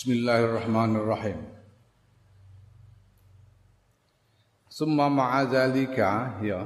Bismillahirrahmanirrahim. 0.00 1.44
Summa 4.72 5.12
ma'adzalika 5.12 6.40
ya. 6.40 6.64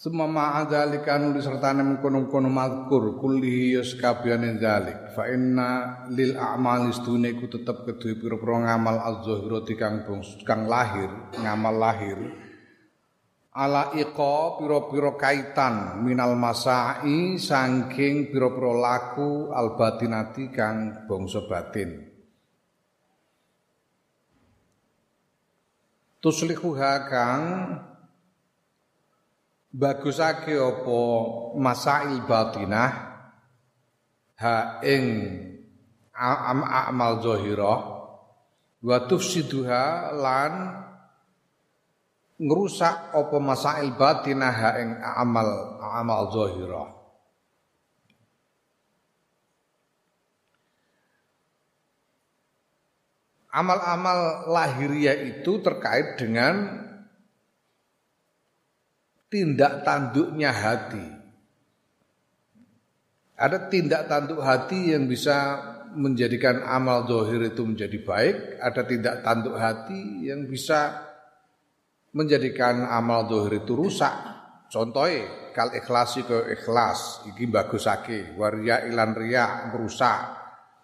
Summa 0.00 0.24
ma'adzalika 0.24 1.20
nuli 1.20 1.44
sertane 1.44 1.84
mengkono-kono 1.84 2.48
mazkur 2.48 3.20
kullihi 3.20 3.76
yus 3.76 4.00
kabehane 4.00 4.56
zalik. 4.56 5.12
Fa 5.12 5.28
inna 5.28 6.08
lil 6.08 6.40
a'mal 6.40 6.88
istune 6.88 7.36
ku 7.36 7.52
tetep 7.52 7.84
kedue 7.84 8.16
pira-pira 8.16 8.64
ngamal 8.64 8.96
az-zahirati 9.04 9.76
kang 9.76 10.08
kang 10.48 10.64
lahir, 10.64 11.12
ngamal 11.36 11.84
lahir. 11.84 12.16
Ala 13.54 13.94
iqa 13.94 14.58
pira-pira 14.58 15.14
kaitan 15.14 16.02
minal 16.02 16.34
masai 16.34 17.38
saking 17.38 18.34
pira-pira 18.34 18.74
laku 18.74 19.54
albatinati 19.54 20.50
kang 20.50 21.06
bangsa 21.06 21.46
batin. 21.46 22.10
Tuslihuha 26.18 26.94
kang 27.06 27.42
bagusake 29.70 30.58
apa 30.58 31.00
masail 31.54 32.26
batinah 32.26 32.92
ha 34.42 34.82
ing 34.82 35.04
amal 36.14 37.22
zahirah 37.22 37.78
wa 38.82 38.96
tufsiduha 39.06 40.14
lan 40.14 40.52
ngerusak 42.38 43.14
apa 43.14 43.36
masail 43.38 43.94
batinah 43.94 44.58
ing 44.82 44.90
amal 44.98 45.78
amal 45.80 46.20
zahirah 46.34 47.04
Amal-amal 53.54 54.50
lahiriah 54.50 55.14
itu 55.14 55.62
terkait 55.62 56.18
dengan 56.18 56.74
tindak 59.30 59.86
tanduknya 59.86 60.50
hati. 60.50 61.06
Ada 63.38 63.70
tindak 63.70 64.10
tanduk 64.10 64.42
hati 64.42 64.90
yang 64.90 65.06
bisa 65.06 65.62
menjadikan 65.94 66.66
amal 66.66 67.06
zahir 67.06 67.46
itu 67.54 67.62
menjadi 67.62 67.98
baik, 68.02 68.36
ada 68.58 68.82
tindak 68.82 69.22
tanduk 69.22 69.54
hati 69.54 70.26
yang 70.26 70.50
bisa 70.50 71.13
menjadikan 72.14 72.86
amal 72.86 73.26
dohir 73.26 73.60
itu 73.66 73.74
rusak. 73.74 74.14
Contohnya 74.70 75.52
kal 75.54 75.70
ikhlasi 75.74 76.26
ke 76.26 76.50
ikhlas 76.54 77.26
iki 77.30 77.46
bagusake, 77.46 78.34
waria 78.38 78.86
ilan 78.86 79.14
ria 79.14 79.70
merusak, 79.70 80.18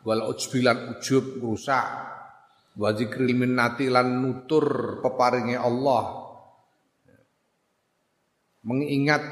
wal 0.07 0.31
ujbilan 0.31 0.95
ujub 0.95 1.43
merusak, 1.43 1.87
wa 2.79 2.91
zikril 2.95 3.35
minnati 3.35 3.91
lan 3.91 4.23
nutur 4.23 4.99
peparinge 5.03 5.59
Allah. 5.59 6.29
Mengingat 8.61 9.23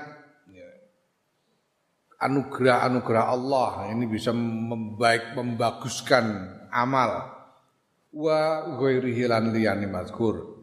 anugerah-anugerah 2.18 3.24
Allah 3.30 3.70
ini 3.94 4.08
bisa 4.08 4.34
membaik 4.34 5.38
membaguskan 5.38 6.24
amal. 6.72 7.36
Wa 8.08 8.64
ghairihi 8.80 9.28
lan 9.28 9.52
mazkur 9.92 10.57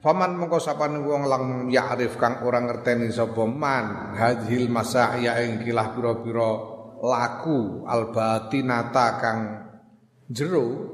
Faman 0.00 0.32
mengko 0.40 0.56
sapane 0.56 0.96
wong 0.96 1.28
lang 1.28 1.44
ya'rif 1.68 2.16
kang 2.16 2.40
ora 2.48 2.64
ngerteni 2.64 3.12
sapa 3.12 3.44
man 3.44 4.16
hadhil 4.16 4.72
masaya 4.72 5.36
ing 5.44 5.60
kilah 5.60 5.92
pira-pira 5.92 6.50
laku 7.04 7.84
albatinata 7.84 9.08
kang 9.20 9.40
jero 10.32 10.88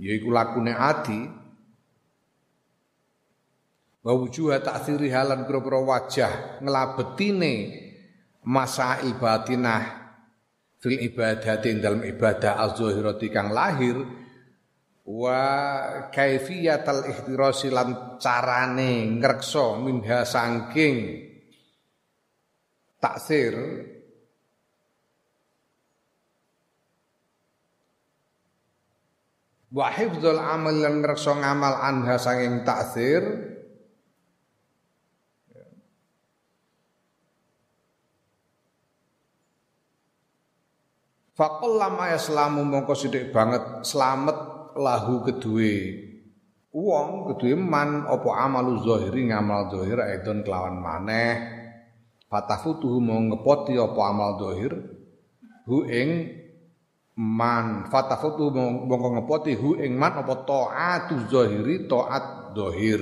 yaiku 0.00 0.32
lakune 0.32 0.72
ati 0.72 1.20
wa 4.00 4.12
wujuha 4.16 4.64
ta'thiri 4.64 5.12
halan 5.12 5.44
pira-pira 5.44 5.84
wajah 5.84 6.32
nglabetine 6.64 7.54
masail 8.48 9.12
batinah 9.20 9.82
fil 10.80 10.96
ibadati 11.04 11.68
dalam 11.76 12.00
ibadah 12.00 12.64
az-zahirati 12.64 13.28
kang 13.28 13.52
lahir 13.52 14.21
wa 15.12 15.44
kaifiyatal 16.08 17.04
ihtirasi 17.04 17.68
lan 17.68 18.16
carane 18.16 19.20
ngrekso 19.20 19.76
minha 19.76 20.24
sangking 20.24 21.28
taksir 22.96 23.52
wa 29.72 29.88
hifdzul 29.92 30.40
amal 30.40 30.72
lan 30.72 31.00
ngrekso 31.04 31.32
ngamal 31.36 31.76
anha 31.80 32.16
sanging 32.20 32.64
taksir. 32.64 33.24
Fakul 41.32 41.80
lama 41.80 42.12
ya 42.12 42.20
selamu 42.20 42.60
mongko 42.60 42.92
sidik 42.92 43.32
banget 43.32 43.88
selamat 43.88 44.51
lahu 44.76 45.24
kedue 45.24 46.12
wong 46.72 47.28
kedue 47.28 47.52
man 47.54 48.08
apa 48.08 48.48
amalu 48.48 48.80
zahiri 48.80 49.28
ngamal 49.28 49.68
zahir 49.68 50.00
aidon 50.00 50.40
kelawan 50.42 50.80
maneh. 50.80 51.60
Fatafutuhu 52.32 52.96
mau 52.96 53.20
ngepoti 53.20 53.76
apa 53.76 54.00
amal 54.08 54.40
zahir 54.40 54.72
hu 55.68 55.84
ing 55.84 56.32
man. 57.20 57.92
Fatafutuhu 57.92 58.48
mau 58.88 59.12
ngepoti 59.20 59.52
hu 59.52 59.76
ing 59.76 60.00
man 60.00 60.24
apa 60.24 60.34
taatu 60.48 61.28
zahiri 61.28 61.84
taat 61.84 62.56
zahir. 62.56 63.00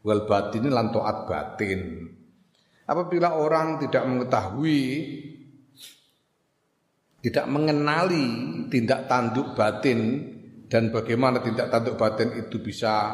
Wal 0.00 0.24
batini 0.24 0.72
lan 0.72 0.88
taat 0.96 1.28
batin. 1.28 2.08
Apabila 2.88 3.36
orang 3.36 3.80
tidak 3.84 4.04
mengetahui 4.08 4.80
tidak 7.24 7.48
mengenali 7.48 8.28
tindak 8.68 9.08
tanduk 9.08 9.56
batin 9.56 10.33
dan 10.68 10.90
bagaimana 10.90 11.44
tindak 11.44 11.68
tanduk 11.70 11.96
batin 12.00 12.34
itu 12.36 12.60
bisa 12.60 13.12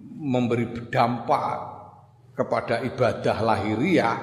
memberi 0.00 0.70
dampak 0.92 1.56
kepada 2.36 2.84
ibadah 2.84 3.36
lahiriah 3.40 4.18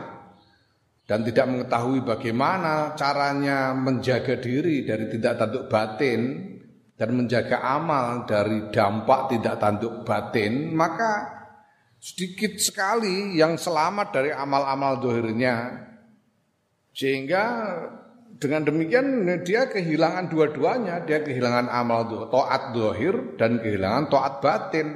dan 1.07 1.23
tidak 1.23 1.45
mengetahui 1.47 2.03
bagaimana 2.03 2.93
caranya 2.93 3.71
menjaga 3.73 4.37
diri 4.37 4.83
dari 4.85 5.09
tindak 5.09 5.39
tanduk 5.39 5.65
batin 5.71 6.53
dan 6.97 7.09
menjaga 7.13 7.61
amal 7.61 8.25
dari 8.25 8.69
dampak 8.73 9.33
tindak 9.33 9.55
tanduk 9.57 10.03
batin 10.03 10.73
maka 10.73 11.37
sedikit 11.97 12.57
sekali 12.61 13.37
yang 13.37 13.57
selamat 13.57 14.07
dari 14.13 14.31
amal-amal 14.31 15.01
dohirnya. 15.01 15.85
Sehingga 16.93 17.43
dengan 18.37 18.69
demikian 18.69 19.25
dia 19.41 19.65
kehilangan 19.65 20.29
dua-duanya, 20.29 21.01
dia 21.05 21.25
kehilangan 21.25 21.73
amal 21.73 22.05
taat 22.29 22.73
dohir 22.73 23.37
dan 23.37 23.57
kehilangan 23.57 24.13
taat 24.13 24.33
batin. 24.41 24.89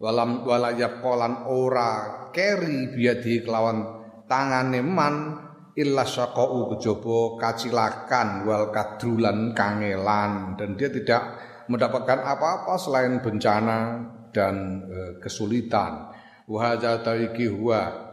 Walam 0.00 0.44
walayab 0.44 1.00
kolan 1.00 1.48
ora 1.48 2.28
keri 2.34 2.92
biadi 2.92 3.40
kelawan 3.46 4.04
tangane 4.28 4.82
man 4.84 5.38
illa 5.78 6.04
syaqau 6.04 6.74
kejaba 6.74 7.40
kacilakan 7.40 8.44
wal 8.44 8.68
kadrulan 8.68 9.56
kangelan 9.56 10.58
dan 10.58 10.76
dia 10.76 10.90
tidak 10.92 11.22
mendapatkan 11.70 12.20
apa-apa 12.20 12.74
selain 12.76 13.22
bencana 13.24 14.02
dan 14.34 14.84
e, 14.84 14.98
kesulitan. 15.22 16.10
Wa 16.44 16.76
huwa 16.76 18.03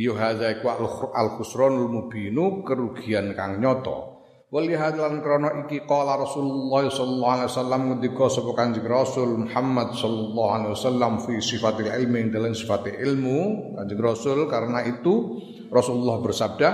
ya 0.00 0.16
hadza 0.16 0.48
iku 0.56 0.72
al 1.12 1.28
khusranul 1.36 1.92
mubinu 1.92 2.64
kerugian 2.64 3.36
kang 3.36 3.60
nyoto 3.60 4.10
Wali 4.50 4.74
hadlan 4.74 5.22
krono 5.22 5.62
iki 5.62 5.86
qala 5.86 6.18
Rasulullah 6.18 6.90
sallallahu 6.90 7.34
alaihi 7.38 7.50
wasallam 7.54 7.80
ngendika 7.86 8.26
sapa 8.26 8.50
Kanjeng 8.58 8.82
Rasul 8.90 9.46
Muhammad 9.46 9.94
sallallahu 9.94 10.50
alaihi 10.50 10.72
wasallam 10.74 11.12
fi 11.22 11.38
sifatil 11.38 11.86
ilmi 11.86 12.34
dalam 12.34 12.50
sifat 12.50 12.90
ilmu 12.90 13.38
Kanjeng 13.78 14.02
Rasul 14.02 14.50
karena 14.50 14.82
itu 14.82 15.38
Rasulullah 15.70 16.18
bersabda 16.18 16.70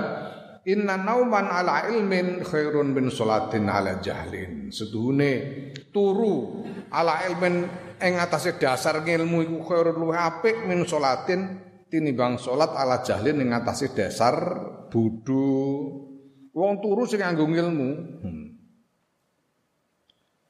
Inna 0.67 0.99
nauman 0.99 1.46
ala 1.46 1.87
ilmin 1.93 2.43
khairun 2.43 2.90
bin 2.90 3.06
salatin 3.06 3.70
ala 3.70 4.02
jahlin. 4.02 4.72
Seduhune 4.75 5.32
turu 5.94 6.67
ala 6.90 7.22
ilmin 7.29 7.62
ing 8.02 8.19
atase 8.19 8.58
dasar 8.58 9.05
ngilmu 9.05 9.46
iku 9.46 9.58
khairun 9.62 9.94
luwih 9.94 10.19
apik 10.19 10.67
min 10.67 10.82
salatin 10.88 11.65
tinimbang 11.90 12.38
salat 12.38 12.74
ala 12.74 13.02
jahlin 13.02 13.42
ing 13.42 13.50
atase 13.54 13.94
dasar 13.94 14.34
bodho. 14.90 15.48
Wong 16.56 16.80
turu 16.80 17.04
sing 17.04 17.20
nganggo 17.20 17.44
ilmu. 17.46 17.90
Hmm. 18.24 18.46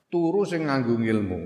Turu 0.07 0.47
sing 0.47 0.65
nganggo 0.65 1.03
ilmu. 1.03 1.41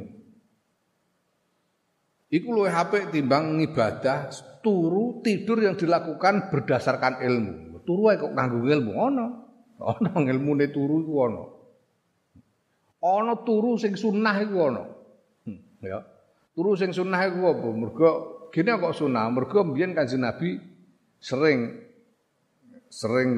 Iku 2.31 2.48
luwih 2.54 2.70
apik 2.70 3.10
timbang 3.10 3.58
ngibadah 3.58 4.31
turu 4.62 5.19
tidur 5.25 5.58
yang 5.58 5.75
dilakukan 5.75 6.52
berdasarkan 6.52 7.25
ilmu. 7.25 7.82
Turu 7.82 8.12
ae 8.12 8.20
kok 8.20 8.37
nganggo 8.37 8.69
ilmu 8.69 8.92
ono. 8.94 9.26
Ono 9.81 10.12
ilmune 10.28 10.69
turu 10.69 11.00
iku 11.02 11.14
ono. 11.25 11.44
ana 13.00 13.32
turu 13.48 13.81
sing 13.81 13.96
sunnah 13.96 14.37
iku 14.44 14.56
ana. 14.69 14.84
Hmm, 15.48 15.58
ya. 15.81 16.04
Turu 16.52 16.76
sing 16.76 16.92
sunnah 16.92 17.16
iku 17.32 17.40
apa? 17.48 17.69
Mergo 17.72 18.10
gini 18.50 18.70
kok 18.75 18.94
sunnah, 18.94 19.31
mergo 19.31 19.62
mbiyen 19.62 19.94
Kanjeng 19.94 20.26
Nabi 20.26 20.58
sering 21.19 21.79
sering 22.91 23.31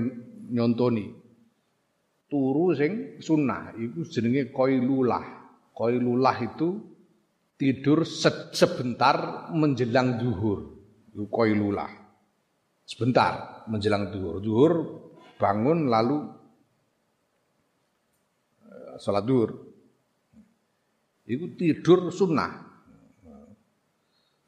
nyontoni 0.49 1.23
turu 2.32 2.73
sing 2.73 3.20
sunnah 3.20 3.76
iku 3.76 4.09
jenenge 4.09 4.49
qailulah. 4.49 5.44
Qailulah 5.76 6.37
itu 6.41 6.81
tidur 7.61 8.09
se 8.09 8.49
sebentar 8.56 9.49
menjelang 9.53 10.17
duhur. 10.17 10.73
Itu 11.12 11.29
qailulah. 11.29 11.93
Sebentar 12.88 13.64
menjelang 13.69 14.09
duhur. 14.09 14.41
Duhur 14.41 14.73
bangun 15.37 15.93
lalu 15.93 16.25
eh, 18.64 18.97
sholat 18.97 19.25
duhur. 19.29 19.50
Itu 21.29 21.53
tidur 21.53 22.09
sunnah. 22.09 22.72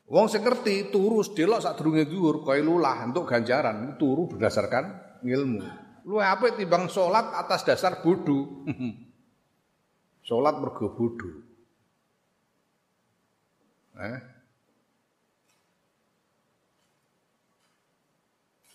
Wong 0.04 0.28
sing 0.28 0.44
ngerti 0.44 0.92
turu 0.92 1.24
sedelok 1.24 1.64
sadurunge 1.64 2.04
dhuwur 2.04 2.44
kaya 2.44 2.60
lulah 2.60 3.08
untuk 3.08 3.24
ganjaran 3.24 3.96
turu 3.96 4.28
berdasarkan 4.28 5.16
ilmu. 5.24 5.64
Lu 6.04 6.20
apik 6.20 6.60
timbang 6.60 6.92
salat 6.92 7.32
atas 7.32 7.64
dasar 7.64 8.04
bodoh. 8.04 8.68
salat 10.28 10.60
mergo 10.60 10.92
bodoh. 10.92 11.34
Eh? 13.96 14.20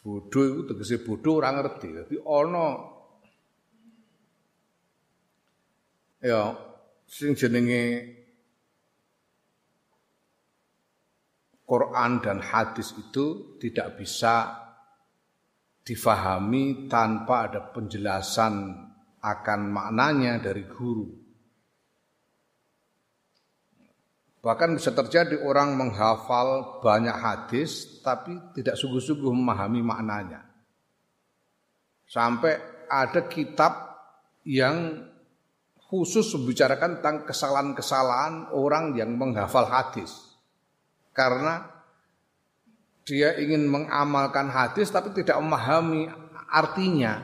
Bodoh 0.01 0.43
itu 0.49 0.61
tegese 0.65 0.97
bodoh 1.05 1.37
orang 1.37 1.61
ngerti. 1.61 1.87
Dadi 1.93 2.15
ana 2.25 2.67
ya 6.25 6.57
sing 7.05 7.37
jenenge 7.37 8.18
Quran 11.69 12.17
dan 12.17 12.41
hadis 12.41 12.97
itu 12.97 13.53
tidak 13.61 14.01
bisa 14.01 14.57
difahami 15.85 16.89
tanpa 16.89 17.45
ada 17.45 17.61
penjelasan 17.69 18.73
akan 19.21 19.59
maknanya 19.69 20.41
dari 20.41 20.65
guru. 20.65 21.05
Bahkan 24.39 24.81
bisa 24.81 24.97
terjadi 24.97 25.45
orang 25.45 25.77
menghafal 25.77 26.81
banyak 26.81 27.13
hadis 27.13 28.01
tapi 28.01 28.33
tidak 28.57 28.73
sungguh-sungguh 28.73 29.29
memahami 29.29 29.85
maknanya. 29.85 30.41
Sampai 32.09 32.57
ada 32.89 33.29
kitab 33.29 33.93
yang 34.41 35.05
khusus 35.85 36.33
membicarakan 36.33 36.97
tentang 36.97 37.29
kesalahan-kesalahan 37.29 38.49
orang 38.57 38.97
yang 38.97 39.13
menghafal 39.13 39.69
hadis 39.69 40.28
karena 41.19 41.67
dia 43.03 43.35
ingin 43.35 43.67
mengamalkan 43.67 44.47
hadis 44.47 44.87
tapi 44.87 45.11
tidak 45.11 45.35
memahami 45.43 46.07
artinya. 46.47 47.19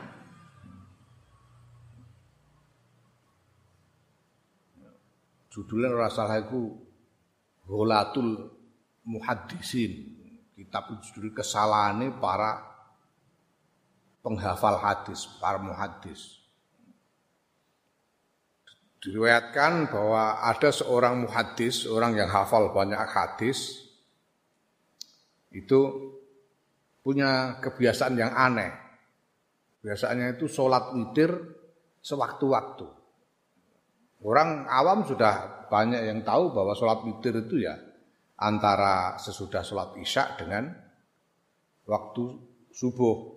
Judulnya 5.48 5.96
rasa 5.96 6.28
itu 6.36 6.76
Golatul 7.64 8.52
Muhaddisin. 9.08 10.12
Kitab 10.52 10.88
judul 11.04 11.32
kesalahan 11.36 12.16
para 12.16 12.64
penghafal 14.24 14.80
hadis, 14.80 15.28
para 15.38 15.60
muhaddis. 15.60 16.42
Diriwayatkan 19.04 19.86
bahwa 19.86 20.42
ada 20.42 20.74
seorang 20.74 21.22
muhaddis, 21.22 21.86
orang 21.86 22.18
yang 22.18 22.26
hafal 22.26 22.74
banyak 22.74 22.98
hadis, 22.98 23.85
itu 25.56 25.80
punya 27.00 27.56
kebiasaan 27.64 28.14
yang 28.20 28.32
aneh. 28.36 28.72
Biasanya 29.80 30.36
itu 30.36 30.50
sholat 30.50 30.92
witir 30.92 31.32
sewaktu-waktu. 32.04 32.86
Orang 34.26 34.66
awam 34.66 35.06
sudah 35.06 35.66
banyak 35.70 36.02
yang 36.02 36.20
tahu 36.26 36.52
bahwa 36.52 36.76
sholat 36.76 37.00
witir 37.06 37.46
itu 37.46 37.64
ya 37.64 37.78
antara 38.36 39.16
sesudah 39.16 39.64
sholat 39.64 39.96
isya 39.96 40.36
dengan 40.36 40.68
waktu 41.88 42.24
subuh. 42.74 43.32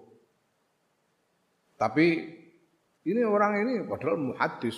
Tapi 1.80 2.06
ini 3.08 3.22
orang 3.24 3.64
ini 3.64 3.88
padahal 3.88 4.20
muhadis, 4.20 4.76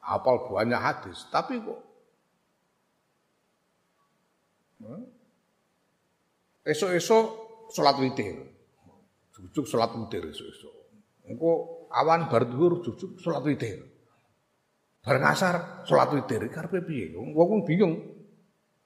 hafal 0.00 0.48
banyak 0.48 0.80
hadis, 0.80 1.28
tapi 1.28 1.60
kok 1.60 1.80
esok-esok 6.62 7.24
sholat 7.70 7.96
witir. 7.98 8.36
Jujuk 9.34 9.66
sholat 9.66 9.90
witir 9.98 10.22
esok-esok. 10.30 10.74
Engko 11.30 11.50
awan 11.90 12.30
bar 12.30 12.46
dhuwur 12.46 12.82
jujuk 12.82 13.18
sholat 13.18 13.42
witir. 13.46 13.82
Bareng 15.02 15.26
asar 15.26 15.84
sholat 15.86 16.14
witir. 16.14 16.46
Karepe 16.50 16.82
piye? 16.86 17.14
Wong 17.14 17.66
bingung. 17.66 18.22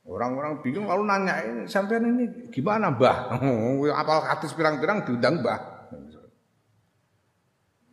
Orang-orang 0.07 0.63
bingung 0.63 0.87
lalu 0.87 1.03
nanya 1.03 1.43
ini 1.43 1.67
sampean 1.67 2.07
ini 2.07 2.55
gimana 2.55 2.95
mbah? 2.95 3.43
Apal 4.01 4.23
hadis 4.23 4.55
pirang-pirang 4.55 5.03
diundang 5.03 5.43
mbah. 5.43 5.61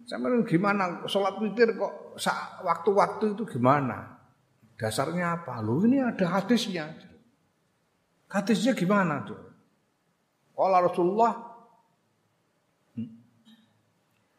Sampean 0.06 0.46
gimana 0.46 1.04
sholat 1.10 1.42
witir 1.42 1.74
kok 1.74 2.16
waktu-waktu 2.62 3.34
itu 3.34 3.44
gimana? 3.58 4.14
Dasarnya 4.78 5.42
apa? 5.42 5.58
Loh 5.66 5.82
ini 5.86 6.06
ada 6.06 6.38
hadisnya. 6.38 6.86
Hadisnya 8.30 8.78
gimana 8.78 9.26
tuh? 9.26 9.53
Qala 10.54 10.78
Rasulullah? 10.86 11.34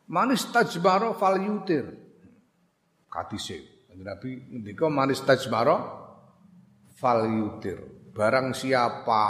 Manis 0.09 0.47
tajbaro 0.49 1.15
fal 1.19 1.43
yutir. 1.43 1.91
Kadise. 3.11 3.89
Nabi 3.95 4.51
ngendika 4.51 4.91
manis 4.91 5.23
tajbaro 5.23 5.77
fal 6.99 7.27
yutir. 7.27 8.11
Barang 8.15 8.55
siapa 8.55 9.23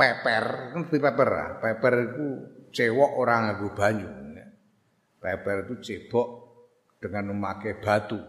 peper, 0.00 0.72
ngerti 0.72 0.96
peper? 0.96 1.30
Peper 1.60 1.94
itu 2.08 2.26
cewok 2.72 3.10
orang 3.20 3.52
nganggo 3.52 3.68
banyu. 3.76 4.24
Peper 5.24 5.64
itu 5.64 5.74
cebok 5.80 6.28
dengan 7.00 7.32
memakai 7.32 7.80
batu. 7.80 8.20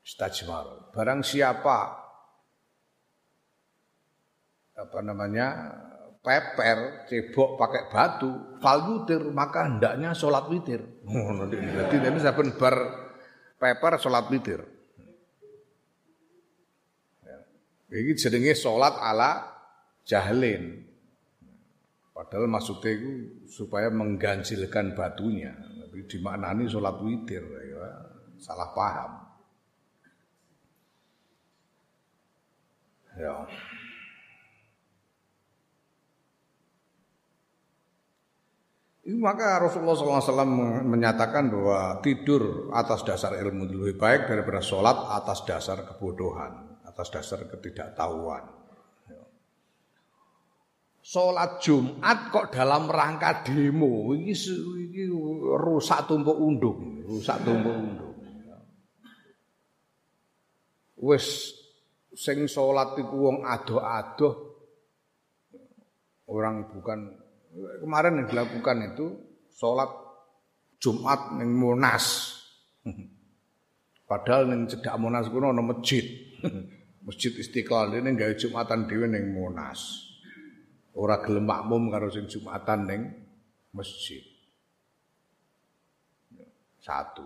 Stajmaro. 0.00 0.88
Barang 0.88 1.20
siapa 1.20 2.00
apa 4.72 4.98
namanya 5.04 5.46
peper, 6.24 7.04
cebok 7.04 7.60
pakai 7.60 7.92
batu, 7.92 8.56
fal 8.64 8.80
witir, 8.88 9.20
maka 9.28 9.68
hendaknya 9.68 10.16
sholat 10.16 10.48
witir. 10.48 10.80
Jadi 11.04 12.00
ini 12.00 12.18
saben 12.18 12.56
bar 12.56 12.76
peper 13.60 14.00
sholat 14.00 14.24
witir. 14.32 14.64
Ya. 17.20 17.38
Ini 17.92 18.16
jenenge 18.16 18.56
sholat 18.56 18.96
ala 18.96 19.52
jahlin. 20.08 20.88
Padahal 22.16 22.48
maksudnya 22.48 22.96
itu 22.96 23.44
supaya 23.44 23.92
mengganjilkan 23.92 24.96
batunya. 24.96 25.52
Tapi 25.52 26.08
dimaknani 26.08 26.64
sholat 26.72 27.04
witir. 27.04 27.44
Ya. 27.44 27.88
Salah 28.40 28.72
paham. 28.72 29.12
Ya. 33.20 33.44
Maka 39.04 39.60
Rasulullah 39.60 40.00
SAW 40.00 40.48
menyatakan 40.88 41.52
bahwa 41.52 42.00
tidur 42.00 42.72
atas 42.72 43.04
dasar 43.04 43.36
ilmu 43.36 43.68
lebih 43.68 44.00
baik 44.00 44.32
daripada 44.32 44.64
sholat 44.64 44.96
atas 45.12 45.44
dasar 45.44 45.84
kebodohan, 45.84 46.80
atas 46.88 47.12
dasar 47.12 47.44
ketidaktahuan. 47.44 48.48
Sholat 51.04 51.60
Jumat 51.60 52.32
kok 52.32 52.48
dalam 52.48 52.88
rangka 52.88 53.44
demo, 53.44 54.16
ini, 54.16 54.32
ini 54.32 55.04
rusak 55.52 56.08
tumpuk 56.08 56.40
undung, 56.40 57.04
rusak 57.04 57.44
tumpuk 57.44 57.76
undung. 57.76 58.16
Wes 61.04 61.52
sing 62.16 62.48
sholat 62.48 62.96
iku 62.96 63.28
wong 63.28 63.44
adoh-adoh 63.44 64.34
orang 66.32 66.72
bukan 66.72 67.23
Kemarin 67.54 68.18
yang 68.18 68.26
dilakukan 68.26 68.78
itu 68.94 69.06
sholat 69.54 69.86
Jumat 70.82 71.38
neng 71.38 71.54
Monas. 71.54 72.34
Padahal 74.10 74.50
neng 74.50 74.66
cedak 74.66 74.98
Monas 74.98 75.30
kuno 75.30 75.54
ada 75.54 75.62
masjid. 75.62 76.02
masjid 77.06 77.30
Istiqlal 77.30 77.94
ini 77.94 78.18
nggak 78.18 78.42
Jumatan 78.42 78.90
dhewe 78.90 79.06
neng 79.06 79.30
Monas. 79.30 80.10
Ora 80.98 81.22
gelem 81.22 81.46
makmum 81.46 81.94
karo 81.94 82.10
sing 82.10 82.26
Jumatan 82.26 82.90
neng 82.90 83.02
masjid. 83.70 84.22
Satu. 86.82 87.24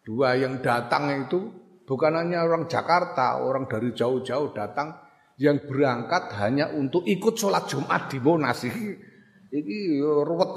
Dua 0.00 0.38
yang 0.38 0.62
datang 0.62 1.26
itu 1.26 1.52
bukan 1.84 2.16
hanya 2.16 2.46
orang 2.46 2.70
Jakarta, 2.70 3.42
orang 3.42 3.66
dari 3.66 3.92
jauh-jauh 3.92 4.54
datang 4.54 4.94
yang 5.36 5.58
berangkat 5.58 6.32
hanya 6.38 6.70
untuk 6.70 7.04
ikut 7.04 7.34
sholat 7.34 7.66
Jumat 7.66 8.08
di 8.08 8.18
Monas 8.22 8.64
ini 9.50 9.98
ruwet 10.02 10.52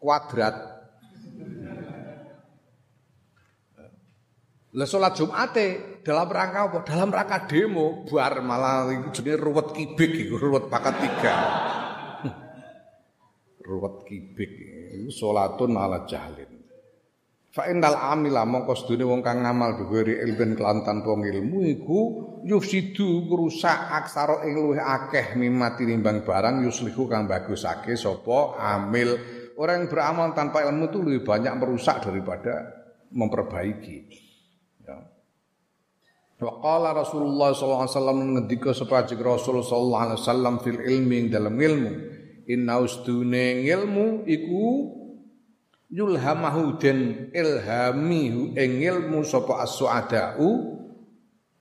kuadrat. 0.00 0.56
Lah 4.70 4.86
sholat 4.86 5.18
Jumat 5.18 5.58
dalam 6.06 6.28
rangka 6.30 6.70
apa? 6.70 6.78
Dalam 6.86 7.10
rangka 7.10 7.50
demo, 7.50 8.06
buar 8.06 8.38
malah 8.38 8.86
jadi 9.10 9.34
ruwet 9.34 9.74
kibik, 9.74 10.30
ruwet 10.30 10.70
pakat 10.70 10.94
tiga. 11.02 11.36
ruwet 13.66 14.06
kibik, 14.06 14.52
itu 14.94 15.10
sholatun 15.10 15.74
ala 15.74 16.06
jahlin. 16.06 16.49
Fa 17.50 17.66
innal 17.66 17.98
amila 17.98 18.46
mongko 18.46 18.78
sedune 18.78 19.02
wong 19.02 19.26
kang 19.26 19.42
ngamal 19.42 19.74
bigori 19.74 20.22
ilben 20.22 20.54
kelan 20.54 20.86
tanpa 20.86 21.18
ilmu 21.18 21.66
iku 21.66 22.00
yufsidu 22.46 23.26
ngrusak 23.26 23.90
aksara 23.90 24.46
ing 24.46 24.54
luwih 24.54 24.78
akeh 24.78 25.34
mimati 25.34 25.82
nimbang 25.82 26.22
barang 26.22 26.62
yuslihu 26.62 27.10
kang 27.10 27.26
bagusake 27.26 27.98
sapa 27.98 28.54
amil. 28.54 29.18
Orang 29.58 29.82
yang 29.82 29.90
beramal 29.90 30.30
tanpa 30.30 30.62
ilmu 30.62 30.94
itu 30.94 30.98
lebih 31.02 31.26
banyak 31.26 31.52
merusak 31.58 32.06
daripada 32.06 32.70
memperbaiki. 33.10 33.98
Ya. 34.86 35.10
Wa 36.38 36.54
qala 36.62 36.94
Rasulullah 36.94 37.50
sallallahu 37.50 37.82
alaihi 37.82 37.96
wasallam 37.98 38.18
ngendika 38.30 38.70
sapa 38.72 39.10
Rasul 39.10 39.60
sallallahu 39.66 40.02
alaihi 40.06 40.18
wasallam 40.22 40.54
fil 40.62 40.80
ilmi 40.80 41.26
dalam 41.26 41.58
ilmu. 41.58 41.92
Inna 42.46 42.78
ustune 42.78 43.66
ilmu 43.66 44.22
iku 44.30 44.66
yulhamahu 45.90 46.78
den 46.78 47.28
ilhami 47.34 48.54
ing 48.54 48.70
ilmu 48.80 49.26
sapa 49.26 49.66
as-suadau 49.66 50.78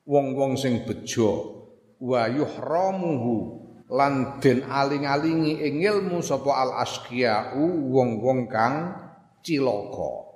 wong-wong 0.05 0.53
sing 0.55 0.85
bejo 0.85 1.65
wa 1.97 2.29
yuhramuhu 2.29 3.59
lan 3.89 4.37
den 4.37 4.61
aling-alingi 4.69 5.65
ing 5.65 5.81
ilmu 5.81 6.21
sapa 6.21 6.53
al 6.53 6.71
asqiyau 6.85 7.57
wong-wong 7.89 8.45
kang 8.47 8.93
cilaka 9.41 10.29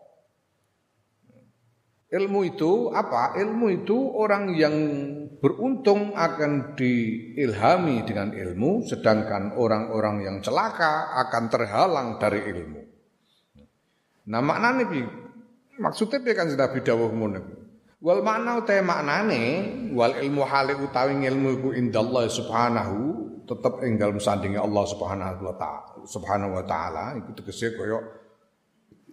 Ilmu 2.14 2.46
itu 2.46 2.94
apa? 2.94 3.34
Ilmu 3.42 3.74
itu 3.74 3.98
orang 3.98 4.54
yang 4.54 4.76
beruntung 5.42 6.14
akan 6.14 6.78
diilhami 6.78 8.06
dengan 8.06 8.38
ilmu, 8.38 8.86
sedangkan 8.86 9.58
orang-orang 9.58 10.22
yang 10.22 10.38
celaka 10.46 11.10
akan 11.26 11.50
terhalang 11.50 12.22
dari 12.22 12.46
ilmu. 12.54 12.83
Nah 14.30 14.40
maknanya 14.40 14.88
bi 14.88 15.04
maksudnya 15.80 16.24
bi 16.24 16.32
kan 16.32 16.48
sudah 16.48 16.72
bidawuh 16.72 17.12
ngono. 17.12 17.42
Wal 18.04 18.20
makna 18.20 18.60
utai 18.60 18.84
maknane 18.84 19.44
wal 19.96 20.16
ilmu 20.20 20.44
hale 20.44 20.76
utawi 20.76 21.24
ilmu 21.24 21.48
iku 21.60 21.70
indallah 21.72 22.28
subhanahu 22.28 23.24
tetep 23.48 23.80
ing 23.84 23.96
dalem 23.96 24.20
sandinge 24.20 24.60
Allah 24.60 24.84
subhanahu 24.88 25.40
wa 25.40 25.56
ta'ala 25.56 26.04
subhanahu 26.08 26.52
wa 26.52 26.64
ta'ala 26.68 27.16
iku 27.20 27.32
tegese 27.40 27.76
kaya 27.76 28.00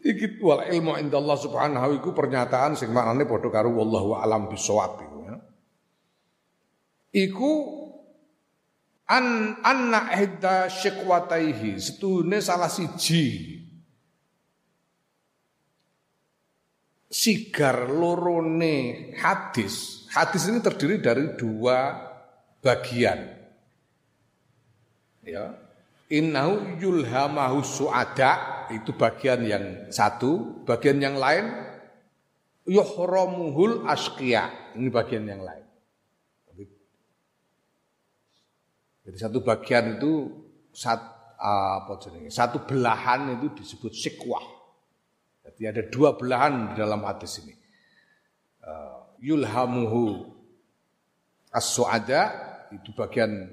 iki 0.02 0.42
wal 0.42 0.66
ilmu 0.66 0.98
indallah 0.98 1.38
subhanahu 1.38 2.02
iku 2.02 2.10
pernyataan 2.14 2.74
sing 2.74 2.90
maknane 2.90 3.30
padha 3.30 3.46
karo 3.50 3.70
wallahu 3.70 4.18
alam 4.18 4.50
bisawab 4.50 4.98
iku 5.02 5.18
ya. 5.22 5.36
Iku 7.10 7.52
an 9.06 9.54
anna 9.66 10.14
ihda 10.14 10.66
syikwataihi 10.66 11.78
setune 11.78 12.42
salah 12.42 12.70
siji 12.70 13.59
sigar 17.10 17.90
lorone 17.90 19.10
hadis. 19.18 20.06
Hadis 20.14 20.46
ini 20.46 20.62
terdiri 20.62 21.02
dari 21.02 21.34
dua 21.34 21.98
bagian. 22.62 23.18
Ya. 25.26 25.58
Innahu 26.10 26.78
yulhamahu 26.78 27.62
suada 27.62 28.66
itu 28.70 28.94
bagian 28.94 29.46
yang 29.46 29.64
satu, 29.94 30.62
bagian 30.66 30.98
yang 30.98 31.14
lain 31.18 31.50
yuhramuhul 32.66 33.86
asqiya. 33.86 34.74
Ini 34.78 34.90
bagian 34.90 35.26
yang 35.26 35.42
lain. 35.42 35.66
Jadi 39.10 39.16
satu 39.16 39.42
bagian 39.42 39.98
itu 39.98 40.30
sat, 40.70 41.02
apa 41.40 41.98
jenis, 41.98 42.30
satu 42.30 42.62
belahan 42.62 43.34
itu 43.34 43.50
disebut 43.58 43.90
sikwah. 43.90 44.59
Jadi 45.60 45.76
ada 45.76 45.84
dua 45.92 46.16
belahan 46.16 46.72
di 46.72 46.80
dalam 46.80 47.04
hadis 47.04 47.36
ini. 47.44 47.52
Uh, 48.64 49.12
yulhamuhu 49.20 50.24
as-su'ada 51.52 52.32
itu 52.72 52.96
bagian 52.96 53.44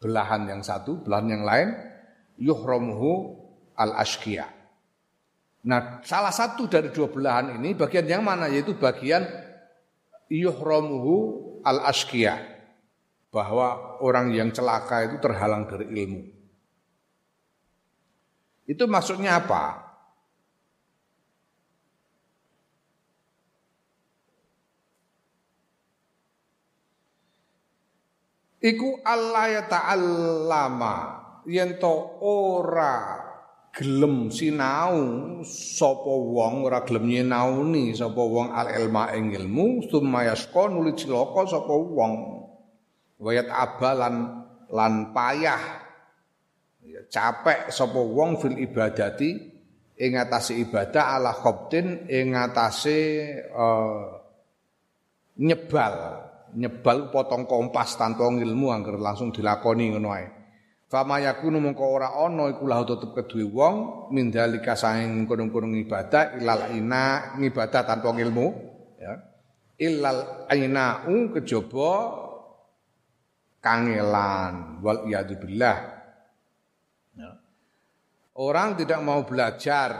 belahan 0.00 0.48
yang 0.48 0.64
satu, 0.64 1.04
belahan 1.04 1.28
yang 1.28 1.44
lain 1.44 1.68
yuhramuhu 2.40 3.36
al-ashqiya. 3.76 4.48
Nah, 5.68 6.00
salah 6.08 6.32
satu 6.32 6.72
dari 6.72 6.88
dua 6.88 7.12
belahan 7.12 7.60
ini 7.60 7.76
bagian 7.76 8.08
yang 8.08 8.24
mana 8.24 8.48
yaitu 8.48 8.72
bagian 8.72 9.28
yuhramuhu 10.32 11.60
al-ashqiya 11.68 12.40
bahwa 13.28 14.00
orang 14.00 14.32
yang 14.32 14.48
celaka 14.56 15.04
itu 15.04 15.20
terhalang 15.20 15.68
dari 15.68 15.84
ilmu. 15.84 16.22
Itu 18.64 18.88
maksudnya 18.88 19.36
apa? 19.44 19.85
Iku 28.60 29.00
Allah 29.04 29.44
ya 29.60 29.62
ta'allama. 29.66 30.96
Yen 31.46 31.78
to 31.78 32.18
ora 32.26 33.22
gelem 33.70 34.34
sinau 34.34 34.98
sapa 35.46 36.10
wong 36.10 36.66
ora 36.66 36.82
gelem 36.82 37.06
nyinauni 37.06 37.94
sapa 37.94 38.18
wong 38.18 38.50
al 38.50 38.72
ilma 38.74 39.14
ing 39.14 39.30
ilmu 39.30 39.86
summa 39.86 40.26
yasqa 40.26 40.66
nuli 40.66 40.98
cilaka 40.98 41.46
sapa 41.46 41.70
wong. 41.70 42.12
Wayat 43.22 43.48
abalan 43.48 44.42
lan 44.74 45.14
payah. 45.14 45.62
Ya, 46.82 47.02
capek 47.06 47.70
sapa 47.70 48.00
wong 48.00 48.42
fil 48.42 48.58
ibadati 48.58 49.30
ing 49.96 50.12
ibadah 50.20 51.16
ala 51.16 51.32
khabtin 51.32 52.04
ing 52.10 52.36
atase 52.36 53.32
uh, 53.54 54.20
nyebal 55.40 56.25
nyebal 56.54 57.10
potong 57.10 57.48
kompas 57.48 57.98
tanpa 57.98 58.28
ilmu 58.30 58.70
angger 58.70 59.00
langsung 59.00 59.34
dilakoni 59.34 59.96
ngono 59.96 60.10
ae. 60.14 60.26
Fama 60.86 61.18
yakunu 61.18 61.58
mongko 61.58 61.82
ora 61.82 62.14
ana 62.14 62.46
iku 62.46 62.70
lahu 62.70 62.86
tetep 62.86 63.10
kedue 63.10 63.42
wong 63.50 64.06
mindalika 64.14 64.78
saing 64.78 65.26
kono-kono 65.26 65.66
ibadah 65.74 66.38
ilal 66.38 66.70
ina 66.78 67.34
ngibadah 67.34 67.82
tanpa 67.82 68.14
ilmu 68.14 68.46
ya. 69.02 69.14
Ilal 69.76 70.46
ainau 70.46 71.34
kejaba 71.34 71.92
kangelan 73.58 74.78
wal 74.78 75.10
billah. 75.10 75.78
Ya. 77.18 77.30
Orang 78.38 78.78
tidak 78.78 79.02
mau 79.02 79.26
belajar 79.26 79.90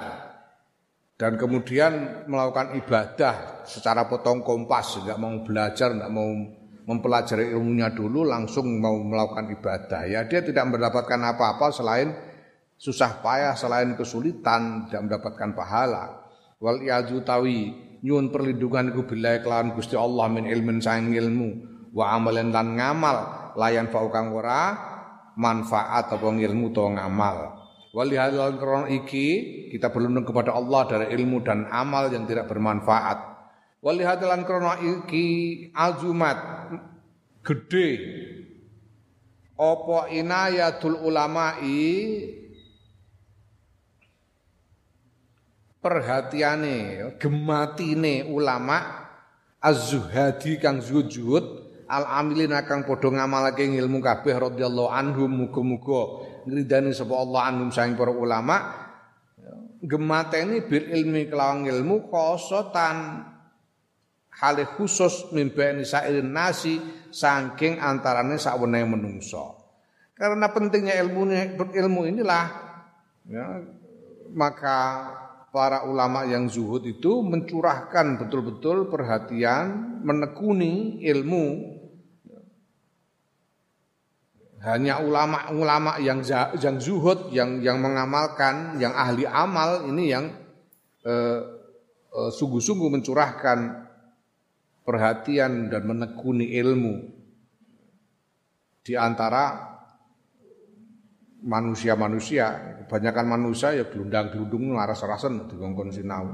dan 1.16 1.40
kemudian 1.40 2.24
melakukan 2.28 2.76
ibadah 2.76 3.64
secara 3.64 4.04
potong 4.04 4.44
kompas, 4.44 5.00
tidak 5.00 5.16
mau 5.16 5.32
belajar, 5.40 5.96
tidak 5.96 6.12
mau 6.12 6.28
mempelajari 6.86 7.56
ilmunya 7.56 7.88
dulu, 7.88 8.28
langsung 8.28 8.68
mau 8.78 9.00
melakukan 9.00 9.48
ibadah. 9.48 10.04
Ya 10.04 10.28
dia 10.28 10.44
tidak 10.44 10.68
mendapatkan 10.68 11.16
apa-apa 11.16 11.72
selain 11.72 12.12
susah 12.76 13.24
payah, 13.24 13.56
selain 13.56 13.96
kesulitan, 13.96 14.86
tidak 14.86 15.08
mendapatkan 15.08 15.56
pahala. 15.56 16.20
Wal 16.60 16.84
tawi 17.24 17.72
nyuwun 18.04 18.28
perlindungan 18.28 18.92
iku 18.92 19.08
billahi 19.08 19.40
kelawan 19.40 19.72
Gusti 19.72 19.96
Allah 19.96 20.28
min 20.28 20.44
ilmin 20.44 20.84
saing 20.84 21.16
ilmu 21.16 21.48
wa 21.96 22.12
amalan 22.12 22.52
lan 22.52 22.76
ngamal 22.76 23.16
layan 23.56 23.88
fau 23.88 24.12
kang 24.12 24.36
ora 24.36 24.76
manfaat 25.36 26.12
apa 26.12 26.28
ilmu 26.28 26.76
to 26.76 26.84
ngamal. 26.92 27.55
Walihadal 27.96 28.60
krono 28.60 28.84
iki 28.92 29.26
kita 29.72 29.88
berlindung 29.88 30.28
kepada 30.28 30.52
Allah 30.52 30.84
dari 30.84 31.06
ilmu 31.16 31.40
dan 31.40 31.64
amal 31.72 32.12
yang 32.12 32.28
tidak 32.28 32.44
bermanfaat. 32.44 33.24
Walihadal 33.80 34.44
krono 34.44 34.76
iki 34.84 35.24
azumat 35.72 36.36
gede 37.40 37.88
opo 39.56 40.04
inayatul 40.12 41.00
ulama'i 41.00 41.88
perhatiane 45.80 47.16
gematine 47.16 48.28
ulama 48.28 49.08
az-zuhadi 49.56 50.60
kang 50.60 50.84
zuhud 50.84 51.64
al 51.88 52.04
amilin 52.20 52.52
akan 52.52 52.84
padha 52.84 53.08
ngamalake 53.08 53.64
ilmu 53.64 54.04
kabeh 54.04 54.36
radhiyallahu 54.36 54.92
anhum 54.92 55.48
muga-muga 55.48 56.35
ngridani 56.46 56.94
sapa 56.94 57.14
Allah 57.18 57.42
anhum 57.50 57.68
saing 57.74 57.98
para 57.98 58.14
ulama 58.14 58.86
gemateni 59.82 60.64
bil 60.64 60.88
ilmi 60.88 61.28
kelawan 61.28 61.68
ilmu 61.68 62.08
khosotan 62.08 63.26
hale 64.36 64.64
khusus 64.76 65.32
mimbani 65.32 65.84
sairin 65.84 66.32
nasi 66.32 66.80
saking 67.12 67.80
antarane 67.80 68.36
sakweneh 68.40 68.84
menungso. 68.84 69.56
Karena 70.16 70.48
pentingnya 70.48 70.96
ilmu 70.96 71.28
ilmu 71.76 72.00
inilah 72.08 72.44
ya, 73.28 73.60
maka 74.32 74.78
para 75.52 75.84
ulama 75.84 76.24
yang 76.24 76.48
zuhud 76.48 76.84
itu 76.84 77.20
mencurahkan 77.20 78.20
betul-betul 78.20 78.88
perhatian 78.88 80.00
menekuni 80.04 81.04
ilmu 81.04 81.75
hanya 84.66 84.98
ulama-ulama 84.98 86.02
yang 86.02 86.26
yang 86.58 86.76
zuhud, 86.82 87.30
yang 87.30 87.62
yang 87.62 87.78
mengamalkan, 87.78 88.74
yang 88.82 88.90
ahli 88.98 89.22
amal 89.22 89.86
ini 89.86 90.10
yang 90.10 90.26
eh, 91.06 91.40
eh, 92.10 92.30
sungguh-sungguh 92.34 92.90
mencurahkan 92.98 93.58
perhatian 94.82 95.70
dan 95.70 95.86
menekuni 95.86 96.50
ilmu 96.58 96.98
di 98.82 98.98
antara 98.98 99.74
manusia-manusia. 101.46 102.74
Kebanyakan 102.86 103.26
manusia 103.26 103.70
ya 103.70 103.86
gelundang-gelundung 103.86 104.74
laras-rasan 104.74 105.46
dikongkon 105.46 105.94
sinau. 105.94 106.26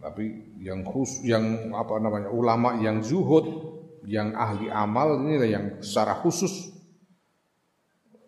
Tapi 0.00 0.56
yang 0.64 0.80
khus 0.84 1.24
yang 1.28 1.72
apa 1.76 1.96
namanya 2.00 2.32
ulama 2.32 2.76
yang 2.80 3.04
zuhud 3.04 3.73
yang 4.06 4.36
ahli 4.36 4.68
amal 4.68 5.20
ini 5.24 5.34
yang 5.48 5.64
secara 5.80 6.20
khusus 6.20 6.72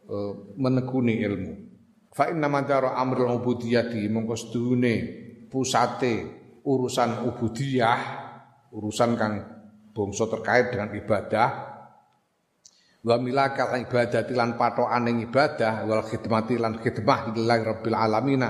uh, 0.08 0.32
menekuni 0.56 1.20
ilmu. 1.22 1.52
Fa 2.12 2.32
inna 2.32 2.48
madara 2.48 2.96
amrul 2.96 3.28
ubudiyati 3.40 4.08
mongko 4.08 4.34
sedune 4.36 4.94
pusate 5.52 6.14
urusan 6.64 7.28
ubudiyah, 7.28 8.00
urusan 8.72 9.10
kang 9.14 9.34
bangsa 9.96 10.28
terkait 10.28 10.72
dengan 10.72 10.92
ibadah 10.92 11.48
wa 13.06 13.16
milakal 13.22 13.70
ibadati 13.78 14.34
lan 14.34 14.58
patokane 14.58 15.14
ibadah 15.30 15.86
wal 15.86 16.02
khidmati 16.02 16.58
lan 16.58 16.82
khidmah 16.82 17.30
lillahi 17.32 17.62
rabbil 17.62 17.94
alamin 17.94 18.42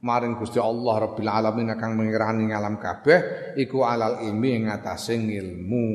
maring 0.00 0.40
Gusti 0.40 0.56
Allah 0.56 1.04
rabbil 1.04 1.28
alamin 1.28 1.76
kang 1.76 2.00
mengirani 2.00 2.48
alam 2.48 2.80
kabeh 2.80 3.52
iku 3.60 3.84
alal 3.84 4.24
ilmi 4.24 4.56
ing 4.56 4.64
atase 4.72 5.20
ilmu 5.20 5.86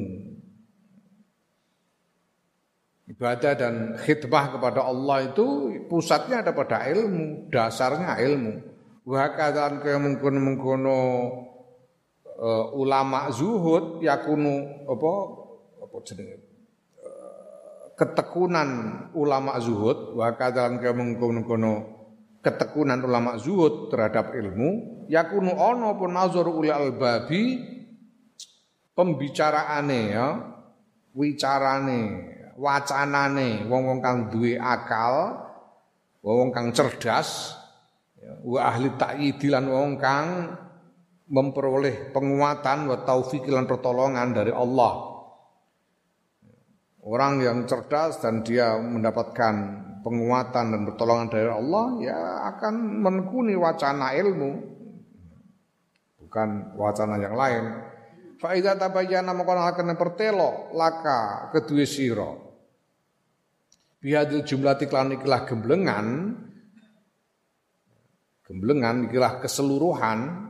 Ibadah 3.06 3.54
dan 3.54 3.76
khidmah 4.02 4.58
kepada 4.58 4.82
Allah 4.82 5.30
itu 5.30 5.70
pusatnya 5.86 6.42
ada 6.42 6.58
pada 6.58 6.90
ilmu, 6.90 7.54
dasarnya 7.54 8.18
ilmu. 8.18 8.66
Wahakadan 9.06 9.86
kaya 9.86 10.02
mengkono-mengkono 10.02 10.98
uh, 12.26 12.66
ulama 12.74 13.30
zuhud 13.30 14.02
yakunu 14.02 14.90
apa 14.90 15.12
apa 15.86 15.96
jenenge 16.02 16.42
uh, 17.06 17.94
ketekunan 17.94 18.70
ulama 19.14 19.62
zuhud. 19.62 20.18
Wahakadan 20.18 20.82
kaya 20.82 20.98
mengkono-mengkono 20.98 21.74
ketekunan 22.42 23.06
ulama 23.06 23.38
zuhud 23.38 23.94
terhadap 23.94 24.34
ilmu. 24.34 25.06
Yakunu 25.14 25.54
ono 25.54 25.94
pun 25.94 26.10
nazar 26.10 26.50
uli 26.50 26.74
albabi 26.74 27.62
pembicaraane 28.98 30.02
ya 30.10 30.28
wicarane 31.14 32.34
wacanane 32.56 33.68
wong-wong 33.68 34.00
kang 34.00 34.32
duwe 34.32 34.56
akal, 34.56 35.44
wong 36.24 36.50
kang 36.56 36.72
cerdas, 36.72 37.60
ya, 38.16 38.32
wa 38.42 38.60
ahli 38.72 38.96
ta'yidi 38.96 39.52
lan 39.52 39.68
wong 39.68 40.00
kang 40.00 40.28
memperoleh 41.28 42.16
penguatan 42.16 42.88
wa 42.88 42.98
taufik 43.04 43.44
lan 43.52 43.68
pertolongan 43.68 44.32
dari 44.32 44.54
Allah. 44.56 45.14
Orang 47.06 47.38
yang 47.38 47.70
cerdas 47.70 48.18
dan 48.18 48.42
dia 48.42 48.82
mendapatkan 48.82 49.54
penguatan 50.02 50.74
dan 50.74 50.82
pertolongan 50.90 51.30
dari 51.30 51.50
Allah 51.50 51.86
ya 52.02 52.20
akan 52.50 52.74
menekuni 53.06 53.54
wacana 53.54 54.18
ilmu 54.18 54.52
bukan 56.26 56.74
wacana 56.74 57.22
yang 57.22 57.38
lain. 57.38 57.64
Fa 58.42 58.58
idza 58.58 58.74
tabayyana 58.74 59.38
akan 59.38 59.94
pertelo 59.98 60.74
laka 60.74 61.54
kedua 61.54 61.86
sira 61.86 62.45
bihadil 64.06 64.46
jumlah 64.46 64.78
tiklan 64.78 65.18
ikilah 65.18 65.50
gemblengan 65.50 66.38
gemblengan 68.46 69.10
ikilah 69.10 69.42
keseluruhan 69.42 70.46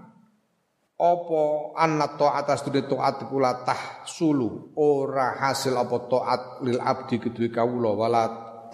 opo 1.00 1.72
anna 1.80 2.20
atas 2.20 2.68
dunia 2.68 2.84
taat 2.84 3.32
kula 3.32 3.63
sulu 4.04 4.76
ora 4.76 5.39
hasil 5.39 5.72
apa 5.72 5.98
taat 6.12 6.41
lil 6.68 6.84
abdi 6.84 7.15
kedue 7.15 7.48
kawula 7.48 7.96
wala 7.96 8.24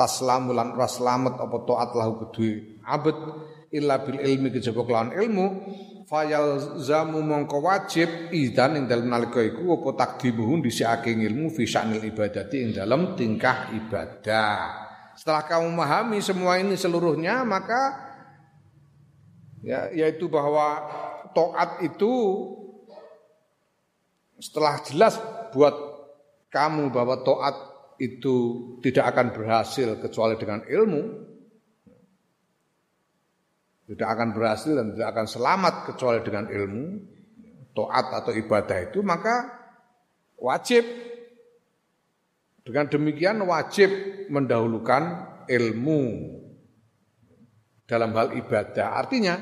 taslamu 0.01 0.49
lan 0.49 0.73
ora 0.73 0.89
slamet 0.89 1.37
apa 1.37 1.57
taat 1.61 1.89
lahu 1.93 2.25
kedue 2.25 2.81
abad 2.81 3.17
illa 3.69 4.01
bil 4.01 4.17
ilmi 4.17 4.49
kejaba 4.49 4.81
kelawan 4.81 5.13
ilmu 5.13 5.45
fayal 6.11 6.75
zamu 6.83 7.23
mongko 7.23 7.63
wajib 7.63 8.35
idan 8.35 8.75
ing 8.75 8.83
dalem 8.91 9.07
nalika 9.07 9.39
iku 9.39 9.79
apa 9.79 9.89
takdimuhu 9.95 10.59
dhisikake 10.59 11.15
ilmu 11.15 11.47
fi 11.55 11.63
sya'nil 11.63 12.03
ibadati 12.03 12.67
ing 12.67 12.75
dalem 12.75 13.15
tingkah 13.15 13.71
ibadah. 13.71 14.59
Setelah 15.15 15.47
kamu 15.47 15.71
memahami 15.71 16.19
semua 16.19 16.59
ini 16.59 16.75
seluruhnya 16.75 17.47
maka 17.47 18.11
ya 19.63 19.87
yaitu 19.95 20.27
bahwa 20.27 20.83
taat 21.31 21.79
itu 21.87 22.11
setelah 24.35 24.83
jelas 24.83 25.15
buat 25.55 25.75
kamu 26.51 26.91
bahwa 26.91 27.23
taat 27.23 27.55
itu 28.03 28.35
tidak 28.83 29.15
akan 29.15 29.31
berhasil 29.31 29.95
kecuali 30.03 30.35
dengan 30.35 30.67
ilmu 30.67 31.30
tidak 33.91 34.07
akan 34.07 34.31
berhasil 34.31 34.71
dan 34.71 34.95
tidak 34.95 35.07
akan 35.11 35.27
selamat 35.27 35.75
kecuali 35.91 36.19
dengan 36.23 36.47
ilmu 36.47 36.85
taat 37.75 38.07
atau 38.23 38.31
ibadah 38.31 38.77
itu 38.87 39.03
maka 39.03 39.51
wajib 40.39 40.87
dengan 42.63 42.87
demikian 42.87 43.43
wajib 43.43 43.91
mendahulukan 44.31 45.27
ilmu 45.49 46.03
dalam 47.89 48.15
hal 48.15 48.31
ibadah. 48.37 48.95
Artinya 48.95 49.35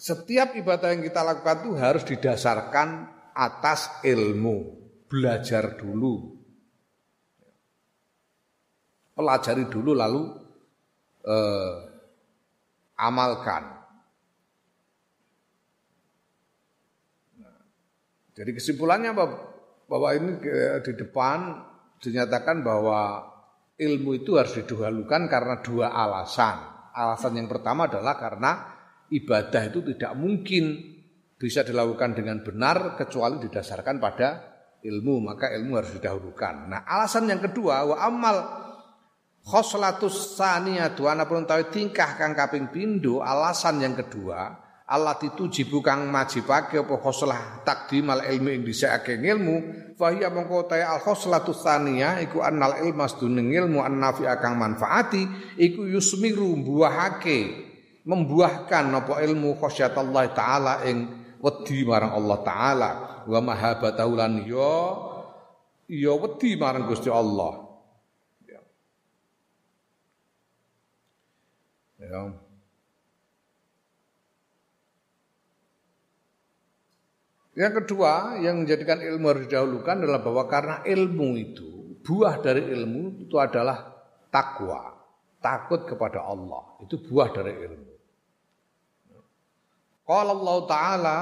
setiap 0.00 0.56
ibadah 0.56 0.96
yang 0.96 1.04
kita 1.04 1.20
lakukan 1.20 1.66
itu 1.66 1.70
harus 1.76 2.04
didasarkan 2.08 2.88
atas 3.36 4.00
ilmu. 4.00 4.80
Belajar 5.10 5.76
dulu. 5.76 6.40
Pelajari 9.12 9.68
dulu 9.68 9.92
lalu 9.92 10.22
eh, 11.26 11.89
amalkan. 13.00 13.80
Nah, 17.40 17.58
jadi 18.36 18.50
kesimpulannya 18.52 19.16
bahwa 19.88 20.08
ini 20.12 20.36
di 20.84 20.92
depan 20.92 21.64
dinyatakan 22.00 22.60
bahwa 22.60 23.24
ilmu 23.80 24.10
itu 24.20 24.36
harus 24.36 24.52
didahulukan 24.60 25.24
karena 25.26 25.64
dua 25.64 25.88
alasan. 25.88 26.68
Alasan 26.92 27.40
yang 27.40 27.48
pertama 27.48 27.88
adalah 27.88 28.20
karena 28.20 28.76
ibadah 29.08 29.62
itu 29.72 29.80
tidak 29.96 30.12
mungkin 30.20 30.64
bisa 31.40 31.64
dilakukan 31.64 32.12
dengan 32.12 32.44
benar 32.44 33.00
kecuali 33.00 33.40
didasarkan 33.40 33.96
pada 33.96 34.28
ilmu, 34.84 35.24
maka 35.24 35.48
ilmu 35.56 35.80
harus 35.80 35.96
didahulukan. 35.96 36.68
Nah, 36.68 36.80
alasan 36.84 37.28
yang 37.28 37.40
kedua 37.40 37.88
wa 37.88 37.96
amal 37.96 38.36
khoslatus 39.50 40.38
saniyatu 40.38 41.10
pun 41.26 41.42
tahu 41.42 41.66
tingkah 41.74 42.14
kang 42.14 42.38
kaping 42.38 42.70
pindho 42.70 43.18
alasan 43.18 43.82
yang 43.82 43.98
kedua 43.98 44.70
Allah 44.90 45.14
dituji 45.18 45.70
kang 45.82 46.10
majibake 46.10 46.82
apa 46.82 46.94
khoslah 46.98 47.62
takdimal 47.62 48.26
ilmu 48.26 48.50
ing 48.50 48.62
dhisikake 48.66 49.22
ilmu 49.22 49.54
fa 49.94 50.10
hiya 50.10 50.34
mongko 50.34 50.66
ta 50.66 50.82
al 50.82 50.98
khoslatus 50.98 51.62
saniyah 51.62 52.18
iku 52.26 52.42
annal 52.42 52.74
ilmas 52.78 53.14
duning 53.14 53.54
ilmu 53.54 53.82
annafi 53.86 54.26
kang 54.38 54.58
manfaati 54.58 55.54
iku 55.62 55.86
yusmiru 55.86 56.58
buahake 56.62 57.70
membuahkan 58.02 58.84
apa 58.90 59.22
ilmu 59.22 59.54
Allah 59.62 60.24
taala 60.34 60.74
ing 60.90 60.98
wedi 61.38 61.86
marang 61.86 62.18
Allah 62.18 62.38
taala. 62.42 62.90
Wa 63.30 63.38
mahabatahu 63.38 64.12
lan 64.18 64.42
ya 64.42 64.74
ya 65.86 66.12
wedi 66.18 66.58
marang 66.58 66.90
Gusti 66.90 67.06
Allah 67.06 67.69
Ya. 72.10 72.22
Yang 77.60 77.72
kedua 77.82 78.40
yang 78.42 78.64
menjadikan 78.64 78.98
ilmu 78.98 79.24
harus 79.30 79.44
didahulukan 79.46 80.02
adalah 80.02 80.22
bahwa 80.22 80.44
karena 80.50 80.76
ilmu 80.82 81.28
itu 81.38 81.68
buah 82.02 82.42
dari 82.42 82.66
ilmu 82.66 83.26
itu 83.26 83.36
adalah 83.38 83.94
takwa. 84.32 84.98
takut 85.40 85.88
kepada 85.88 86.20
Allah. 86.20 86.76
Itu 86.84 87.00
buah 87.00 87.32
dari 87.32 87.56
ilmu. 87.56 87.92
Qala 90.04 90.36
Allah 90.36 90.58
Ta'ala 90.68 91.18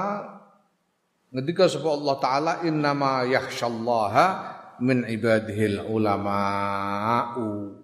Ketika 1.29 1.69
sebab 1.71 2.03
Allah 2.03 2.15
Ta'ala 2.19 2.53
Innama 2.65 3.23
yakhshallaha 3.23 4.25
min 4.81 5.07
ibadihil 5.07 5.87
ulama'u 5.87 7.78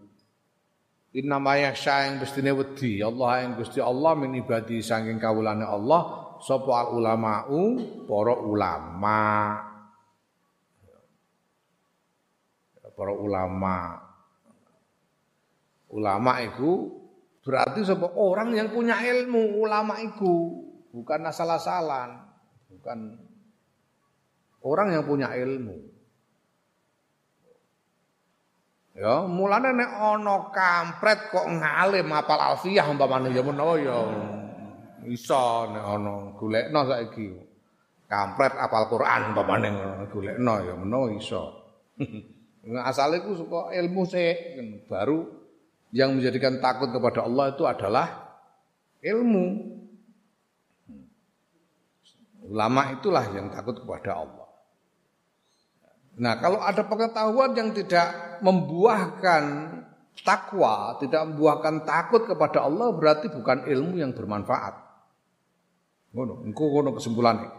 Innama 1.15 1.55
yakhsha 1.55 2.11
yang 2.11 2.19
bestine 2.19 2.51
wedi. 2.51 2.99
Allah 2.99 3.47
yang 3.47 3.55
gusti 3.55 3.79
Allah 3.79 4.19
min 4.19 4.35
ibadi 4.35 4.83
sangking 4.83 5.15
kawulane 5.15 5.63
Allah 5.63 6.25
Sapa 6.43 6.83
al 6.83 6.99
ulama'u? 6.99 7.61
Para 8.03 8.35
ulama. 8.35 9.21
Para 12.95 13.11
ulama. 13.11 13.77
Ulama 15.91 16.31
itu 16.43 16.91
berarti 17.43 17.85
sapa 17.85 18.11
orang 18.15 18.55
yang 18.55 18.73
punya 18.73 18.99
ilmu 18.99 19.61
ulama 19.63 20.01
itu 20.01 20.65
bukan 20.91 21.27
asal-asalan, 21.27 22.23
bukan 22.71 23.19
orang 24.63 24.87
yang 24.95 25.03
punya 25.03 25.31
ilmu. 25.35 25.75
Ya, 28.95 29.27
mulane 29.27 29.75
nek 29.75 29.91
ana 29.91 30.55
kampret 30.55 31.27
kok 31.27 31.51
ngalim 31.51 32.07
apal 32.15 32.39
alfiah 32.39 32.87
umpamane 32.87 33.27
ya 33.35 33.43
menawa 33.43 33.75
ya 33.75 33.99
iso 35.03 35.67
nek 35.67 35.83
ana 35.83 36.31
golekno 36.39 36.79
saiki. 36.87 37.27
Kampret 38.07 38.55
apal 38.55 38.87
Quran 38.87 39.35
umpamane 39.35 39.69
golekno 40.07 40.53
ya 40.63 40.73
menawa 40.79 41.11
iso. 41.11 41.43
Asale 42.87 43.19
ku 43.19 43.35
saka 43.35 43.75
ilmu 43.75 44.07
sik 44.07 44.37
baru 44.87 45.27
yang 45.91 46.15
menjadikan 46.15 46.63
takut 46.63 46.89
kepada 46.89 47.27
Allah 47.27 47.51
itu 47.51 47.67
adalah 47.67 48.07
ilmu. 49.03 49.75
Ulama 52.47 52.95
itulah 52.95 53.27
yang 53.35 53.51
takut 53.51 53.75
kepada 53.83 54.23
Allah. 54.23 54.44
Nah, 56.15 56.39
kalau 56.39 56.63
ada 56.63 56.83
pengetahuan 56.87 57.51
yang 57.55 57.75
tidak 57.75 58.39
membuahkan 58.39 59.43
takwa, 60.23 60.95
tidak 61.03 61.27
membuahkan 61.27 61.83
takut 61.83 62.23
kepada 62.23 62.63
Allah, 62.63 62.95
berarti 62.95 63.27
bukan 63.27 63.67
ilmu 63.67 63.99
yang 63.99 64.15
bermanfaat. 64.15 64.79
Ngono, 66.15 66.47
engko 66.47 66.63
ngono 66.71 66.95
kesimpulannya. 66.95 67.51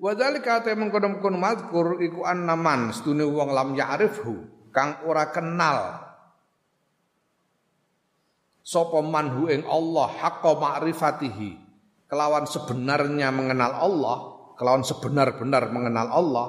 Wa 0.00 0.12
dzalika 0.16 0.64
ta 0.64 0.72
mengkono-kono 0.72 1.36
mazkur 1.36 2.00
iku 2.00 2.24
annaman 2.24 2.88
sedune 2.92 3.24
wong 3.24 3.52
lam 3.52 3.76
ya'rifhu 3.76 4.32
kang 4.72 5.04
ora 5.04 5.28
kenal 5.28 6.08
sapa 8.64 9.04
manhu 9.04 9.52
ing 9.52 9.68
Allah 9.68 10.08
haqqa 10.08 10.56
ma'rifatihi 10.56 11.70
kelawan 12.10 12.44
sebenarnya 12.44 13.30
mengenal 13.30 13.72
Allah, 13.78 14.18
kelawan 14.58 14.82
sebenar-benar 14.82 15.70
mengenal 15.70 16.10
Allah. 16.10 16.46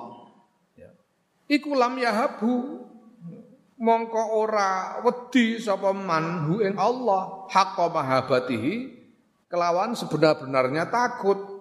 Iku 1.51 1.75
lam 1.75 1.99
yahabu 1.99 2.87
mongko 3.75 4.23
ora 4.39 5.01
wedi 5.03 5.59
sapa 5.59 5.91
man 5.91 6.47
hu 6.47 6.63
ing 6.63 6.79
Allah 6.79 7.51
haqqa 7.51 7.91
mahabatihi 7.91 9.01
kelawan 9.51 9.91
sebenar-benarnya 9.99 10.87
takut. 10.87 11.59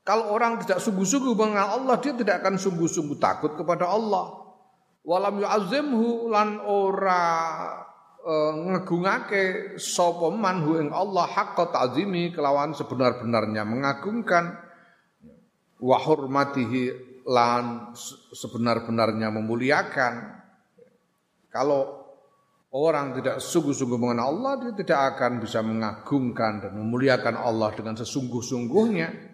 Kalau 0.00 0.32
orang 0.32 0.56
tidak 0.64 0.80
sungguh-sungguh 0.80 1.36
mengenal 1.36 1.84
Allah, 1.84 2.00
dia 2.00 2.16
tidak 2.16 2.40
akan 2.40 2.56
sungguh-sungguh 2.56 3.20
takut 3.20 3.52
kepada 3.60 3.84
Allah. 3.84 4.56
Walam 5.04 5.36
yu'azzimhu 5.36 6.32
lan 6.32 6.64
ora 6.64 7.24
uh, 8.24 8.52
ngegungake 8.56 9.76
sapa 9.76 10.32
man 10.32 10.64
ing 10.80 10.88
Allah 10.96 11.28
haqqa 11.28 11.68
ta'zimi 11.68 12.32
kelawan 12.32 12.72
sebenar-benarnya 12.72 13.68
mengagungkan 13.68 14.56
wa 15.84 15.96
hurmatihi 16.00 17.07
lan 17.28 17.92
sebenar-benarnya 18.32 19.28
memuliakan 19.28 20.12
kalau 21.52 22.08
orang 22.72 23.20
tidak 23.20 23.44
sungguh-sungguh 23.44 24.00
mengenal 24.00 24.32
Allah 24.32 24.52
dia 24.64 24.72
tidak 24.80 25.00
akan 25.16 25.40
bisa 25.44 25.60
mengagungkan 25.60 26.64
dan 26.64 26.72
memuliakan 26.72 27.36
Allah 27.36 27.68
dengan 27.76 28.00
sesungguh-sungguhnya 28.00 29.28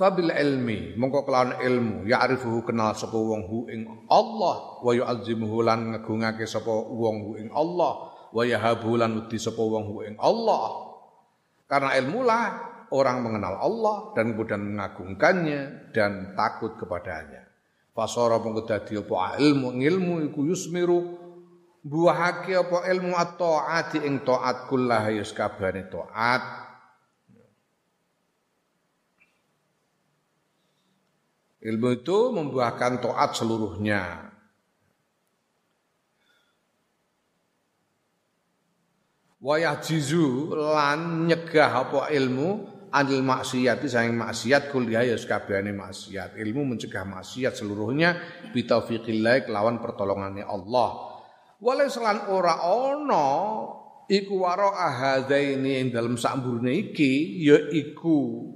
Fabil 0.00 0.32
ilmi 0.32 0.96
mongko 0.96 1.28
kelawan 1.28 1.60
ilmu 1.60 2.08
ya'rifuhu 2.08 2.64
kenal 2.64 2.96
sapa 2.96 3.20
wong 3.20 3.44
hu 3.44 3.68
ing 3.68 3.84
Allah 4.08 4.80
wa 4.80 4.96
yu'azzimuhu 4.96 5.60
lan 5.60 5.92
ngagungake 5.92 6.48
sapa 6.48 6.72
wong 6.72 7.16
hu 7.20 7.30
ing 7.36 7.52
Allah 7.52 8.08
wa 8.32 8.40
yahabu 8.40 8.96
lan 8.96 9.20
wedi 9.20 9.36
sapa 9.36 9.60
wong 9.60 9.84
hu 9.92 10.00
ing 10.08 10.16
Allah. 10.16 10.88
Karena 11.68 12.00
ilmulah 12.00 12.44
orang 12.90 13.22
mengenal 13.22 13.58
Allah 13.58 13.96
dan 14.14 14.34
kemudian 14.34 14.62
mengagungkannya 14.74 15.92
dan 15.94 16.34
takut 16.34 16.74
kepadanya. 16.78 17.46
Fasara 17.90 18.38
mongko 18.38 18.66
dadi 18.66 18.98
apa 18.98 19.38
ilmu 19.42 19.74
ilmu 19.78 20.14
iku 20.30 20.46
yusmiru 20.46 21.18
buahake 21.82 22.54
apa 22.54 22.86
ilmu 22.86 23.12
at-taati 23.16 24.04
ing 24.06 24.22
taat 24.22 24.70
kullah 24.70 25.10
yus 25.10 25.34
kabehane 25.34 25.90
taat 25.90 26.60
Ilmu 31.60 31.88
itu 31.92 32.18
membuahkan 32.32 33.04
toat 33.04 33.36
seluruhnya. 33.36 34.32
Wayah 39.44 39.76
jizu 39.80 40.56
lan 40.56 41.28
nyegah 41.28 41.84
apa 41.84 42.08
ilmu 42.12 42.79
anil 42.90 43.22
maksiat 43.22 43.82
sayang 43.86 44.18
maksiat 44.18 44.70
kuliah 44.74 45.06
ya 45.06 45.16
sekabehane 45.16 45.74
maksiat. 45.74 46.38
Ilmu 46.38 46.74
mencegah 46.74 47.06
maksiat 47.06 47.54
seluruhnya 47.58 48.18
bitaufiqillah 48.54 49.46
kelawan 49.46 49.78
pertolongannya 49.78 50.46
Allah. 50.46 51.10
Wale 51.60 51.86
selan 51.92 52.30
ora 52.30 52.66
ono 52.66 53.28
iku 54.10 54.34
waro 54.42 54.74
ahadaini 54.74 55.78
ing 55.82 55.86
dalam 55.94 56.18
samburne 56.18 56.74
iki 56.74 57.42
ya 57.42 57.58
iku 57.70 58.50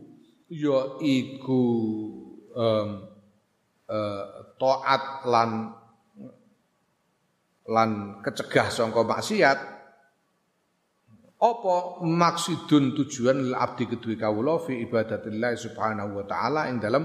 ya 0.50 0.98
iku 0.98 1.62
um, 2.54 2.88
uh, 3.86 4.24
taat 4.58 5.26
lan 5.28 5.50
lan 7.64 7.90
kecegah 8.20 8.68
sangka 8.68 9.04
maksiat 9.04 9.73
apa 11.44 12.00
maksudun 12.00 12.96
tujuan 12.96 13.52
abdi 13.52 13.85
kedue 13.85 14.16
kawula 14.16 14.64
fi 14.64 14.80
ibadatillah 14.80 15.52
subhanahu 15.61 16.16
wa 16.16 16.24
taala 16.24 16.72
ing 16.72 16.80
dalam 16.80 17.04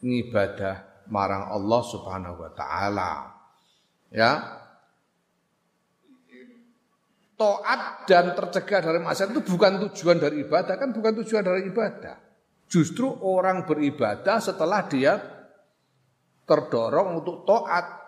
ngibadah 0.00 1.04
marang 1.12 1.52
Allah 1.52 1.80
subhanahu 1.84 2.40
wa 2.40 2.50
taala 2.56 3.12
ya 4.08 4.32
taat 7.36 8.08
dan 8.08 8.32
tercegah 8.32 8.80
dari 8.80 9.04
maksiat 9.04 9.36
itu 9.36 9.42
bukan 9.44 9.84
tujuan 9.90 10.16
dari 10.16 10.48
ibadah 10.48 10.74
kan 10.80 10.96
bukan 10.96 11.12
tujuan 11.20 11.44
dari 11.44 11.68
ibadah 11.68 12.24
Justru 12.74 13.06
orang 13.06 13.68
beribadah 13.68 14.40
setelah 14.40 14.82
dia 14.88 15.20
terdorong 16.42 17.22
untuk 17.22 17.44
taat. 17.46 18.02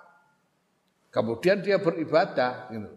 Kemudian 1.12 1.62
dia 1.62 1.80
beribadah 1.80 2.68
gitu. 2.74 2.90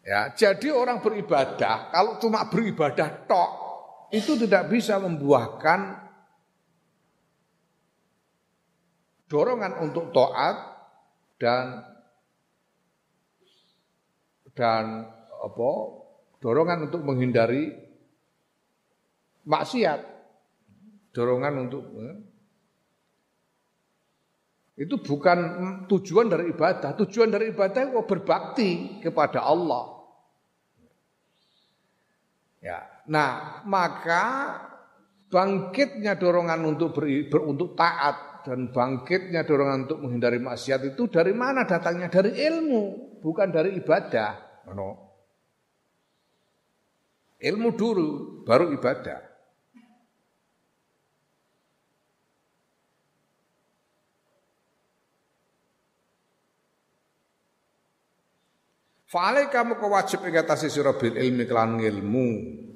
Ya, 0.00 0.32
jadi 0.32 0.72
orang 0.72 1.04
beribadah 1.04 1.92
kalau 1.92 2.16
cuma 2.16 2.48
beribadah 2.48 3.28
tok 3.28 3.50
itu 4.16 4.32
tidak 4.40 4.72
bisa 4.72 4.96
membuahkan 4.96 6.08
dorongan 9.28 9.72
untuk 9.84 10.08
taat 10.10 10.56
dan 11.36 11.84
dan 14.56 15.06
apa 15.40 15.70
dorongan 16.40 16.88
untuk 16.88 17.04
menghindari 17.04 17.70
maksiat, 19.44 20.00
dorongan 21.12 21.68
untuk 21.68 21.84
ya. 21.92 22.12
Itu 24.80 24.96
bukan 24.96 25.38
tujuan 25.92 26.32
dari 26.32 26.56
ibadah. 26.56 26.96
Tujuan 27.04 27.28
dari 27.28 27.52
ibadah 27.52 27.84
itu 27.84 28.00
berbakti 28.00 28.70
kepada 29.04 29.44
Allah. 29.44 30.00
Ya, 32.64 32.88
nah 33.04 33.60
maka 33.68 34.56
bangkitnya 35.28 36.16
dorongan 36.16 36.64
untuk 36.64 36.96
ber, 36.96 37.08
ber, 37.28 37.40
untuk 37.44 37.76
taat 37.76 38.44
dan 38.44 38.72
bangkitnya 38.72 39.44
dorongan 39.44 39.84
untuk 39.84 40.00
menghindari 40.00 40.40
maksiat 40.40 40.96
itu 40.96 41.12
dari 41.12 41.36
mana 41.36 41.68
datangnya? 41.68 42.08
Dari 42.08 42.40
ilmu, 42.40 43.16
bukan 43.20 43.48
dari 43.52 43.76
ibadah. 43.76 44.64
Ilmu 47.40 47.68
dulu, 47.76 48.08
baru 48.48 48.72
ibadah. 48.72 49.29
Fa'alai 59.10 59.50
kamu 59.50 59.74
kewajib 59.82 60.22
ing 60.22 60.38
atase 60.38 60.70
sira 60.70 60.94
bil 60.94 61.18
ilmi 61.18 61.42
kelan 61.42 61.82
ilmu 61.82 62.26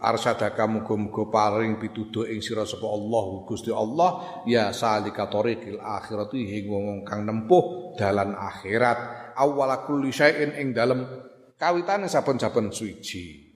arsada 0.02 0.50
kamu 0.50 0.82
muga 0.82 1.30
paring 1.30 1.78
pituduh 1.78 2.26
ing 2.26 2.42
sira 2.42 2.66
sapa 2.66 2.90
Allah 2.90 3.46
Gusti 3.46 3.70
Allah. 3.70 4.42
Ya 4.42 4.74
salika 4.74 5.30
tariqil 5.30 5.78
akhirat 5.78 6.34
ing 6.34 6.66
wong 6.66 7.06
kang 7.06 7.22
nempuh 7.22 7.94
dalan 7.94 8.34
akhirat. 8.34 9.30
Awwala 9.38 9.86
kulli 9.86 10.10
syai'in 10.10 10.58
ing 10.58 10.74
dalem 10.74 11.06
kawitane 11.54 12.10
saben-saben 12.10 12.74
suci. 12.74 13.54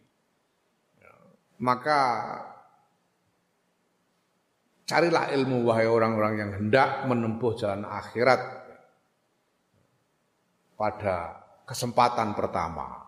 Maka 1.59 1.99
carilah 4.87 5.35
ilmu 5.35 5.67
wahai 5.67 5.91
orang-orang 5.91 6.35
yang 6.47 6.51
hendak 6.63 7.11
menempuh 7.11 7.59
jalan 7.59 7.83
akhirat. 7.83 8.39
Pada 10.79 11.48
kesempatan 11.69 12.33
pertama. 12.33 13.05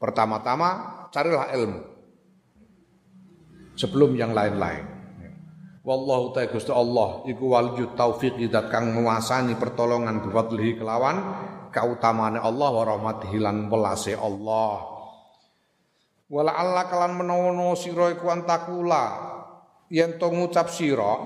Pertama-tama 0.00 0.68
carilah 1.12 1.52
ilmu 1.52 1.84
sebelum 3.76 4.16
yang 4.16 4.32
lain-lain. 4.32 4.88
Wallahu 5.80 6.36
ta'ala 6.36 6.52
Gusti 6.52 6.72
Allah 6.72 7.24
iku 7.28 7.56
waliju 7.56 7.96
taufiq 7.96 8.36
dat 8.52 8.68
kang 8.68 8.92
menguasani 8.92 9.56
pertolongan 9.56 10.20
bifadlihi 10.24 10.76
kelawan 10.76 11.16
kautamaane 11.72 12.36
Allah 12.36 12.68
wa 12.68 12.84
rahmatihi 12.84 13.40
lan 13.40 13.68
welase 13.68 14.12
Allah. 14.12 14.84
Wala 16.28 16.52
Allah 16.52 16.84
kalan 16.88 17.16
menawa 17.16 17.72
sira 17.76 18.12
iku 18.12 18.28
antakula 18.28 19.04
yen 19.88 20.20
to 20.20 20.28
ngucap 20.30 20.68
sira 20.70 21.16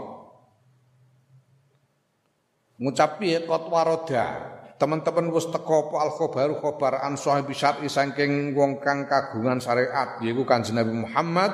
ngucap 2.81 3.21
piye 3.21 3.45
kot 3.45 3.69
waroda 3.69 4.54
teman-teman 4.85 5.33
wis 5.33 5.49
teko 5.49 5.89
apa 5.89 5.97
al 6.05 6.13
khobaru 6.13 6.61
khobar 6.61 7.01
an 7.01 7.17
sahibi 7.17 7.57
syar'i 7.57 7.89
saking 7.89 8.53
wong 8.53 8.85
kang 8.85 9.09
kagungan 9.09 9.57
syariat 9.57 10.21
yaiku 10.21 10.45
Kanjeng 10.45 10.77
Nabi 10.77 10.93
Muhammad 10.93 11.49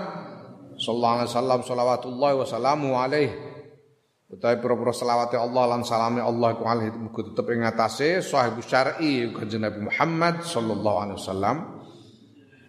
sallallahu 0.74 1.14
alaihi 1.22 1.30
wasallam 1.30 1.60
shalawatullah 1.62 2.30
wa 2.34 2.42
salamu 2.42 2.88
alaihi 2.98 3.30
utawi 4.34 4.58
pira-pira 4.58 4.90
selawate 4.90 5.38
Allah 5.38 5.78
lan 5.78 5.86
salame 5.86 6.18
Allah 6.18 6.58
ku 6.58 6.66
alaihi 6.66 6.90
muga 6.90 7.30
tetep 7.30 7.46
ing 7.54 7.62
atase 7.62 8.18
sahibi 8.18 8.66
syar'i 8.66 9.30
Kanjeng 9.30 9.62
Nabi 9.62 9.86
Muhammad 9.86 10.42
sallallahu 10.42 10.98
alaihi 10.98 11.18
wasallam. 11.22 11.56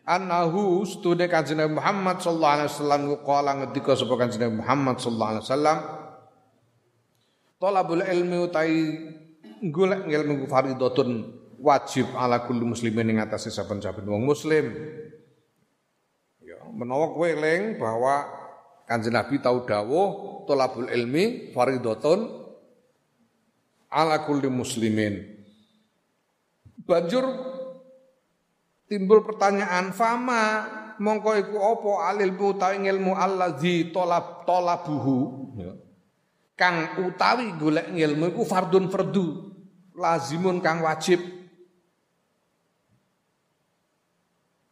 Annahu 0.05 0.85
stude 0.85 1.25
Kanjeng 1.25 1.57
Nabi 1.57 1.73
Muhammad 1.73 2.21
sallallahu 2.21 2.53
alaihi 2.53 2.69
wasallam 2.69 3.01
qala 3.25 3.51
ngendika 3.57 3.97
sapa 3.97 4.13
Kanjeng 4.13 4.45
Nabi 4.45 4.55
Muhammad 4.61 4.95
sallallahu 5.01 5.31
alaihi 5.33 5.45
wasallam 5.49 5.77
Talabul 7.61 8.01
ilmi 8.01 8.37
utai 8.41 8.73
golek 9.69 10.09
ilmu 10.09 10.49
fardhatun 10.49 11.09
wajib 11.61 12.09
ala 12.17 12.41
kulli 12.41 12.65
muslimin 12.65 13.13
ing 13.13 13.17
atase 13.21 13.53
saben-saben 13.53 14.09
wong 14.09 14.25
muslim. 14.25 14.73
Ya, 16.41 16.57
menawa 16.73 17.13
kowe 17.13 17.29
bahwa 17.77 18.15
Kanjeng 18.89 19.13
Nabi 19.15 19.39
tau 19.39 19.63
dawuh 19.63 20.43
tolabul 20.49 20.89
ilmi 20.89 21.53
fardhatun 21.53 22.27
ala 23.93 24.25
kulli 24.25 24.49
muslimin. 24.49 25.21
Banjur 26.81 27.23
timbul 28.89 29.21
pertanyaan 29.21 29.93
fama 29.93 30.65
mongko 30.97 31.31
iku 31.37 31.57
apa 31.61 31.91
alilmu 32.11 32.47
ta 32.57 32.73
ilmu 32.73 33.13
allazi 33.13 33.93
tolab 33.93 34.43
tolabuhu 34.43 35.17
ya. 35.55 35.73
kang 36.57 37.05
utawi 37.05 37.55
golek 37.55 37.93
ilmu 37.95 38.35
iku 38.35 38.43
fardun 38.43 38.91
fardu 38.91 39.50
lazimun 40.01 40.57
kang 40.59 40.81
wajib. 40.81 41.21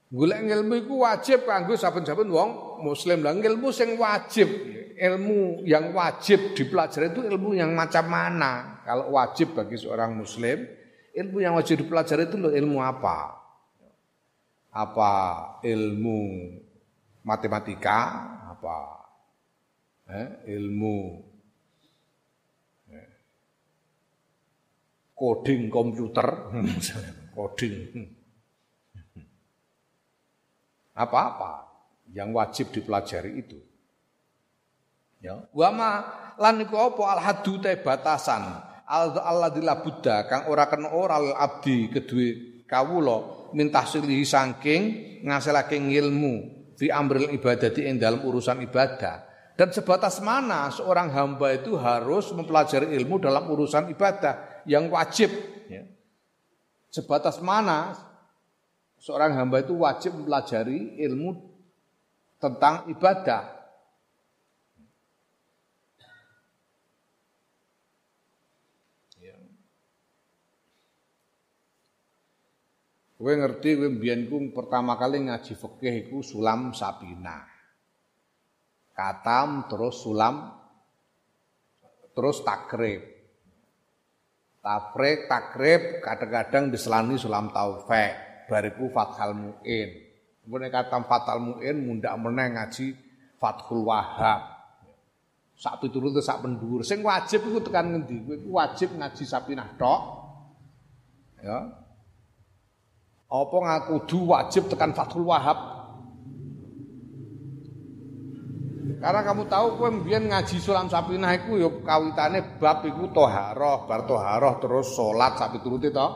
Golek 0.10 0.42
ilmu 0.42 0.74
iku 0.82 1.06
wajib 1.06 1.46
kanggo 1.46 1.78
saben-saben 1.78 2.34
wong 2.34 2.82
muslim. 2.82 3.22
Lah 3.22 3.38
ilmu 3.38 3.70
sing 3.70 3.94
wajib, 3.94 4.50
ilmu 4.98 5.62
yang 5.70 5.94
wajib 5.94 6.58
dipelajari 6.58 7.14
itu 7.14 7.22
ilmu 7.30 7.54
yang 7.54 7.78
macam 7.78 8.10
mana? 8.10 8.82
Kalau 8.82 9.14
wajib 9.14 9.54
bagi 9.54 9.78
seorang 9.78 10.18
muslim, 10.18 10.66
ilmu 11.14 11.38
yang 11.46 11.54
wajib 11.54 11.86
dipelajari 11.86 12.26
itu 12.26 12.42
ilmu 12.42 12.82
apa? 12.82 13.38
Apa 14.74 15.14
ilmu 15.62 16.22
matematika? 17.22 18.26
Apa 18.50 18.78
eh, 20.10 20.58
ilmu 20.58 21.29
coding 25.20 25.68
komputer, 25.68 26.48
coding. 27.36 27.76
Apa-apa 30.96 31.68
yang 32.16 32.32
wajib 32.32 32.72
dipelajari 32.72 33.36
itu. 33.36 33.60
Ya, 35.20 35.36
wama 35.52 36.08
lan 36.40 36.64
iku 36.64 36.80
apa? 36.80 37.04
Al 37.04 37.20
hadu 37.20 37.60
te 37.60 37.76
batasan. 37.76 38.72
Allah 38.90 39.54
buddha 39.86 40.26
kang 40.26 40.50
ora 40.50 40.66
kena 40.66 40.96
ora 40.96 41.20
abdi 41.38 41.92
kedue 41.92 42.64
kawula. 42.66 43.52
Minta 43.54 43.86
silihi 43.86 44.26
saking 44.26 44.82
ngasilake 45.28 45.78
ilmu 45.78 46.34
fi 46.74 46.90
amril 46.90 47.30
ibadati 47.30 47.86
ing 47.86 48.02
dalam 48.02 48.24
urusan 48.26 48.66
ibadah. 48.66 49.30
Dan 49.54 49.76
sebatas 49.76 50.24
mana 50.24 50.72
seorang 50.72 51.12
hamba 51.12 51.52
itu 51.52 51.76
harus 51.76 52.32
mempelajari 52.32 52.96
ilmu 52.96 53.20
dalam 53.20 53.44
urusan 53.52 53.92
ibadah 53.92 54.49
yang 54.66 54.90
wajib. 54.90 55.30
Ya. 55.70 55.86
Sebatas 56.90 57.38
mana 57.40 57.94
seorang 59.00 59.38
hamba 59.38 59.64
itu 59.64 59.78
wajib 59.78 60.16
mempelajari 60.16 61.00
ilmu 61.06 61.38
tentang 62.40 62.88
ibadah. 62.92 63.44
Ya. 69.20 69.38
Kowe 73.20 73.34
ngerti 73.36 73.70
kowe 73.76 73.90
mbiyen 73.92 74.28
pertama 74.56 74.96
kali 74.96 75.28
ngaji 75.28 75.54
fikih 75.54 75.94
iku 76.08 76.24
sulam 76.24 76.72
Sabina. 76.72 77.44
Katam 78.96 79.70
terus 79.72 80.04
sulam 80.04 80.52
terus 82.12 82.44
takrib. 82.44 83.19
Tafrik, 84.60 85.32
takrib, 85.32 86.04
kadang-kadang 86.04 86.68
diselani 86.68 87.16
sulam 87.16 87.48
taufik, 87.56 88.12
bariku 88.52 88.92
fathal 88.92 89.32
mu'in. 89.32 89.90
Kemudian 90.44 90.68
kata 90.68 91.00
fathal 91.08 91.40
mu'in, 91.40 91.80
mundak 91.80 92.12
meneng 92.20 92.60
ngaji 92.60 92.92
fathul 93.40 93.88
wahab. 93.88 94.60
Sak 95.56 95.80
piturut 95.80 96.16
sak 96.20 96.44
pendur. 96.44 96.84
Sing 96.84 97.04
wajib 97.04 97.44
iku 97.44 97.60
tekan 97.64 97.92
ngendi? 97.92 98.24
Kowe 98.24 98.64
wajib 98.64 98.96
ngaji 98.96 99.24
sapinah 99.24 99.76
tok. 99.76 100.02
Ya. 101.40 101.68
Apa 103.32 103.58
ngaku 103.64 104.08
wajib 104.28 104.68
tekan 104.68 104.92
fathul 104.92 105.28
wahab? 105.28 105.79
Karena 109.00 109.24
kamu 109.24 109.48
tahu 109.48 109.80
kowe 109.80 109.90
mbiyen 109.96 110.28
ngaji 110.28 110.60
sulam 110.60 110.92
sapinah 110.92 111.32
iku 111.40 111.56
ya 111.56 111.72
kawitane 111.72 112.60
bab 112.60 112.84
iku 112.84 113.08
toharoh, 113.16 113.88
bar 113.88 114.04
toharoh 114.04 114.60
terus 114.60 114.92
salat 114.92 115.40
sak 115.40 115.56
piturute 115.56 115.88
to. 115.96 116.08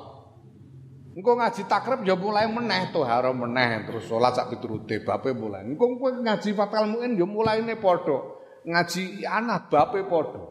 Engko 1.15 1.39
ngaji 1.39 1.63
takrib 1.63 2.03
ya 2.03 2.19
mulai 2.19 2.43
meneh 2.51 2.91
toharoh 2.91 3.31
meneh 3.31 3.87
terus 3.87 4.03
salat 4.11 4.35
sak 4.35 4.51
piturute 4.51 4.99
babe 4.99 5.31
mulai. 5.31 5.63
Engko 5.63 5.95
kowe 5.95 6.11
ngaji 6.11 6.49
fatal 6.51 6.91
muin 6.91 7.15
ya 7.15 7.23
mulaine 7.23 7.79
padha. 7.79 8.19
Ngaji 8.67 9.23
anak 9.31 9.71
babe 9.71 10.03
padha. 10.03 10.43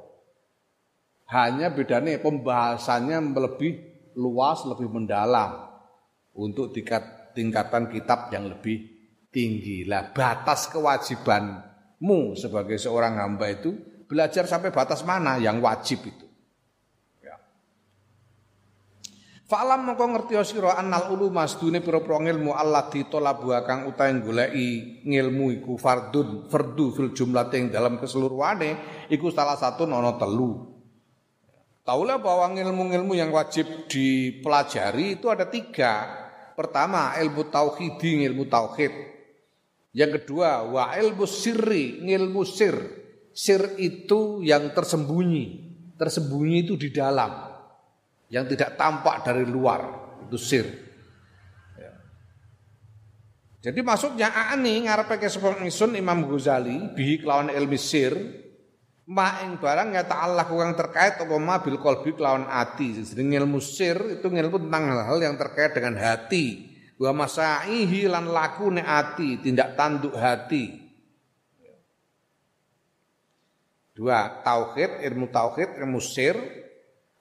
Hanya 1.28 1.68
bedanya 1.68 2.16
pembahasannya 2.16 3.36
lebih 3.36 3.72
luas, 4.16 4.64
lebih 4.64 4.88
mendalam 4.88 5.68
untuk 6.32 6.72
tingkat 6.72 7.32
tingkatan 7.36 7.92
kitab 7.92 8.32
yang 8.32 8.48
lebih 8.48 8.88
tinggi. 9.28 9.84
Lah 9.84 10.12
batas 10.16 10.68
kewajiban 10.72 11.71
mu 12.02 12.34
sebagai 12.34 12.82
seorang 12.82 13.22
hamba 13.22 13.46
itu 13.54 13.78
belajar 14.10 14.44
sampai 14.50 14.74
batas 14.74 15.06
mana 15.06 15.38
yang 15.38 15.62
wajib 15.62 16.02
itu. 16.02 16.26
Ya. 17.22 17.38
Fa'lam 19.46 19.86
mongko 19.86 20.04
ngerti 20.10 20.34
sira 20.42 20.74
annal 20.74 21.14
uluma 21.14 21.46
sedune 21.46 21.78
pira-pira 21.78 22.18
ilmu 22.18 22.58
allati 22.58 23.06
talabu 23.06 23.54
kang 23.62 23.86
utahe 23.86 24.18
goleki 24.18 25.00
ngilmu 25.06 25.62
iku 25.62 25.78
fardun 25.78 26.50
fardu 26.50 26.86
fil 26.90 27.10
jumlah 27.14 27.48
ing 27.54 27.70
dalam 27.70 28.02
keseluruhane 28.02 29.06
iku 29.08 29.30
salah 29.30 29.54
satu 29.54 29.86
nono 29.86 30.18
telu. 30.18 30.72
Taulah 31.82 32.22
bahwa 32.22 32.54
ilmu-ilmu 32.54 33.18
yang 33.18 33.34
wajib 33.34 33.90
dipelajari 33.90 35.18
itu 35.18 35.26
ada 35.26 35.50
tiga. 35.50 36.06
Pertama 36.54 37.10
ilmu 37.18 37.50
tauhid, 37.50 37.98
ilmu 37.98 38.46
tauhid. 38.46 39.11
Yang 39.92 40.24
kedua, 40.24 40.64
wa 40.72 40.96
ilmu 40.96 41.28
sirri, 41.28 42.00
ilmu 42.00 42.42
sir. 42.48 42.74
Sir 43.32 43.76
itu 43.76 44.40
yang 44.40 44.72
tersembunyi. 44.72 45.44
Tersembunyi 46.00 46.56
itu 46.64 46.74
di 46.80 46.88
dalam. 46.88 47.52
Yang 48.32 48.56
tidak 48.56 48.80
tampak 48.80 49.24
dari 49.24 49.44
luar. 49.44 49.80
Itu 50.24 50.40
sir. 50.40 50.64
Jadi 53.62 53.78
maksudnya 53.78 54.50
ani 54.50 54.90
ngarepe 54.90 55.22
kesepeng 55.22 55.62
isun 55.62 55.94
Imam 55.94 56.26
Ghazali 56.26 56.98
bihi 56.98 57.22
kelawan 57.22 57.46
ilmi 57.46 57.78
sir 57.78 58.10
ma 59.06 59.38
ing 59.46 59.62
barang 59.62 59.94
ya 59.94 60.02
ta'ala 60.02 60.50
kang 60.50 60.74
terkait 60.74 61.22
apa 61.22 61.36
ma 61.38 61.62
bil 61.62 61.78
qalbi 61.78 62.10
kelawan 62.18 62.50
ati. 62.50 62.98
Jadi 62.98 63.22
ilmu 63.22 63.62
sir 63.62 64.18
itu 64.18 64.26
ilmu 64.26 64.66
tentang 64.66 64.82
hal-hal 64.90 65.18
yang 65.22 65.34
terkait 65.38 65.78
dengan 65.78 65.94
hati. 65.94 66.71
Wa 67.02 67.10
masaihi 67.10 68.06
lan 68.06 68.30
lakune 68.30 68.78
ati, 68.78 69.42
tindak 69.42 69.74
tanduk 69.74 70.14
hati. 70.14 70.70
Dua, 73.90 74.38
tauhid, 74.46 75.02
ilmu 75.02 75.26
tauhid, 75.34 75.82
ilmu 75.82 75.98
sir, 75.98 76.38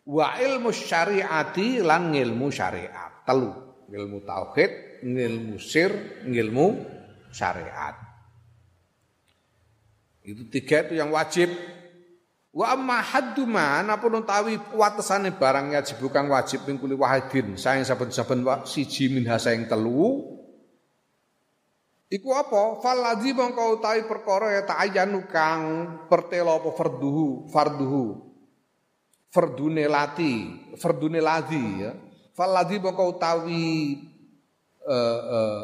wa 0.05 0.37
ilmu 0.37 0.69
syariati 0.69 1.81
lan 1.81 2.13
ilmu 2.13 2.53
syariat. 2.53 3.25
Telu, 3.25 3.49
ilmu 3.89 4.21
tauhid, 4.21 5.01
ngilmu 5.01 5.57
sir, 5.57 5.91
ngilmu 6.29 6.67
syariat. 7.33 7.97
Itu 10.21 10.45
tiga 10.53 10.85
itu 10.85 10.93
yang 11.01 11.09
wajib. 11.09 11.49
Wa 12.51 12.75
amma 12.75 12.99
haddu 12.99 13.47
ma 13.47 13.79
napun 13.79 14.19
utawi 14.19 14.59
watesane 14.75 15.31
barang 15.31 15.71
wajib 15.71 16.03
bukan 16.03 16.27
wajib 16.27 16.67
ing 16.67 16.75
kuli 16.75 16.99
wahidin 16.99 17.55
saing 17.55 17.87
saben-saben 17.87 18.43
siji 18.67 19.07
minha 19.07 19.39
saing 19.39 19.71
telu 19.71 20.41
Iku 22.11 22.35
apa? 22.35 22.83
Fal 22.83 22.99
ladzi 22.99 23.31
mongko 23.31 23.79
utawi 23.79 24.03
perkara 24.03 24.51
ya 24.51 24.67
ta'ayyanu 24.67 25.31
kang 25.31 25.63
pertelo 26.11 26.59
apa 26.59 26.75
farduhu, 26.75 27.47
farduhu. 27.47 28.27
Fardune 29.31 29.87
lati, 29.87 30.59
fardune 30.75 31.23
ladzi 31.23 31.63
ya. 31.79 31.95
Fal 32.35 32.51
ladzi 32.51 32.83
mongko 32.83 33.15
utawi 33.15 33.95
uh, 34.83 35.21
uh, 35.23 35.63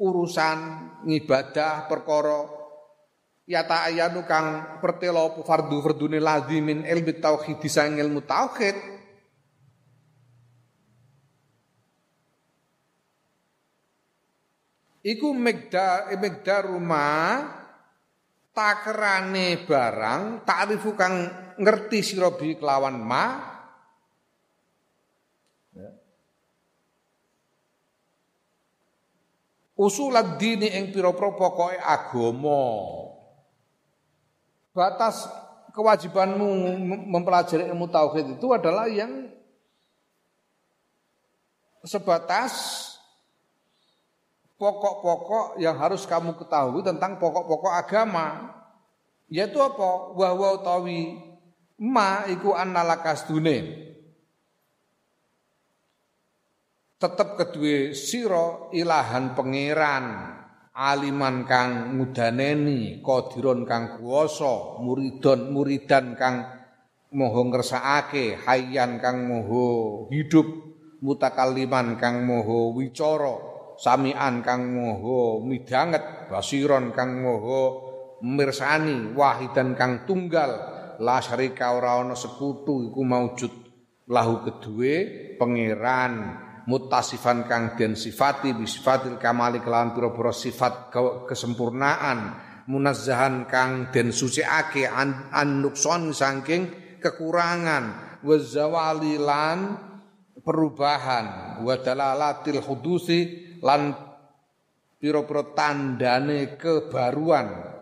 urusan 0.00 0.58
ngibadah 1.04 1.84
perkara 1.84 2.63
ya 3.44 3.64
ta'ayanu 3.68 4.24
kang 4.24 4.80
pertelo 4.80 5.44
fardu 5.44 5.84
fardune 5.84 6.16
lazimin 6.20 6.84
ilmi 6.84 7.12
tauhid 7.20 7.60
sang 7.68 7.96
ilmu 8.00 8.24
tauhid. 8.24 8.76
Iku 15.04 15.36
megda 15.36 16.08
megda 16.16 16.64
rumah 16.64 17.44
takrane 18.56 19.60
barang 19.68 20.48
ta'rifu 20.48 20.96
kang 20.96 21.14
ngerti 21.60 22.00
sira 22.00 22.32
kelawan 22.32 22.96
ma. 22.96 23.26
Usul 29.74 30.14
dini 30.38 30.70
ing 30.70 30.94
pira-pira 30.94 31.34
pokoke 31.34 31.74
agama. 31.82 32.62
Batas 34.74 35.30
kewajibanmu 35.70 36.74
mempelajari 37.06 37.70
ilmu 37.70 37.86
tauhid 37.86 38.36
itu 38.36 38.46
adalah 38.50 38.90
yang 38.90 39.30
sebatas 41.86 42.52
pokok-pokok 44.58 45.62
yang 45.62 45.78
harus 45.78 46.02
kamu 46.10 46.34
ketahui 46.34 46.82
tentang 46.82 47.22
pokok-pokok 47.22 47.70
agama. 47.70 48.50
Yaitu 49.30 49.62
apa? 49.62 50.12
Wa 50.12 50.34
wa 50.34 50.48
utawi 50.58 51.22
ma 51.78 52.26
iku 52.30 52.54
annalakas 52.54 53.26
dunia 53.26 53.84
tetep 57.04 57.36
kedue 57.36 57.92
sira 57.92 58.72
ilahan 58.72 59.36
pangeran 59.36 60.33
aliman 60.74 61.46
kang 61.46 61.94
mudaneni 61.94 62.98
qadiron 62.98 63.62
kang 63.62 63.94
kuwasa 63.94 64.82
muridon 64.82 65.54
muridan 65.54 66.18
kang 66.18 66.42
moho 67.14 67.40
ngersakake 67.46 68.42
hayyan 68.42 68.98
kang 68.98 69.22
moho 69.30 70.10
hidup 70.10 70.50
mutakalliman 70.98 71.94
kang 71.94 72.26
moho 72.26 72.74
wicara 72.74 73.38
samian 73.78 74.42
kang 74.42 74.74
moho 74.74 75.46
midanget 75.46 76.26
basiron 76.26 76.90
kang 76.90 77.22
moho 77.22 77.62
mirsani 78.26 79.14
wahidan 79.14 79.78
kang 79.78 80.02
tunggal 80.10 80.50
la 80.98 81.22
syarika 81.22 81.70
ora 81.70 82.02
ana 82.02 82.18
sekutu 82.18 82.90
iku 82.90 83.02
maujud 83.06 83.52
lahu 84.10 84.42
kedue 84.42 84.94
pangeran 85.38 86.43
mutasifan 86.64 87.44
kang 87.44 87.76
den 87.76 87.92
sifati 87.92 88.56
bisifatil 88.56 89.20
kamali 89.20 89.60
kelawan 89.60 89.92
pira-pira 89.92 90.32
sifat 90.32 90.88
kesempurnaan 91.28 92.18
munazzahan 92.68 93.44
kang 93.44 93.92
den 93.92 94.08
suciake 94.08 94.88
an, 94.88 95.28
an 95.28 95.60
nukson 95.60 96.16
saking 96.16 96.96
kekurangan 97.04 98.18
wa 98.24 98.36
zawalilan 98.40 99.58
perubahan 100.40 101.60
wa 101.60 101.74
dalalatil 101.76 102.64
hudusi 102.64 103.20
lan 103.60 103.92
pira-pira 104.96 105.52
tandane 105.52 106.56
kebaruan 106.56 107.73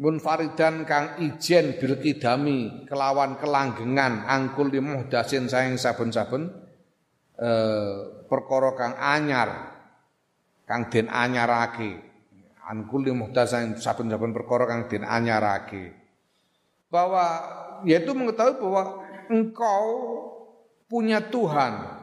munfaridan 0.00 0.88
kang 0.88 1.20
ijen 1.20 1.76
bil 1.76 2.00
kidami 2.00 2.88
kelawan 2.88 3.36
kelanggengan 3.36 4.24
angkul 4.24 4.72
di 4.72 4.80
muhdasin 4.80 5.44
saing 5.44 5.76
saben-saben 5.76 6.48
eh, 7.36 8.24
perkara 8.24 8.72
kang 8.72 8.96
anyar 8.96 9.50
kang 10.70 10.86
den 10.86 11.10
anyarake. 11.10 11.98
Angkul 12.70 13.02
di 13.02 13.10
muhdasin 13.10 13.74
saben-saben 13.82 14.30
perkara 14.30 14.70
kang 14.70 14.86
den 14.86 15.02
anyarake. 15.02 15.90
Bahwa 16.86 17.26
yaitu 17.82 18.14
mengetahui 18.14 18.62
bahwa 18.62 18.82
engkau 19.26 19.86
punya 20.86 21.18
Tuhan. 21.18 21.98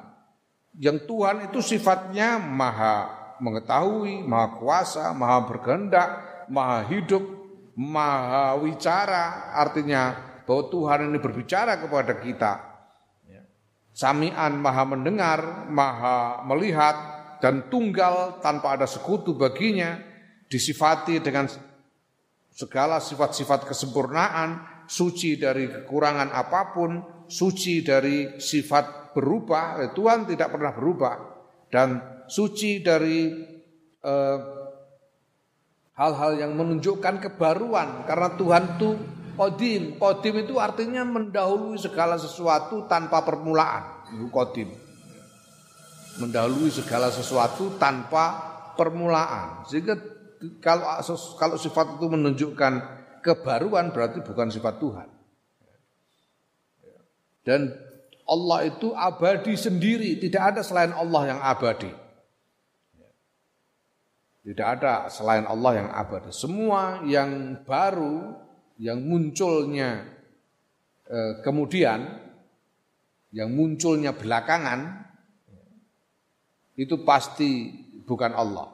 Yang 0.78 1.10
Tuhan 1.10 1.36
itu 1.50 1.60
sifatnya 1.64 2.38
maha 2.38 3.10
mengetahui, 3.42 4.22
maha 4.28 4.60
kuasa, 4.60 5.16
maha 5.16 5.48
berkehendak, 5.50 6.10
maha 6.52 6.86
hidup, 6.86 7.37
maha 7.78 8.58
wicara 8.58 9.54
artinya 9.54 10.18
bahwa 10.50 10.64
Tuhan 10.74 11.00
ini 11.14 11.22
berbicara 11.22 11.78
kepada 11.78 12.18
kita. 12.18 12.54
Ya. 13.30 13.46
Samian 13.94 14.58
maha 14.58 14.84
mendengar, 14.90 15.70
maha 15.70 16.42
melihat 16.50 16.96
dan 17.38 17.70
tunggal 17.70 18.42
tanpa 18.42 18.74
ada 18.74 18.90
sekutu 18.90 19.38
baginya 19.38 20.02
disifati 20.50 21.22
dengan 21.22 21.46
segala 22.50 22.98
sifat-sifat 22.98 23.70
kesempurnaan, 23.70 24.82
suci 24.90 25.38
dari 25.38 25.70
kekurangan 25.70 26.34
apa 26.34 26.74
pun, 26.74 26.92
suci 27.30 27.86
dari 27.86 28.42
sifat 28.42 29.14
berubah. 29.14 29.94
Tuhan 29.94 30.26
tidak 30.26 30.50
pernah 30.58 30.74
berubah 30.74 31.16
dan 31.70 32.02
suci 32.26 32.82
dari 32.82 33.30
eh, 34.02 34.57
hal-hal 35.98 36.38
yang 36.38 36.54
menunjukkan 36.54 37.20
kebaruan 37.26 38.06
karena 38.06 38.30
Tuhan 38.38 38.64
itu 38.78 38.90
kodim. 39.34 39.98
Kodim 39.98 40.36
itu 40.46 40.62
artinya 40.62 41.02
mendahului 41.02 41.82
segala 41.82 42.22
sesuatu 42.22 42.86
tanpa 42.86 43.26
permulaan. 43.26 44.06
Itu 44.14 44.30
kodim. 44.30 44.70
Mendahului 46.22 46.70
segala 46.70 47.10
sesuatu 47.10 47.76
tanpa 47.82 48.38
permulaan. 48.78 49.66
Sehingga 49.66 49.98
kalau 50.62 51.02
kalau 51.38 51.58
sifat 51.58 51.98
itu 51.98 52.06
menunjukkan 52.06 52.74
kebaruan 53.26 53.90
berarti 53.90 54.22
bukan 54.22 54.54
sifat 54.54 54.78
Tuhan. 54.78 55.10
Dan 57.42 57.74
Allah 58.28 58.68
itu 58.68 58.92
abadi 58.92 59.56
sendiri, 59.56 60.20
tidak 60.20 60.52
ada 60.54 60.62
selain 60.62 60.92
Allah 60.92 61.32
yang 61.32 61.40
abadi. 61.40 62.07
Tidak 64.48 64.64
ada 64.64 65.12
selain 65.12 65.44
Allah 65.44 65.84
yang 65.84 65.90
abadi. 65.92 66.32
Semua 66.32 67.04
yang 67.04 67.60
baru, 67.68 68.32
yang 68.80 69.04
munculnya 69.04 70.08
eh, 71.04 71.44
kemudian, 71.44 72.00
yang 73.36 73.52
munculnya 73.52 74.16
belakangan, 74.16 75.04
itu 76.80 76.96
pasti 77.04 77.76
bukan 78.08 78.32
Allah. 78.32 78.72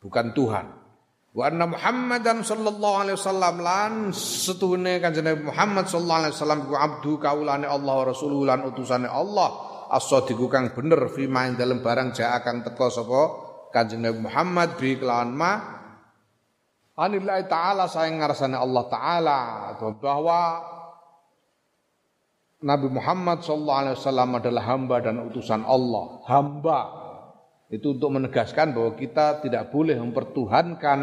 Bukan 0.00 0.26
Tuhan. 0.32 0.66
Wa 1.36 1.52
anna 1.52 1.68
Muhammadan 1.68 2.40
sallallahu 2.40 2.96
alaihi 2.96 3.16
wasallam 3.20 3.60
lan 3.60 3.92
setuhune 4.16 5.04
kanjeng 5.04 5.36
Muhammad 5.44 5.84
sallallahu 5.84 6.20
alaihi 6.24 6.34
wasallam 6.40 6.60
ku 6.64 6.74
abdu 6.80 7.20
kaulane 7.20 7.68
Allah 7.68 7.92
wa 7.92 8.04
rasuluh 8.08 8.48
lan 8.48 8.64
utusane 8.64 9.08
Allah 9.08 9.52
as-sadiqu 9.92 10.48
kang 10.48 10.72
bener 10.72 11.12
fi 11.12 11.28
main 11.28 11.56
dalam 11.56 11.84
barang 11.84 12.16
jaa 12.16 12.40
kang 12.40 12.64
teka 12.64 12.88
sapa 12.88 13.51
Kanjeng 13.72 14.04
Nabi 14.04 14.20
Muhammad 14.20 14.76
bi 14.76 15.00
kelawan 15.00 15.32
ma 15.32 15.52
anillahi 16.92 17.48
taala 17.48 17.88
sayang 17.88 18.20
ngarsane 18.20 18.54
Allah 18.54 18.84
taala 18.92 19.38
bahwa 19.96 20.40
Nabi 22.62 22.88
Muhammad 22.94 23.42
SAW 23.42 24.38
adalah 24.38 24.62
hamba 24.62 25.02
dan 25.02 25.18
utusan 25.26 25.66
Allah. 25.66 26.22
Hamba 26.30 26.80
itu 27.74 27.98
untuk 27.98 28.14
menegaskan 28.14 28.70
bahwa 28.70 28.94
kita 28.94 29.42
tidak 29.42 29.74
boleh 29.74 29.98
mempertuhankan 29.98 30.98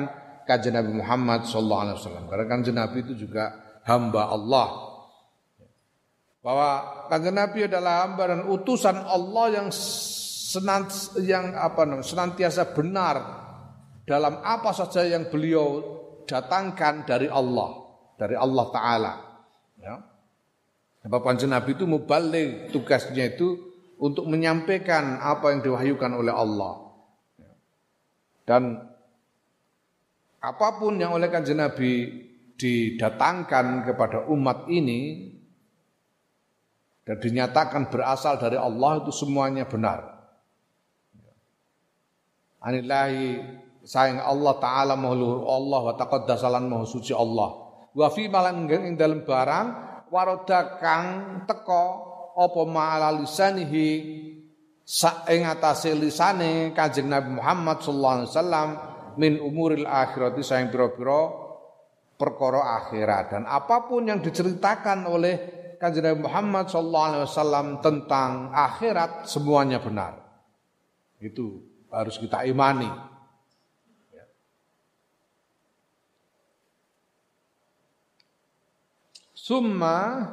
kajian 0.48 0.80
Nabi 0.80 1.04
Muhammad 1.04 1.44
SAW. 1.44 2.00
Karena 2.32 2.46
kajian 2.48 2.78
Nabi 2.80 3.04
itu 3.04 3.28
juga 3.28 3.60
hamba 3.84 4.32
Allah. 4.32 4.70
Bahwa 6.40 6.70
kajian 7.12 7.36
Nabi 7.36 7.68
adalah 7.68 8.08
hamba 8.08 8.24
dan 8.32 8.42
utusan 8.48 8.96
Allah 8.96 9.46
yang 9.52 9.68
senant, 10.50 10.90
yang 11.22 11.54
apa 11.54 11.86
namanya 11.86 12.10
senantiasa 12.10 12.74
benar 12.74 13.18
dalam 14.10 14.42
apa 14.42 14.74
saja 14.74 15.06
yang 15.06 15.30
beliau 15.30 15.86
datangkan 16.26 17.06
dari 17.06 17.30
Allah, 17.30 17.70
dari 18.18 18.34
Allah 18.34 18.66
Taala. 18.74 19.14
Ya. 19.78 19.96
Bapak 21.06 21.42
Nabi 21.46 21.78
itu 21.78 21.86
mubalik 21.86 22.74
tugasnya 22.74 23.30
itu 23.30 23.56
untuk 24.02 24.26
menyampaikan 24.26 25.22
apa 25.22 25.54
yang 25.54 25.62
diwahyukan 25.62 26.12
oleh 26.18 26.34
Allah. 26.34 26.74
Dan 28.44 28.82
apa 30.42 30.68
pun 30.82 30.98
yang 30.98 31.14
oleh 31.14 31.30
kanjeng 31.30 31.62
Nabi 31.62 32.10
didatangkan 32.58 33.86
kepada 33.88 34.26
umat 34.34 34.68
ini 34.68 35.32
dan 37.08 37.18
dinyatakan 37.22 37.88
berasal 37.94 38.42
dari 38.42 38.60
Allah 38.60 39.00
itu 39.06 39.14
semuanya 39.14 39.70
benar. 39.70 40.19
Anillahi 42.60 43.40
sayang 43.88 44.20
Allah 44.20 44.54
taala 44.60 44.94
mahluhur 45.00 45.48
Allah 45.48 45.82
wa 45.92 45.94
taqaddasalan 45.96 46.68
maha 46.68 46.84
suci 46.84 47.16
Allah. 47.16 47.56
Wa 47.96 48.08
fi 48.12 48.28
malang 48.28 48.68
ing 48.68 49.00
dalam 49.00 49.24
barang 49.24 49.68
waroda 50.12 50.78
kang 50.78 51.42
teko 51.48 51.86
apa 52.36 52.62
ma'ala 52.68 53.16
lisanihi 53.16 53.88
sa 54.84 55.24
ing 55.30 55.46
atase 55.46 55.94
lisane 55.94 56.74
Kanjeng 56.74 57.10
Nabi 57.10 57.38
Muhammad 57.38 57.82
sallallahu 57.84 58.16
alaihi 58.16 58.32
wasallam 58.32 58.70
min 59.22 59.34
umuril 59.38 59.86
akhirati 59.86 60.42
sayang 60.42 60.74
pira-pira 60.74 61.30
perkara 62.18 62.84
akhirat 62.84 63.38
dan 63.38 63.44
apa 63.46 63.86
pun 63.86 64.10
yang 64.10 64.20
diceritakan 64.20 65.06
oleh 65.08 65.36
Kanjeng 65.80 66.10
Nabi 66.10 66.20
Muhammad 66.28 66.68
sallallahu 66.68 67.08
alaihi 67.08 67.24
wasallam 67.24 67.68
tentang 67.80 68.52
akhirat 68.52 69.30
semuanya 69.30 69.80
benar. 69.80 70.20
Itu 71.20 71.69
harus 71.90 72.16
kita 72.22 72.46
imani. 72.46 72.90
Summa 79.34 80.30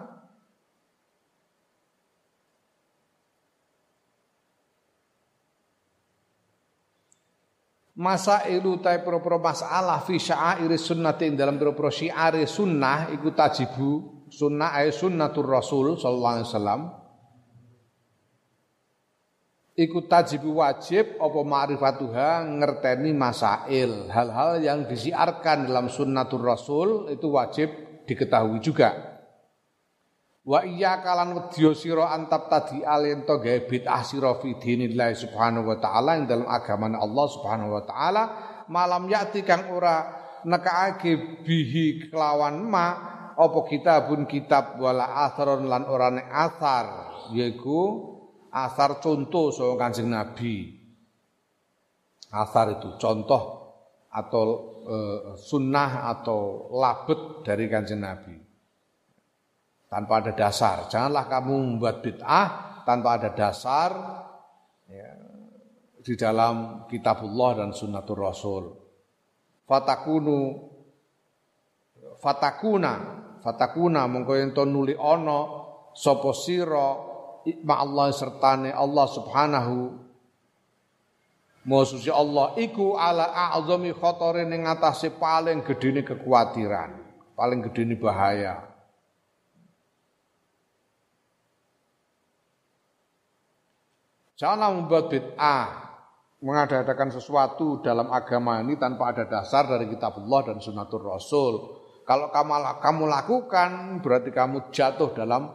masa 7.97 8.45
ilu 8.53 8.77
tai 8.77 9.01
pro-pro 9.01 9.41
masalah 9.41 10.05
fi 10.05 10.21
sya'air 10.21 10.69
sunnati 10.77 11.33
dalam 11.33 11.57
pro-pro 11.57 11.89
syiar 11.89 12.37
sunnah 12.45 13.09
iku 13.09 13.33
tajibu 13.33 13.91
sunnah 14.29 14.77
ay 14.77 14.93
sunnatur 14.93 15.49
rasul 15.49 15.97
sallallahu 15.97 16.35
alaihi 16.37 16.49
wasallam 16.53 16.81
iku 19.77 20.09
tajibu 20.09 20.57
wajib 20.65 21.21
apa 21.21 21.41
ma'rifatuha 21.45 22.49
ngerteni 22.49 23.13
masail. 23.13 24.09
Hal-hal 24.09 24.65
yang 24.65 24.89
disiarkan 24.89 25.69
dalam 25.69 25.93
sunnatur 25.93 26.41
rasul 26.41 27.13
itu 27.13 27.29
wajib 27.29 27.69
diketahui 28.09 28.59
juga. 28.65 29.21
Wa 30.47 30.63
iya 30.63 31.03
kalan 31.03 31.37
wedya 31.37 31.75
sira 31.75 32.15
antap 32.15 32.47
tadi 32.47 32.81
alien 32.81 33.27
to 33.27 33.35
gawe 33.43 33.67
bid'ah 33.67 34.03
sira 34.07 34.39
fi 34.39 34.55
dinillah 34.57 35.11
subhanahu 35.13 35.75
wa 35.75 35.77
taala 35.83 36.23
ing 36.23 36.31
dalam 36.31 36.47
agama 36.47 36.87
Allah 36.87 37.27
subhanahu 37.35 37.75
wa 37.75 37.83
taala 37.83 38.23
malam 38.71 39.11
yakti 39.11 39.43
kang 39.43 39.75
ora 39.75 40.07
nekaake 40.47 41.43
bihi 41.43 42.15
kelawan 42.15 42.63
ma 42.63 42.87
apa 43.35 43.59
kitabun 43.67 44.31
kitab 44.31 44.79
wala 44.79 45.27
atharon 45.27 45.67
lan 45.67 45.83
ora 45.91 46.15
nek 46.15 46.31
athar 46.31 46.87
yaiku 47.35 48.15
asar 48.57 49.05
contoh 49.05 49.53
so 49.53 49.77
Kanjeng 49.77 50.09
Nabi 50.09 50.73
asar 52.33 52.81
itu 52.81 52.97
contoh 52.97 53.43
atau 54.09 54.45
e, 54.89 54.97
sunnah 55.37 56.09
atau 56.09 56.73
labet 56.73 57.45
dari 57.45 57.69
Kanjeng 57.69 58.01
Nabi 58.01 58.47
tanpa 59.87 60.25
ada 60.25 60.33
dasar. 60.35 60.91
Janganlah 60.91 61.25
kamu 61.31 61.55
membuat 61.77 62.03
bid'ah 62.03 62.49
tanpa 62.83 63.19
ada 63.21 63.31
dasar 63.33 63.91
ya, 64.91 65.11
di 66.03 66.15
dalam 66.19 66.87
kitabullah 66.91 67.63
dan 67.63 67.71
sunnatul 67.77 68.21
rasul. 68.21 68.65
Fatakunu 69.67 70.39
fatakuna 72.23 72.93
fatakuna 73.43 74.07
mongko 74.07 74.33
ento 74.39 74.63
nuli 74.63 74.95
ana 74.95 75.39
sapa 75.91 76.31
ma 77.63 77.79
Allah 77.83 78.11
sertane 78.11 78.75
Allah 78.75 79.07
Subhanahu 79.07 80.07
suci 81.67 82.11
Allah 82.11 82.55
iku 82.63 82.95
ala 82.95 83.27
a'zami 83.51 83.91
khatare 83.91 84.47
ning 84.47 84.71
atase 84.71 85.11
paling 85.11 85.67
gedene 85.67 86.07
kekhawatiran, 86.07 86.95
paling 87.35 87.59
gedene 87.67 87.99
bahaya. 87.99 88.63
Janganlah 94.37 94.71
membuat 94.79 95.11
bid'ah 95.11 95.87
mengadakan 96.45 97.09
sesuatu 97.09 97.81
dalam 97.81 98.13
agama 98.13 98.61
ini 98.61 98.77
tanpa 98.77 99.11
ada 99.11 99.25
dasar 99.27 99.67
dari 99.67 99.89
kitabullah 99.91 100.53
dan 100.53 100.61
sunnatul 100.61 101.03
rasul. 101.09 101.55
Kalau 102.07 102.31
kamu, 102.31 103.11
lakukan 103.11 103.99
berarti 103.99 104.31
kamu 104.31 104.71
jatuh 104.71 105.11
dalam 105.11 105.51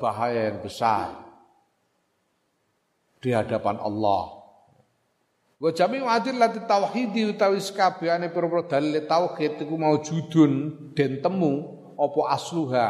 bahaya 0.00 0.48
yang 0.48 0.64
besar 0.64 1.20
di 3.20 3.30
hadapan 3.36 3.76
Allah. 3.76 4.40
Wa 5.60 5.68
jami'u 5.76 6.08
adillati 6.08 6.64
tauhidi 6.64 7.36
utawi 7.36 7.60
sekabehane 7.60 8.32
pira-pira 8.32 8.64
dalil 8.64 9.04
tauhid 9.04 9.60
iku 9.60 9.76
judun 10.00 10.52
den 10.96 11.20
temu 11.20 11.76
apa 12.00 12.20
asluha 12.32 12.88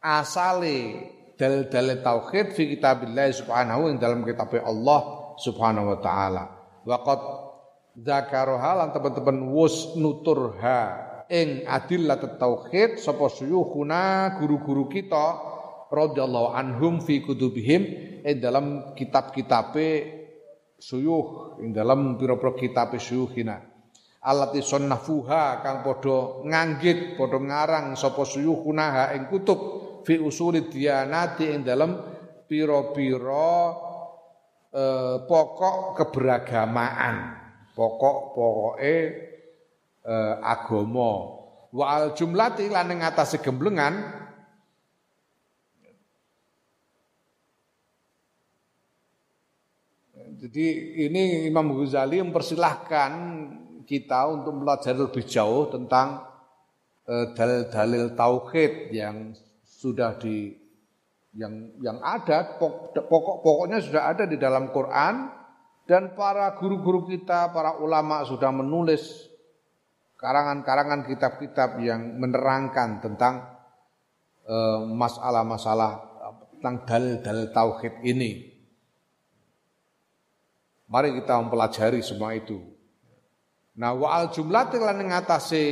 asale 0.00 1.12
dalil-dalil 1.36 2.00
tauhid 2.00 2.56
fi 2.56 2.72
kitabillah 2.72 3.28
subhanahu 3.36 3.92
ing 3.92 3.96
dalam 4.00 4.24
kitab 4.24 4.48
Allah 4.64 5.00
subhanahu 5.36 5.92
wa 5.92 5.98
taala. 6.00 6.44
Wa 6.88 7.04
qad 7.04 7.20
dzakaroha 8.00 8.80
lan 8.80 8.88
teman-teman 8.96 9.52
wus 9.52 9.92
nuturha 10.00 11.04
ing 11.28 11.68
adillat 11.68 12.40
tauhid 12.40 12.96
sapa 12.96 13.28
suyukhuna 13.28 14.40
guru-guru 14.40 14.88
kita 14.88 15.49
radhiyallahu 15.90 16.54
anhum 16.54 17.02
fi 17.02 17.20
kutubihim 17.20 17.82
ing 18.22 18.36
dalam 18.38 18.94
kitab-kitabe 18.94 19.88
suyuh 20.78 21.58
ing 21.60 21.74
dalam 21.74 22.16
pira-pira 22.16 22.54
kitab 22.56 22.94
suyuhina 22.96 23.60
alati 24.24 24.62
sonnafuha 24.64 25.60
kang 25.60 25.82
padha 25.84 26.46
nganggit 26.46 27.18
padha 27.18 27.38
ngarang 27.40 27.86
sapa 27.98 28.22
suyuhuna 28.24 29.12
ing 29.16 29.28
kutub 29.28 29.60
fi 30.04 30.16
usulid 30.16 30.72
diyanati 30.72 31.52
ing 31.52 31.64
dalam 31.64 31.90
pira-pira 32.50 33.70
eh, 34.74 35.16
pokok 35.22 35.94
keberagamaan. 35.94 37.38
Pokok-pokoke 37.70 38.96
eh, 40.02 40.34
agama. 40.42 41.12
Wa 41.70 41.84
al 41.94 42.18
jumlati 42.18 42.66
lan 42.66 42.90
ing 42.90 43.00
atase 43.06 43.38
gemblengan 43.38 44.19
Jadi 50.40 50.96
ini 51.04 51.44
Imam 51.44 51.68
Ghazali 51.76 52.16
mempersilahkan 52.24 53.12
kita 53.84 54.24
untuk 54.32 54.64
belajar 54.64 54.96
lebih 54.96 55.20
jauh 55.28 55.68
tentang 55.68 56.24
eh, 57.04 57.36
dalil-dalil 57.36 58.16
tauhid 58.16 58.88
yang 58.88 59.36
sudah 59.60 60.16
di 60.16 60.56
yang 61.36 61.76
yang 61.84 62.00
ada 62.00 62.56
pokok-pokoknya 62.56 63.84
sudah 63.84 64.16
ada 64.16 64.24
di 64.24 64.40
dalam 64.40 64.72
Quran 64.72 65.28
dan 65.84 66.16
para 66.16 66.56
guru-guru 66.56 67.04
kita, 67.04 67.52
para 67.52 67.76
ulama 67.76 68.24
sudah 68.24 68.48
menulis 68.48 69.28
karangan-karangan 70.16 71.04
kitab-kitab 71.04 71.84
yang 71.84 72.16
menerangkan 72.16 73.04
tentang 73.04 73.44
eh, 74.48 74.80
masalah-masalah 74.88 76.08
tentang 76.56 76.88
dalil-dalil 76.88 77.52
tauhid 77.52 77.94
ini. 78.08 78.49
Mari 80.90 81.14
kita 81.22 81.38
mempelajari 81.38 82.02
semua 82.02 82.34
itu. 82.34 82.58
Nah, 83.78 83.94
wa'al 83.94 84.34
jumlah 84.34 84.74
lan 84.74 85.06
ngatasi 85.06 85.64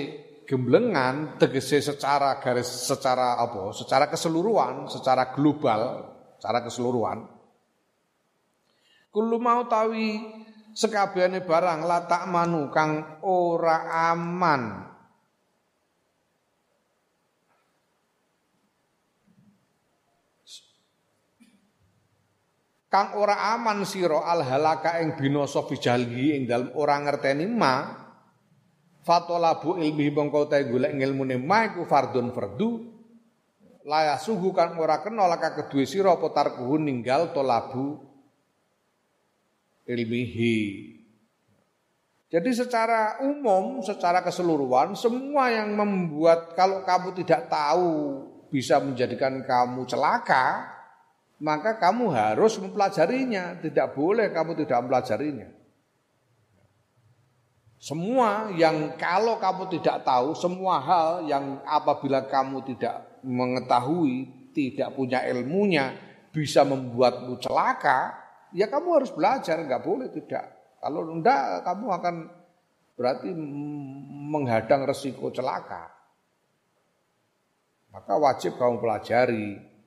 gemblengan 0.49 1.37
tegese 1.37 1.85
secara 1.85 2.41
garis 2.41 2.71
secara 2.89 3.37
apa? 3.37 3.75
Secara 3.77 4.09
keseluruhan 4.09 4.89
secara 4.89 5.35
global 5.35 6.09
secara 6.41 6.65
keseluruhan. 6.65 7.29
Kullu 9.13 9.37
mau 9.37 9.69
tawi 9.69 10.23
sekabehane 10.73 11.45
barang 11.45 11.85
la 11.85 12.09
tak 12.09 12.31
manu 12.33 12.73
kang 12.73 13.21
ora 13.27 14.09
aman 14.15 14.88
kang 22.89 23.17
ora 23.21 23.55
aman 23.55 23.85
sira 23.85 24.25
al 24.25 24.41
halaka 24.45 25.01
ing 25.05 25.17
binasa 25.17 25.65
bijalhi 25.69 26.37
ing 26.37 26.43
dalem 26.49 26.73
ora 26.75 26.97
ngerteni 27.01 27.47
ma. 27.49 28.05
Fatolabu 29.05 29.81
ilmi 29.81 30.13
mongko 30.13 30.53
ta 30.53 30.61
golek 30.61 30.93
ngilmune 30.93 31.41
ma 31.41 31.65
iku 31.65 31.89
fardun 31.89 32.29
fardu. 32.33 32.97
Laya 33.89 34.21
suhu 34.21 34.53
kan 34.53 34.77
ora 34.77 35.01
kena 35.01 35.25
laka 35.25 35.57
kedue 35.57 35.89
sira 35.89 36.13
apa 36.13 36.29
tarkuhu 36.29 36.77
ninggal 36.77 37.33
tolabu 37.33 38.05
ilmihi. 39.89 40.61
Jadi 42.29 42.53
secara 42.53 43.25
umum, 43.25 43.81
secara 43.81 44.21
keseluruhan, 44.21 44.93
semua 44.93 45.49
yang 45.49 45.73
membuat 45.73 46.53
kalau 46.53 46.85
kamu 46.85 47.17
tidak 47.25 47.49
tahu 47.49 48.21
bisa 48.53 48.77
menjadikan 48.85 49.41
kamu 49.49 49.89
celaka, 49.89 50.69
maka 51.39 51.79
kamu 51.79 52.11
harus 52.11 52.59
mempelajarinya. 52.59 53.59
Tidak 53.63 53.95
boleh 53.95 54.31
kamu 54.35 54.59
tidak 54.59 54.79
mempelajarinya. 54.83 55.49
Semua 57.79 58.51
yang 58.59 58.99
kalau 58.99 59.39
kamu 59.39 59.71
tidak 59.79 60.03
tahu, 60.03 60.35
semua 60.35 60.83
hal 60.83 61.23
yang 61.31 61.63
apabila 61.63 62.27
kamu 62.27 62.67
tidak 62.67 63.23
mengetahui, 63.23 64.51
tidak 64.51 64.99
punya 64.99 65.23
ilmunya, 65.31 65.95
bisa 66.35 66.67
membuatmu 66.67 67.39
celaka, 67.39 68.19
ya 68.51 68.67
kamu 68.67 68.99
harus 68.99 69.15
belajar, 69.15 69.63
nggak 69.63 69.87
boleh 69.87 70.11
tidak. 70.11 70.59
Kalau 70.83 71.07
enggak, 71.07 71.63
kamu 71.63 71.87
akan 72.03 72.15
berarti 72.99 73.31
menghadang 74.27 74.83
resiko 74.83 75.31
celaka. 75.31 75.95
Maka 77.95 78.19
wajib 78.19 78.59
kamu 78.59 78.83
pelajari. 78.83 79.78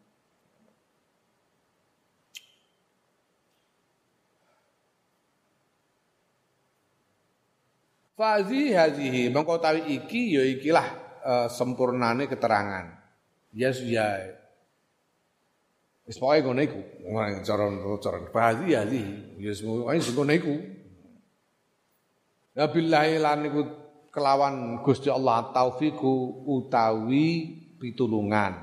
Fazi 8.21 8.69
hazihi 8.69 9.33
mengkau 9.33 9.57
tawi 9.57 9.97
iki 9.97 10.37
ya 10.37 10.45
ikilah 10.45 10.87
uh, 11.25 11.47
sempurnane 11.49 12.29
keterangan. 12.29 12.93
Ya 13.49 13.73
ya. 13.73 14.37
Wis 16.05 16.21
pokoke 16.21 16.45
ngono 16.45 16.61
iku. 16.61 16.81
Cara 17.41 17.65
cara 17.97 18.17
fazi 18.29 18.77
hazihi 18.77 19.41
ya 19.41 19.57
semua 19.57 19.89
ngono 19.97 20.33
iku. 20.37 20.53
Ya 22.53 22.69
billahi 22.69 23.17
lan 23.17 23.49
iku 23.49 23.61
kelawan 24.13 24.85
Gusti 24.85 25.09
Allah 25.09 25.49
taufiku 25.49 26.45
utawi 26.45 27.57
pitulungan. 27.81 28.53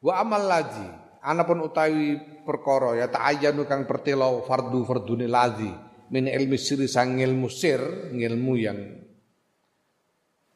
Wa 0.00 0.24
amal 0.24 0.48
lazi 0.48 0.88
anapun 1.20 1.60
utawi 1.60 2.16
perkara 2.48 2.96
ya 2.96 3.12
ta'ayyanu 3.12 3.68
kang 3.68 3.84
pertelo 3.84 4.48
fardu 4.48 4.80
fardune 4.88 5.28
lazi 5.28 5.83
min 6.12 6.28
ilmi 6.28 6.58
siri 6.58 6.88
sang 6.90 7.16
ilmu 7.20 7.48
sir, 7.48 8.10
ilmu 8.12 8.52
yang 8.60 8.80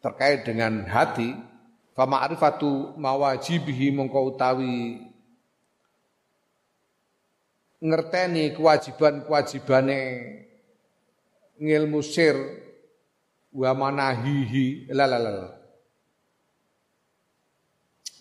terkait 0.03 0.45
dengan 0.45 0.85
hati, 0.87 1.35
fa 1.99 2.07
ma'rifatu 2.07 2.95
mawajibihi 2.95 3.91
mongko 3.91 4.35
utawi 4.35 5.03
ngerteni 7.83 8.55
kewajiban-kewajibane 8.55 10.01
ngilmu 11.59 12.01
sir 12.03 12.35
wa 13.55 13.75
manahihi 13.75 14.91
la 14.95 15.07
la 15.11 15.19
la 15.19 15.35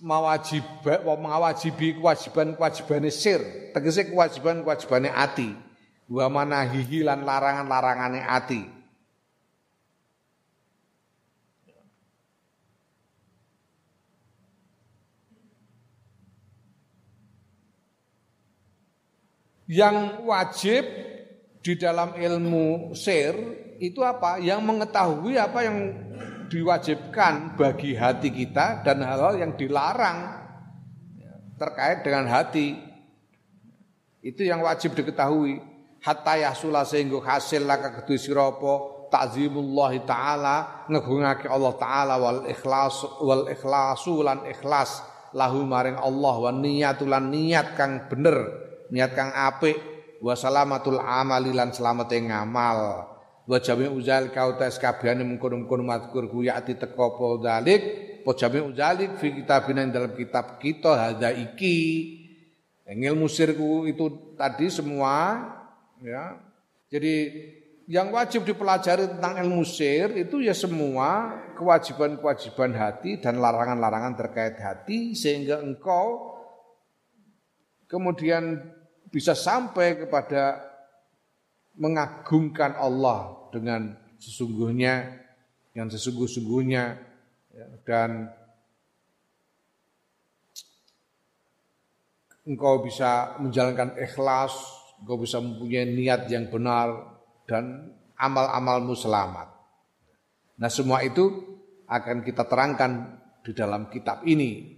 mawajib 0.01 0.65
wa 0.85 1.15
mawajibi 1.17 1.97
kewajiban-kewajibane 1.97 3.09
sir 3.09 3.41
tegese 3.73 4.09
kewajiban-kewajibane 4.09 5.09
ati 5.09 5.53
wa 6.07 6.25
manahihi 6.31 7.03
lan 7.03 7.27
larangan-larangane 7.27 8.23
ati 8.23 8.77
yang 19.67 20.23
wajib 20.23 20.87
di 21.59 21.75
dalam 21.75 22.15
ilmu 22.15 22.95
sir 22.95 23.35
itu 23.77 24.01
apa? 24.01 24.41
Yang 24.41 24.61
mengetahui 24.63 25.35
apa 25.37 25.59
yang 25.67 25.77
diwajibkan 26.47 27.59
bagi 27.59 27.93
hati 27.93 28.31
kita 28.31 28.81
dan 28.81 29.03
hal-hal 29.03 29.35
yang 29.37 29.51
dilarang 29.59 30.47
terkait 31.59 32.01
dengan 32.01 32.25
hati. 32.31 32.79
Itu 34.23 34.47
yang 34.47 34.63
wajib 34.63 34.95
diketahui 34.97 35.61
hatta 36.07 36.39
yasula 36.39 36.87
sehingga 36.87 37.19
hasil 37.19 37.67
laka 37.67 37.91
kedue 37.99 38.15
sira 38.15 38.47
apa 38.47 38.97
taala 40.07 40.87
ngegungake 40.87 41.47
Allah 41.47 41.73
taala 41.75 42.15
wal 42.19 42.41
ikhlas 42.47 43.03
wal 43.19 43.47
ikhlasu 43.51 44.23
lan 44.23 44.47
ikhlas. 44.47 45.03
Lahu 45.35 45.67
maring 45.67 45.99
Allah 45.99 46.35
wa 46.39 46.51
niyatulan 46.55 47.27
niat 47.27 47.75
kang 47.75 48.07
bener 48.07 48.47
niat 48.89 49.11
kang 49.11 49.35
apik 49.35 49.75
wa 50.23 50.33
salamatul 50.33 51.03
amali 51.03 51.51
lan 51.51 51.75
slamete 51.75 52.15
ngamal. 52.23 53.11
Wa 53.47 53.57
jami 53.59 53.91
uzal 53.91 54.31
kautas 54.31 54.79
kabehane 54.79 55.23
mengkono-mengkono 55.23 55.83
mazkur 55.83 56.31
ku 56.31 56.43
yati 56.43 56.79
teko 56.79 57.15
apa 57.15 57.25
dalik 57.43 57.81
apa 58.23 58.31
jami 58.35 58.59
uzalik 58.59 59.15
fi 59.19 59.35
kitabina 59.35 59.87
dalam 59.87 60.15
kitab 60.15 60.59
kita 60.59 60.95
hadza 60.95 61.31
iki. 61.31 61.79
Ilmu 62.87 63.27
sirku 63.27 63.83
itu 63.83 64.35
tadi 64.39 64.71
semua 64.71 65.43
ya. 66.03 66.37
Jadi 66.87 67.15
yang 67.87 68.11
wajib 68.11 68.43
dipelajari 68.43 69.07
tentang 69.15 69.39
ilmu 69.39 69.63
sir 69.63 70.11
itu 70.19 70.43
ya 70.43 70.51
semua 70.51 71.39
kewajiban-kewajiban 71.55 72.75
hati 72.75 73.23
dan 73.23 73.39
larangan-larangan 73.39 74.13
terkait 74.19 74.59
hati 74.59 75.15
sehingga 75.15 75.63
engkau 75.63 76.35
kemudian 77.87 78.59
bisa 79.07 79.31
sampai 79.31 80.03
kepada 80.03 80.67
mengagungkan 81.79 82.75
Allah 82.75 83.47
dengan 83.55 83.95
sesungguhnya 84.19 85.23
yang 85.71 85.87
sesungguh-sungguhnya 85.87 86.83
ya, 87.55 87.67
dan 87.87 88.27
engkau 92.43 92.83
bisa 92.83 93.39
menjalankan 93.39 93.95
ikhlas 93.95 94.76
engkau 95.01 95.21
bisa 95.21 95.37
mempunyai 95.37 95.87
niat 95.93 96.25
yang 96.29 96.49
benar 96.49 97.17
dan 97.45 97.93
amal-amalmu 98.17 98.97
selamat. 98.97 99.47
Nah 100.57 100.69
semua 100.73 101.05
itu 101.05 101.29
akan 101.87 102.25
kita 102.25 102.49
terangkan 102.49 103.21
di 103.45 103.51
dalam 103.53 103.87
kitab 103.87 104.25
ini. 104.25 104.75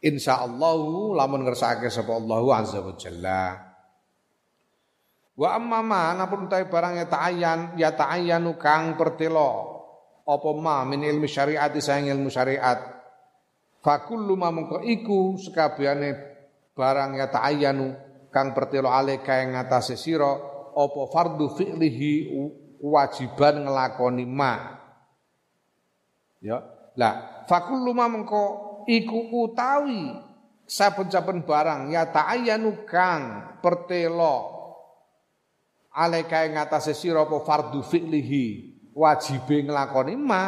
Insya 0.00 0.40
Allah 0.40 0.80
lamun 1.20 1.44
ngersake 1.44 1.92
sapa 1.92 2.16
Allah 2.16 2.40
azza 2.56 2.80
wa 2.80 2.94
jalla. 2.96 3.42
Wa 5.36 5.56
amma 5.56 5.80
ma 5.84 6.02
napun 6.16 6.48
utai 6.48 6.68
barang 6.68 7.00
ya 7.00 7.06
ta'ayyan 7.08 7.60
ya 7.76 7.92
ta'ayyanu 7.92 8.56
kang 8.56 8.96
pertelo 8.96 9.80
apa 10.24 10.48
ma 10.56 10.84
min 10.88 11.04
ilmi 11.04 11.28
syariat 11.28 11.68
sayang 11.68 12.16
ilmu 12.16 12.32
syariat. 12.32 12.80
Fakullu 13.80 14.36
ma 14.36 14.48
mengko 14.52 14.80
iku 14.84 15.36
sekabehane 15.36 16.16
barang 16.72 17.20
ya 17.20 17.26
ta'ayyanu 17.28 18.09
kang 18.30 18.54
pertelo 18.54 18.88
aleka 18.90 19.42
yang 19.42 19.58
ngatasi 19.58 19.98
siro 19.98 20.32
opo 20.74 21.10
fardu 21.10 21.50
fi'lihi 21.58 22.30
kewajiban 22.78 23.66
ngelakoni 23.66 24.24
ma? 24.24 24.54
Ya 26.40 26.62
lah 26.96 27.44
fakullu 27.50 27.92
ma 27.92 28.08
mengko 28.08 28.42
iku 28.88 29.44
utawi 29.44 30.14
saben-saben 30.64 31.44
barang 31.44 31.92
ya 31.92 32.08
ta'ayyanu 32.08 32.86
kang 32.88 33.54
pertelo 33.60 34.58
aleka 35.90 36.46
yang 36.46 36.56
ngatasi 36.56 36.94
siro 36.94 37.26
opo 37.26 37.42
fardu 37.42 37.82
fi'lihi 37.82 38.46
wajibe 38.94 39.66
ngelakoni 39.66 40.14
ma? 40.16 40.42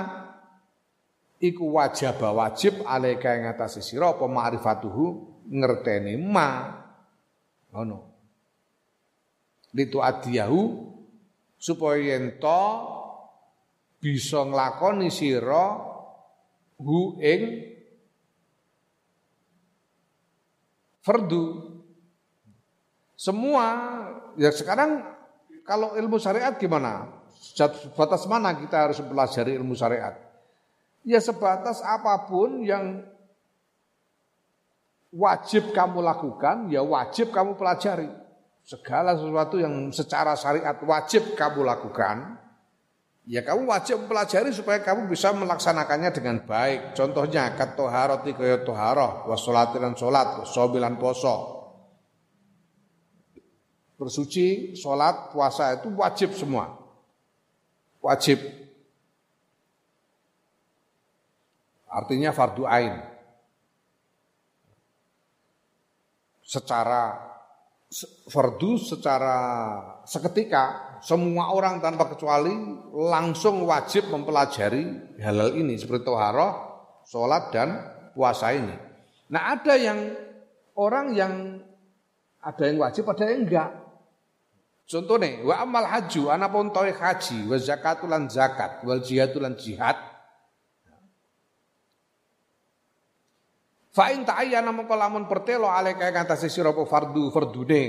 Iku 1.43 1.74
wajib 1.74 2.22
wajib 2.22 2.87
aleka 2.87 3.35
yang 3.35 3.51
ngatasi 3.51 3.83
siro 3.83 4.14
opo 4.14 4.30
ma'rifatuhu 4.30 5.05
ngerteni 5.51 6.14
ma 6.14 6.82
ngono 7.73 8.12
litu 9.73 9.99
adiyahu 10.05 10.93
supaya 11.57 12.16
yen 12.16 12.37
bisa 14.03 14.43
nglakoni 14.43 15.09
sira 15.14 15.79
hu 16.83 17.23
ing 17.23 17.73
fardu. 21.03 21.70
Semua 23.14 23.66
ya 24.35 24.51
sekarang 24.51 25.07
kalau 25.62 25.95
ilmu 25.95 26.18
syariat 26.18 26.59
gimana? 26.59 27.23
Batas 27.95 28.27
mana 28.27 28.55
kita 28.59 28.91
harus 28.91 28.99
mempelajari 28.99 29.55
ilmu 29.55 29.79
syariat? 29.79 30.18
Ya 31.07 31.23
sebatas 31.23 31.79
apa 31.83 32.27
pun 32.27 32.66
yang 32.66 33.07
wajib 35.12 35.76
kamu 35.76 36.00
lakukan, 36.00 36.72
ya 36.72 36.80
wajib 36.80 37.30
kamu 37.30 37.54
pelajari. 37.60 38.08
Segala 38.64 39.12
sesuatu 39.18 39.60
yang 39.60 39.92
secara 39.92 40.32
syariat 40.32 40.78
wajib 40.80 41.36
kamu 41.36 41.66
lakukan, 41.66 42.40
ya 43.28 43.44
kamu 43.44 43.68
wajib 43.68 44.06
mempelajari 44.06 44.50
supaya 44.54 44.80
kamu 44.80 45.10
bisa 45.12 45.36
melaksanakannya 45.36 46.10
dengan 46.16 46.36
baik. 46.48 46.96
Contohnya 46.96 47.52
katoharoti 47.52 48.32
kaya 48.32 48.64
toharoh, 48.64 49.28
wasolatiran 49.28 49.92
solat, 49.94 50.48
sobilan 50.48 50.96
poso. 50.96 51.60
Bersuci, 54.00 54.74
sholat, 54.74 55.30
puasa 55.30 55.78
itu 55.78 55.92
wajib 55.94 56.34
semua. 56.34 56.74
Wajib. 58.02 58.42
Artinya 61.86 62.34
fardu 62.34 62.66
ain. 62.66 63.11
Secara 66.53 67.32
fardu 68.28 68.76
secara 68.76 69.36
seketika 70.05 70.96
semua 71.00 71.53
orang 71.53 71.80
tanpa 71.80 72.12
kecuali 72.12 72.53
langsung 72.92 73.64
wajib 73.64 74.09
mempelajari 74.12 75.16
halal 75.20 75.57
ini 75.57 75.76
seperti 75.80 76.09
toharoh, 76.09 76.53
sholat 77.09 77.53
dan 77.53 77.68
puasa 78.12 78.53
ini. 78.53 78.76
Nah 79.32 79.57
ada 79.57 79.74
yang 79.80 79.98
orang 80.76 81.16
yang 81.16 81.32
ada 82.42 82.62
yang 82.68 82.76
wajib, 82.84 83.09
ada 83.09 83.24
yang 83.28 83.48
enggak. 83.48 83.70
Contohnya, 84.82 85.40
wa 85.46 85.57
amal 85.62 85.88
haju, 85.88 86.22
pun 86.53 86.66
toy 86.74 86.90
haji, 86.92 87.48
wa 87.48 87.57
zakatulan 87.57 88.28
zakat, 88.28 88.82
wal 88.84 89.00
jihatulan 89.00 89.57
jihad. 89.57 89.94
Fa 93.93 94.09
in 94.09 94.24
ta'ayyana 94.24 94.72
mongko 94.72 94.97
lamun 94.97 95.28
pertelo 95.28 95.68
ale 95.68 95.93
kaya 95.93 96.16
ngantasi 96.16 96.49
sira 96.49 96.72
fardu 96.72 97.28
fardune 97.28 97.82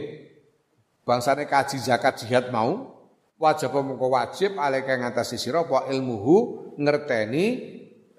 bangsane 1.08 1.48
kaji 1.48 1.80
zakat 1.80 2.28
jihad 2.28 2.52
mau 2.52 2.92
wajib 3.40 3.72
mongko 3.72 4.12
wajib 4.12 4.60
ale 4.60 4.84
kaya 4.84 5.00
ngantasi 5.00 5.40
sira 5.40 5.64
ilmuhu 5.64 6.76
ngerteni 6.76 7.46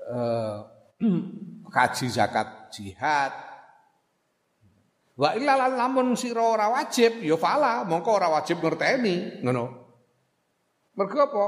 eh, 0.01 0.57
kaji 1.77 2.07
zakat 2.09 2.73
jihad 2.73 3.33
Wa 5.15 5.31
illa 5.39 5.55
lamun 5.71 6.19
sira 6.19 6.43
ora 6.43 6.67
wajib 6.75 7.23
ya 7.23 7.39
fala 7.39 7.87
mongko 7.87 8.11
ora 8.11 8.29
wajib 8.35 8.59
ngerteni 8.59 9.47
ngono. 9.47 9.65
Mergo 10.99 11.19
apa? 11.23 11.45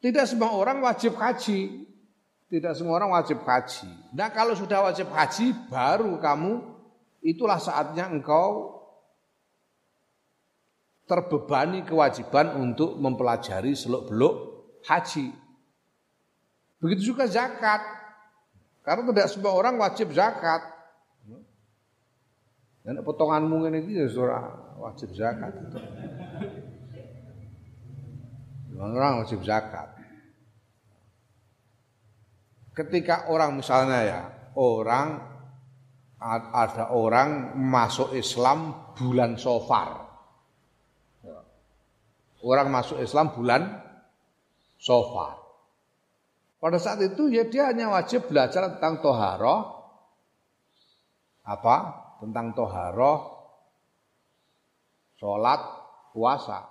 Tidak 0.00 0.24
semua 0.24 0.56
orang 0.56 0.80
wajib 0.80 1.12
haji. 1.20 1.89
Tidak 2.50 2.74
semua 2.74 2.98
orang 2.98 3.14
wajib 3.14 3.46
haji. 3.46 3.86
Nah 4.10 4.26
kalau 4.34 4.58
sudah 4.58 4.82
wajib 4.90 5.06
haji 5.14 5.54
baru 5.70 6.18
kamu 6.18 6.58
itulah 7.22 7.62
saatnya 7.62 8.10
engkau 8.10 8.74
terbebani 11.06 11.86
kewajiban 11.86 12.58
untuk 12.58 12.98
mempelajari 12.98 13.78
seluk-beluk 13.78 14.66
haji. 14.82 15.30
Begitu 16.82 17.14
juga 17.14 17.30
zakat. 17.30 17.86
Karena 18.82 19.06
tidak 19.14 19.30
semua 19.30 19.54
orang 19.54 19.78
wajib 19.78 20.10
zakat. 20.10 20.66
Dan 22.82 22.98
potonganmu 23.06 23.62
ini 23.70 23.94
ya 23.94 24.10
wajib 24.74 25.14
zakat. 25.14 25.54
Orang 28.74 29.22
wajib 29.22 29.38
zakat 29.46 29.99
ketika 32.80 33.28
orang 33.28 33.60
misalnya 33.60 34.00
ya, 34.00 34.20
orang 34.56 35.20
ada 36.20 36.92
orang 36.92 37.56
masuk 37.56 38.16
Islam 38.16 38.72
bulan 38.96 39.36
Sofar. 39.36 40.08
Orang 42.40 42.72
masuk 42.72 43.00
Islam 43.04 43.36
bulan 43.36 43.84
Sofar. 44.80 45.36
Pada 46.60 46.76
saat 46.76 47.00
itu 47.00 47.28
ya 47.32 47.48
dia 47.48 47.72
hanya 47.72 47.88
wajib 47.88 48.28
belajar 48.28 48.76
tentang 48.76 49.00
toharoh, 49.00 49.60
apa? 51.44 51.76
Tentang 52.20 52.52
toharoh, 52.52 53.18
sholat, 55.16 55.60
puasa. 56.12 56.69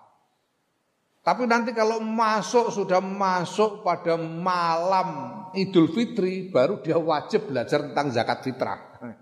Tapi 1.29 1.45
nanti 1.45 1.77
kalau 1.77 2.01
masuk 2.01 2.73
sudah 2.73 2.97
masuk 2.97 3.85
pada 3.85 4.17
malam 4.17 5.29
Idul 5.53 5.93
Fitri 5.93 6.49
baru 6.49 6.81
dia 6.81 6.97
wajib 6.97 7.53
belajar 7.53 7.85
tentang 7.85 8.09
zakat 8.09 8.41
fitrah. 8.41 8.97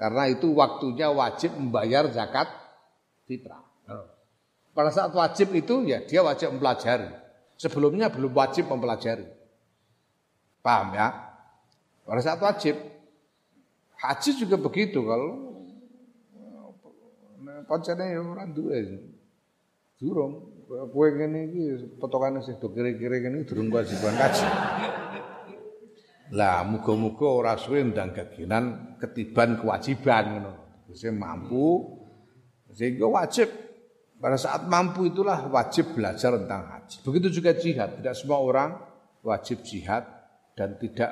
Karena 0.00 0.26
itu 0.26 0.50
waktunya 0.58 1.06
wajib 1.14 1.54
membayar 1.54 2.10
zakat 2.10 2.50
fitrah. 3.30 3.62
Pada 4.74 4.90
saat 4.90 5.14
wajib 5.14 5.54
itu 5.54 5.86
ya 5.86 6.02
dia 6.02 6.26
wajib 6.26 6.50
mempelajari. 6.50 7.14
Sebelumnya 7.54 8.10
belum 8.10 8.34
wajib 8.34 8.66
mempelajari. 8.66 9.30
Paham 10.66 10.98
ya? 10.98 11.14
Pada 12.02 12.20
saat 12.26 12.42
wajib. 12.42 12.74
Haji 14.02 14.30
juga 14.34 14.58
begitu 14.58 14.98
kalau 15.06 15.62
pancene 17.70 18.18
ya 18.18 18.18
ora 18.18 18.50
duwe. 18.50 18.98
Durung 20.02 20.51
kowe 20.72 21.08
ngene 21.12 21.52
iki 21.52 21.62
potongane 22.00 22.40
sing 22.40 22.56
do 22.56 22.72
kire-kire 22.72 23.20
ngene 23.20 23.44
durung 23.44 23.68
kewajiban 23.68 24.16
kaji. 24.16 24.46
Lah 26.32 26.64
muga-muga 26.64 27.28
ora 27.28 27.52
suwe 27.60 27.84
ndang 27.84 28.16
keginan 28.16 28.96
ketiban 28.96 29.60
kewajiban 29.60 30.24
ngono. 30.32 30.52
Wis 30.88 31.04
mampu 31.12 31.92
sehingga 32.72 33.04
wajib 33.04 33.52
pada 34.16 34.40
saat 34.40 34.64
mampu 34.64 35.12
itulah 35.12 35.50
wajib 35.52 35.92
belajar 35.92 36.38
tentang 36.40 36.62
haji. 36.72 36.96
Begitu 37.04 37.42
juga 37.42 37.52
jihad, 37.58 38.00
tidak 38.00 38.14
semua 38.16 38.38
orang 38.40 38.70
wajib 39.20 39.60
jihad 39.66 40.06
dan 40.56 40.78
tidak 40.78 41.10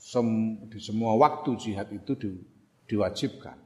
sem, 0.00 0.26
di 0.66 0.80
semua 0.80 1.14
waktu 1.20 1.54
jihad 1.60 1.92
itu 1.92 2.16
di, 2.16 2.30
diwajibkan. 2.88 3.58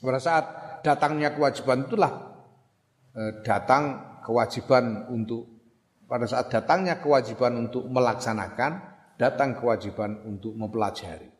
Pada 0.00 0.20
saat 0.20 0.44
datangnya 0.84 1.32
kewajiban 1.32 1.88
itulah 1.88 2.29
datang 3.44 4.18
kewajiban 4.24 5.10
untuk 5.12 5.46
pada 6.10 6.26
saat 6.26 6.50
datangnya 6.50 6.98
kewajiban 6.98 7.54
untuk 7.68 7.86
melaksanakan, 7.86 8.82
datang 9.14 9.54
kewajiban 9.54 10.26
untuk 10.26 10.58
mempelajari 10.58 11.30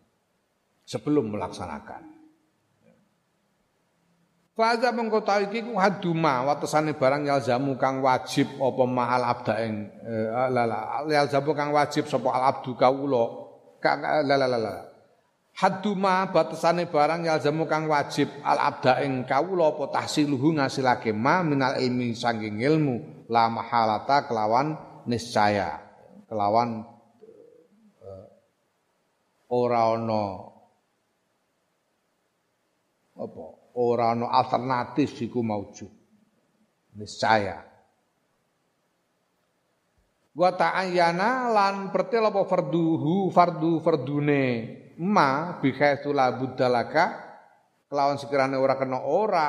sebelum 0.86 1.34
melaksanakan. 1.34 2.20
Faza 4.54 4.92
mengkota 4.92 5.40
iki 5.40 5.64
ku 5.64 5.80
haduma 5.80 6.44
watesane 6.44 6.92
barang 6.92 7.24
yalzamu 7.24 7.80
kang 7.80 8.04
wajib 8.04 8.60
apa 8.60 8.84
mahal 8.84 9.22
abda 9.24 9.54
ing 9.64 9.88
eh, 10.04 10.28
yalzamu 11.16 11.56
kang 11.56 11.72
wajib 11.72 12.04
sapa 12.04 12.28
al 12.28 12.44
abdu 12.52 12.76
kawula 12.76 13.24
la 14.28 14.36
la 14.36 14.89
Haduma 15.61 16.24
batasane 16.32 16.88
barang 16.88 17.28
yalzamu 17.28 17.68
kang 17.68 17.84
wajib. 17.84 18.32
Al 18.40 18.56
abda 18.72 19.04
ing 19.04 19.28
kawula 19.28 19.76
apa 19.76 19.92
tahsiluhu 19.92 20.56
ngasilake 20.56 21.12
ma 21.12 21.44
minal 21.44 21.76
ilmi 21.76 22.16
sanging 22.16 22.64
ilmu. 22.64 23.28
La 23.28 23.52
mahalata 23.52 24.24
kelawan 24.24 24.80
niscaya. 25.04 25.84
Kelawan 26.32 26.80
uh, 28.00 28.26
ora 29.52 30.00
ana 30.00 30.48
apa 33.20 33.44
ora 33.76 34.16
ana 34.16 34.32
alternatif 34.32 35.12
iku 35.28 35.44
maujud 35.44 35.92
niscaya. 36.96 37.68
Wa 40.32 40.56
ta'ayyana 40.56 41.52
lan 41.52 41.92
pertel 41.92 42.32
apa 42.32 42.48
farduhu 42.48 43.28
fardu 43.28 43.76
fardune 43.84 44.79
ma 45.01 45.57
bikhaitsu 45.64 46.12
la 46.12 46.36
buddalaka 46.36 47.05
kelawan 47.88 48.20
sekiranya 48.20 48.61
ora 48.61 48.76
kena 48.76 49.01
ora 49.01 49.48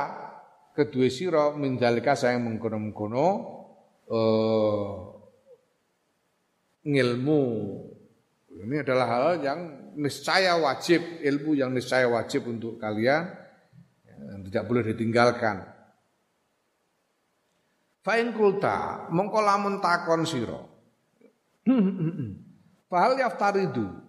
kedua 0.71 1.11
sira 1.11 1.51
mindalika 1.51 2.15
saya 2.15 2.39
mengkono-mengkono 2.39 3.27
uh, 4.07 4.91
ngilmu. 6.87 7.43
Ini 8.51 8.83
adalah 8.83 9.07
hal 9.07 9.27
yang 9.43 9.59
niscaya 9.95 10.59
wajib 10.59 11.01
ilmu 11.23 11.55
yang 11.55 11.71
niscaya 11.71 12.07
wajib 12.07 12.47
untuk 12.47 12.79
kalian 12.79 13.31
tidak 14.47 14.63
boleh 14.67 14.83
ditinggalkan. 14.85 15.65
Fa'in 18.01 18.33
kulta 18.33 19.07
mongko 19.13 19.39
lamun 19.39 19.77
takon 19.79 20.25
sira. 20.25 20.61
Fahal 22.91 23.21
yaftaridu 23.21 24.00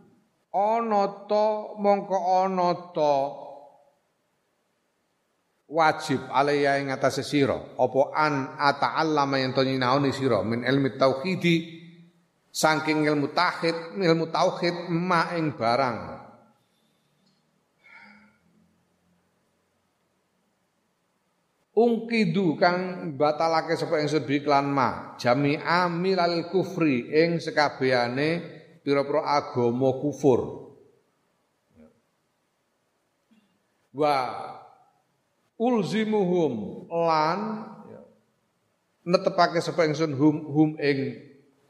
ana 0.53 1.24
ta 1.24 1.44
mongko 1.80 2.16
ana 2.44 2.68
ta 2.92 3.14
wajib 5.72 6.28
alaya 6.28 6.76
ing 6.76 6.92
atase 6.92 7.24
sira. 7.24 7.57
Apa 7.80 8.00
an 8.12 8.61
ata'allama 8.61 9.40
yen 9.40 9.57
to 9.57 9.64
nyinaoni 9.64 10.12
sira? 10.12 10.44
Min 10.44 10.68
ilmi 10.68 11.00
tauhidi 11.00 11.80
saking 12.53 13.09
ilmu 13.09 13.32
tauhid 13.32 13.96
ilmu 13.96 14.28
tauhid 14.28 14.92
ma 14.92 15.32
ing 15.32 15.57
barang. 15.57 16.20
Ungkidu 21.72 22.61
kang 22.61 23.16
batalake 23.16 23.80
sapa 23.80 23.96
ingsun 24.05 24.28
klan 24.44 24.68
ma? 24.68 25.16
Jami'a 25.16 25.88
milal 25.88 26.53
kufri 26.53 27.09
ing 27.09 27.40
sekabehane 27.40 28.61
pira-pira 28.83 29.22
agama 29.22 29.95
kufur. 30.03 30.70
Wa 33.95 34.16
ulzimuhum 35.59 36.87
lan 36.91 37.39
netepake 39.07 39.62
sapa 39.62 39.87
ingsun 39.87 40.14
hum 40.14 40.37
hum 40.51 40.70
ing 40.78 41.18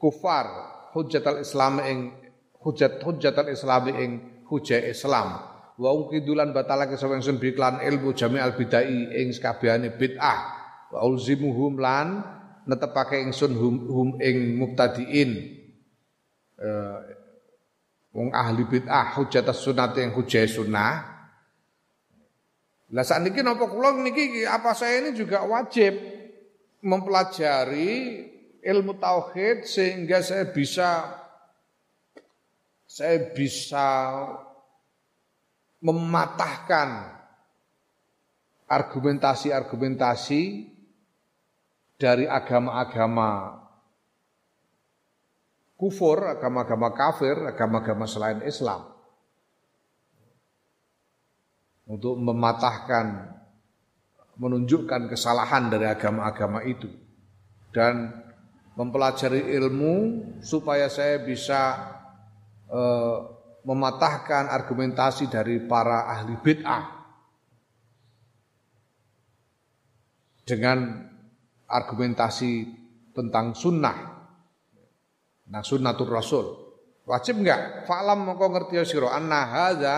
kufar 0.01 0.45
hujjatul 0.93 1.41
islam 1.41 1.81
ing 1.83 1.99
hujjat 2.63 3.01
hujjatul 3.03 3.49
islam 3.53 3.83
ing 3.93 4.11
hujjah 4.49 4.81
islam. 4.87 5.41
Wa 5.73 5.89
ungkidulan 5.89 6.53
batalake 6.53 6.95
sapa 6.95 7.17
ingsun 7.17 7.41
biklan 7.41 7.81
ilmu 7.81 8.13
jami'al 8.13 8.55
bid'ah 8.55 8.85
ing 8.87 9.33
sakabehane 9.33 9.93
bid'ah. 9.97 10.39
Wa 10.93 11.03
ulzimuhum 11.03 11.81
lan 11.81 12.23
netepake 12.69 13.19
ingsun 13.19 13.51
hum, 13.57 13.75
hum 13.89 14.09
ing 14.23 14.55
mubtadiin 14.55 15.62
uh, 16.59 17.23
wong 18.13 18.29
ahli 18.29 18.63
bid'ah 18.67 19.17
hujjat 19.17 19.47
sunnah 19.55 19.89
ing 19.97 20.13
hujjah 20.13 20.45
sunnah. 20.45 21.13
Lah 22.93 23.01
saat 23.01 23.25
ini 23.25 23.41
napa 23.41 23.65
kula 23.65 23.97
niki 23.97 24.45
apa 24.45 24.77
saya 24.77 25.01
ini 25.01 25.17
juga 25.17 25.41
wajib 25.49 25.97
mempelajari 26.85 28.21
ilmu 28.61 29.01
tauhid 29.01 29.65
sehingga 29.65 30.21
saya 30.21 30.45
bisa 30.53 31.09
saya 32.85 33.33
bisa 33.33 33.89
mematahkan 35.81 37.17
argumentasi-argumentasi 38.69 40.69
dari 41.97 42.29
agama-agama 42.29 43.62
kufur, 45.83 46.23
agama-agama 46.31 46.95
kafir, 46.95 47.35
agama-agama 47.43 48.07
selain 48.07 48.39
Islam. 48.47 48.87
Untuk 51.83 52.15
mematahkan, 52.23 53.35
menunjukkan 54.39 55.11
kesalahan 55.11 55.67
dari 55.67 55.91
agama-agama 55.91 56.63
itu. 56.63 56.87
Dan 57.75 58.15
mempelajari 58.79 59.51
ilmu 59.59 60.23
supaya 60.39 60.87
saya 60.87 61.19
bisa 61.19 61.75
eh, 62.71 63.17
mematahkan 63.67 64.47
argumentasi 64.47 65.27
dari 65.27 65.59
para 65.67 66.07
ahli 66.07 66.39
bid'ah 66.39 66.83
dengan 70.47 71.11
argumentasi 71.67 72.51
tentang 73.11 73.51
sunnah. 73.51 74.12
Nah 75.53 75.61
sunnatul 75.61 76.09
rasul. 76.09 76.45
Wajib 77.05 77.45
enggak? 77.45 77.85
Fa'lam 77.85 78.25
mongko 78.25 78.47
ngerti 78.49 78.81
sira 78.89 79.13
anna 79.13 79.45
hadza 79.45 79.97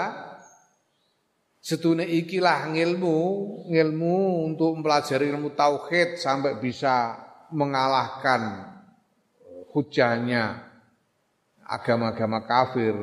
setune 1.63 2.03
ikilah 2.03 2.75
ngilmu, 2.75 3.17
ngilmu 3.71 4.17
untuk 4.51 4.75
mempelajari 4.75 5.31
ilmu 5.31 5.55
tauhid 5.55 6.19
sampai 6.19 6.59
bisa 6.59 7.15
mengalahkan 7.55 8.67
hujahnya 9.71 10.65
agama-agama 11.65 12.43
kafir, 12.45 12.93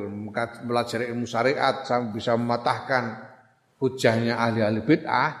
belajar 0.63 1.03
ilmu 1.09 1.25
syariat 1.27 1.83
sampai 1.83 2.15
bisa 2.15 2.37
mematahkan 2.37 3.33
hujahnya 3.81 4.39
ahli-ahli 4.39 4.79
bid'ah, 4.83 5.31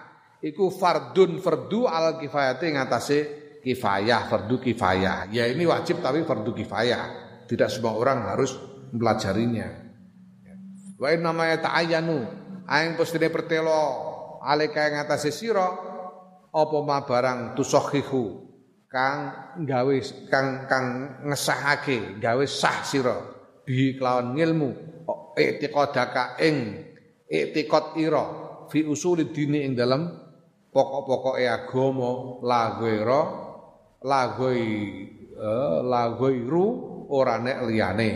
iku 0.43 0.67
fardun 0.67 1.39
fardu 1.39 1.87
al 1.87 2.19
kifayati 2.19 2.75
ngatasi 2.75 3.19
kifayah, 3.63 4.27
fardu 4.27 4.59
kifayah. 4.59 5.31
Ya 5.31 5.47
ini 5.47 5.63
wajib 5.63 6.03
tapi 6.03 6.27
fardu 6.27 6.51
kifayah. 6.51 7.23
Tidak 7.47 7.71
semua 7.71 7.95
orang 7.95 8.27
harus 8.35 8.59
mempelajarinya. 8.91 9.69
Wa 10.99 11.09
in 11.15 11.23
namanya 11.23 11.63
ta'ayyanu, 11.63 12.19
aing 12.67 12.99
pestine 12.99 13.31
pertelo 13.31 13.73
alika 14.43 14.87
ngatasi 14.91 15.31
sira 15.31 15.67
apa 16.53 16.77
ma 16.85 17.01
barang 17.01 17.57
tusohihu 17.57 18.45
kang 18.91 19.33
gawe 19.65 19.95
kang 20.29 20.69
kang 20.69 20.87
ngesahake 21.25 22.21
gawe 22.21 22.45
sah 22.45 22.85
sira 22.85 23.17
bi 23.65 23.97
kelawan 23.97 24.37
ngilmu 24.37 24.69
i'tiqadaka 25.33 26.37
ing 26.45 26.85
i'tiqad 27.25 27.97
ira 27.97 28.25
fi 28.69 28.85
usuli 28.85 29.33
dini 29.33 29.65
ing 29.65 29.73
dalam 29.73 30.05
pokok-pokoke 30.69 31.41
agama 31.49 32.37
lagoi 34.03 34.67
eh, 35.33 35.77
lagoiru 35.83 36.67
ora 37.07 37.39
nek 37.39 37.57
liyane 37.67 38.11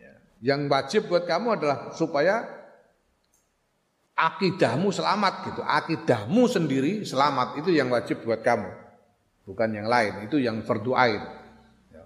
ya, 0.00 0.12
yang 0.40 0.66
wajib 0.66 1.08
buat 1.12 1.28
kamu 1.28 1.60
adalah 1.60 1.92
supaya 1.92 2.64
akidahmu 4.14 4.94
selamat 4.94 5.34
gitu. 5.50 5.60
Akidahmu 5.66 6.42
sendiri 6.46 7.02
selamat 7.02 7.60
itu 7.60 7.74
yang 7.74 7.90
wajib 7.90 8.22
buat 8.22 8.40
kamu. 8.40 8.70
Bukan 9.44 9.76
yang 9.76 9.90
lain, 9.90 10.24
itu 10.24 10.40
yang 10.40 10.64
fardu 10.64 10.96
ain. 10.96 11.20
Ya. 11.92 12.04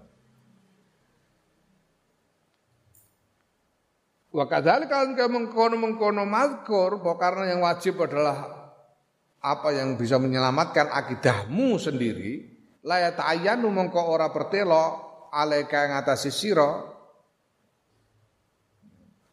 Wa 4.35 4.43
kadzalika 4.43 5.07
mengkono-mengkono 5.07 6.27
mazkur 6.27 6.99
bahwa 6.99 7.15
karena 7.15 7.43
yang 7.55 7.63
wajib 7.63 7.95
adalah 8.03 8.58
apa 9.39 9.71
yang 9.71 9.95
bisa 9.95 10.19
menyelamatkan 10.19 10.91
akidahmu 10.91 11.79
sendiri, 11.79 12.43
la 12.83 12.99
ya 12.99 13.11
ta'ayyanu 13.15 13.71
mengko 13.71 14.11
ora 14.11 14.27
pertelo 14.31 15.07
alaika 15.31 15.87
yang 15.87 15.93
atasi 16.03 16.31
sira. 16.31 16.71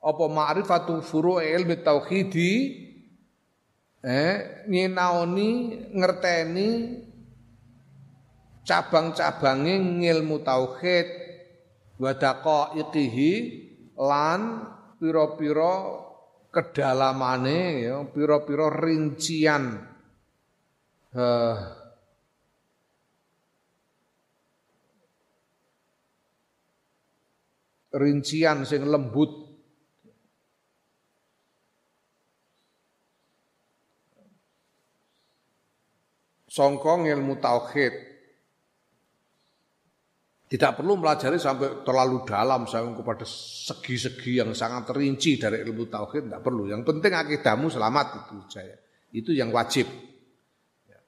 Apa 0.07 0.25
ma'rifatu 0.31 1.03
furu'i 1.03 1.51
ilmi 1.51 1.83
tauhidi? 1.83 2.55
Eh 4.07 4.63
nyinaoni 4.71 5.51
ngerteni 5.91 6.71
cabang-cabange 8.63 9.75
ngilmu 10.03 10.47
tauhid 10.47 11.09
wa 11.99 12.15
daqaiqihi 12.15 13.33
lan 13.99 14.63
pira-pira 15.03 16.07
kedalamane 16.55 17.83
ya 17.83 18.07
pira-pira 18.07 18.71
rincian 18.71 19.96
eh, 21.17 21.57
rincian 27.97 28.69
sing 28.69 28.85
lembut 28.85 29.47
songkong 36.57 37.05
ilmu 37.13 37.37
tauhid. 37.37 37.95
Tidak 40.47 40.79
perlu 40.79 40.95
melajari 40.95 41.43
sampai 41.43 41.83
terlalu 41.83 42.23
dalam 42.23 42.71
sampai 42.71 43.03
kepada 43.03 43.27
segi-segi 43.27 44.39
yang 44.39 44.55
sangat 44.55 44.95
terinci 44.95 45.43
dari 45.43 45.59
ilmu 45.67 45.91
tauhid, 45.91 46.31
tidak 46.31 46.43
perlu. 46.47 46.71
Yang 46.71 46.87
penting 46.87 47.13
akidahmu 47.19 47.67
selamat 47.67 48.07
itu 48.25 48.37
saya. 48.47 48.79
Itu 49.11 49.35
yang 49.35 49.51
wajib. 49.51 49.91
Ya. 50.87 51.01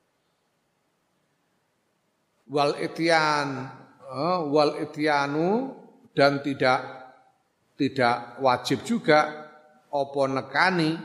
Wal 2.48 2.80
itian, 2.80 3.48
eh, 4.08 4.38
wal 4.48 4.80
itianu 4.80 5.76
dan 6.16 6.40
tidak 6.40 6.80
tidak 7.78 8.42
wajib 8.42 8.82
juga 8.82 9.48
opo 9.94 10.26
nekani 10.26 10.98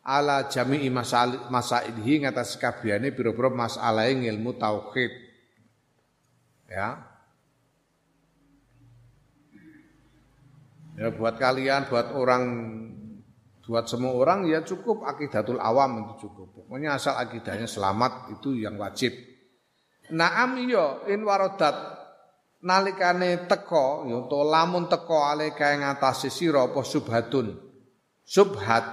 ala 0.00 0.48
jami'i 0.48 0.88
masail 0.88 1.52
masailhi 1.52 2.24
ngatas 2.24 2.56
kabehane 2.56 3.12
pira-pira 3.12 3.52
masalah 3.52 4.08
ilmu 4.08 4.56
tauhid. 4.56 5.12
Ya. 6.70 6.88
Ya 10.98 11.08
buat 11.16 11.40
kalian, 11.40 11.88
buat 11.88 12.12
orang 12.12 12.44
buat 13.70 13.86
semua 13.86 14.18
orang 14.18 14.50
ya 14.50 14.66
cukup 14.66 15.06
akidatul 15.06 15.62
awam 15.62 16.02
itu 16.02 16.26
cukup. 16.26 16.66
Pokoknya 16.66 16.98
asal 16.98 17.14
akidahnya 17.14 17.70
selamat 17.70 18.34
itu 18.34 18.58
yang 18.58 18.74
wajib. 18.74 19.14
Naam 20.10 20.58
iya 20.58 21.06
in 21.10 21.22
warodat. 21.22 21.98
Nalikane 22.60 23.48
teko 23.48 24.04
ya 24.04 24.20
lamun 24.28 24.84
teko 24.84 25.24
alika 25.24 25.72
ing 25.72 25.80
atase 25.80 26.28
sira 26.28 26.68
apa 26.68 26.84
subhatun? 26.84 27.56
Subhat. 28.20 28.84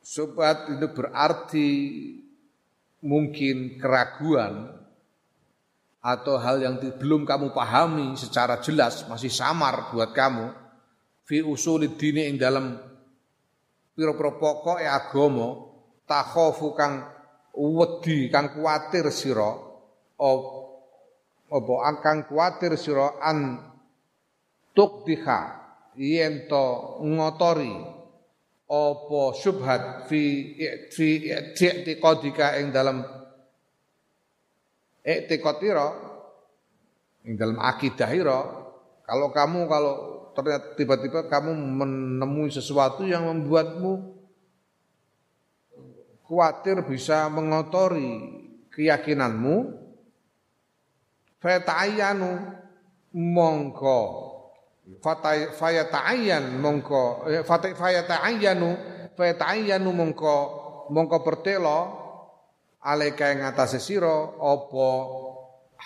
Subhat 0.00 0.72
itu 0.72 0.88
berarti 0.88 1.68
mungkin 3.04 3.76
keraguan 3.76 4.72
atau 6.00 6.38
hal 6.40 6.62
yang 6.62 6.80
belum 6.80 7.28
kamu 7.28 7.52
pahami 7.52 8.14
secara 8.16 8.62
jelas 8.64 9.04
masih 9.04 9.28
samar 9.28 9.92
buat 9.92 10.16
kamu. 10.16 10.54
Fi 11.26 11.42
usulid 11.42 11.98
dini 11.98 12.30
ing 12.30 12.38
dalam 12.38 12.78
pira-pira 13.98 14.38
pokoke 14.38 14.86
agama 14.86 15.65
takhafu 16.06 16.72
kang 16.78 17.04
wedi 17.52 18.30
kang 18.30 18.54
kuatir 18.54 19.10
sira 19.10 19.58
apa 20.16 21.76
kang 22.00 22.30
kuatir 22.30 22.78
sira 22.78 23.18
an 23.20 23.58
tukdiha 24.72 25.40
yen 25.98 26.46
to 26.46 26.66
ngotori 27.02 27.74
apa 28.66 29.20
subhat 29.38 30.10
fi 30.10 30.54
fi 30.90 31.08
i'tiqadika 31.30 32.58
ing 32.58 32.74
dalam 32.74 33.02
i'tiqadira 35.06 35.88
ing 37.24 37.38
dalam 37.38 37.58
akidah 37.62 38.10
kalau 39.06 39.30
kamu 39.30 39.60
kalau 39.70 39.94
ternyata 40.34 40.74
tiba-tiba 40.76 41.30
kamu 41.30 41.54
menemui 41.54 42.50
sesuatu 42.50 43.06
yang 43.06 43.30
membuatmu 43.30 44.15
khawatir 46.26 46.82
bisa 46.82 47.30
mengotori 47.30 48.42
keyakinanmu. 48.74 49.86
Fata'ayyanu 51.40 52.30
mongko. 53.14 54.00
Fayata'ayyan 55.02 56.58
mongko. 56.58 57.30
Eh, 57.30 57.42
fayata'ayyanu 57.46 58.70
fayata'ayyanu 59.14 59.90
mongko. 59.90 60.36
Mongko 60.90 61.16
pertelo 61.26 62.06
alaika 62.86 63.34
ing 63.34 63.42
atase 63.42 63.82
sira 63.82 64.38
apa 64.38 64.88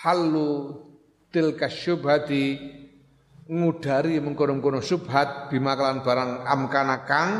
halu 0.05 0.77
tilka 1.33 1.73
syubhati 1.73 2.61
ngudari 3.49 4.21
mengkono-kono 4.21 4.85
syubhat 4.85 5.49
bimakalan 5.49 6.05
barang 6.05 6.45
amkana 6.45 6.97
kang 7.09 7.33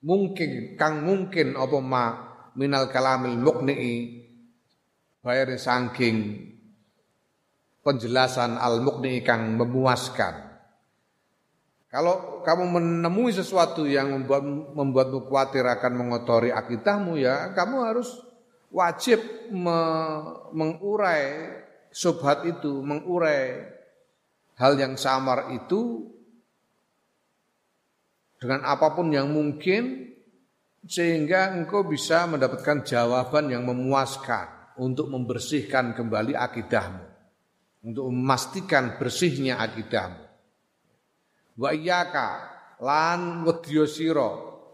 mungkin 0.00 0.76
kang 0.80 1.04
mungkin 1.04 1.56
apa 1.56 1.78
ma 1.80 2.04
minal 2.56 2.88
kalamil 2.88 3.36
mukni'i 3.36 4.24
bayar 5.20 5.52
saking 5.60 6.48
penjelasan 7.80 8.60
al 8.60 8.84
mukni 8.84 9.20
kang 9.24 9.56
memuaskan. 9.56 10.48
Kalau 11.90 12.46
kamu 12.46 12.78
menemui 12.78 13.34
sesuatu 13.34 13.82
yang 13.82 14.14
membuat 14.14 14.46
membuatmu 14.46 15.26
khawatir 15.26 15.66
akan 15.66 15.92
mengotori 15.98 16.54
akidahmu 16.54 17.18
ya, 17.18 17.50
kamu 17.50 17.82
harus 17.82 18.14
wajib 18.70 19.18
me, 19.50 19.78
mengurai 20.54 21.50
subhat 21.90 22.46
itu, 22.46 22.78
mengurai 22.86 23.66
hal 24.54 24.78
yang 24.78 24.94
samar 24.94 25.50
itu 25.50 26.06
dengan 28.40 28.64
apa 28.64 28.96
pun 28.96 29.12
yang 29.12 29.28
mungkin 29.28 30.08
sehingga 30.80 31.52
engkau 31.52 31.84
bisa 31.84 32.24
mendapatkan 32.24 32.80
jawaban 32.88 33.52
yang 33.52 33.68
memuaskan 33.68 34.74
untuk 34.80 35.12
membersihkan 35.12 35.92
kembali 35.92 36.32
akidahmu 36.32 37.04
untuk 37.84 38.08
memastikan 38.12 38.96
bersihnya 38.96 39.60
akidahmu. 39.60 40.24
Wa 41.60 41.76
iyyaka 41.76 42.28
lan 42.80 43.44
wedya 43.44 43.84
sira 43.84 44.30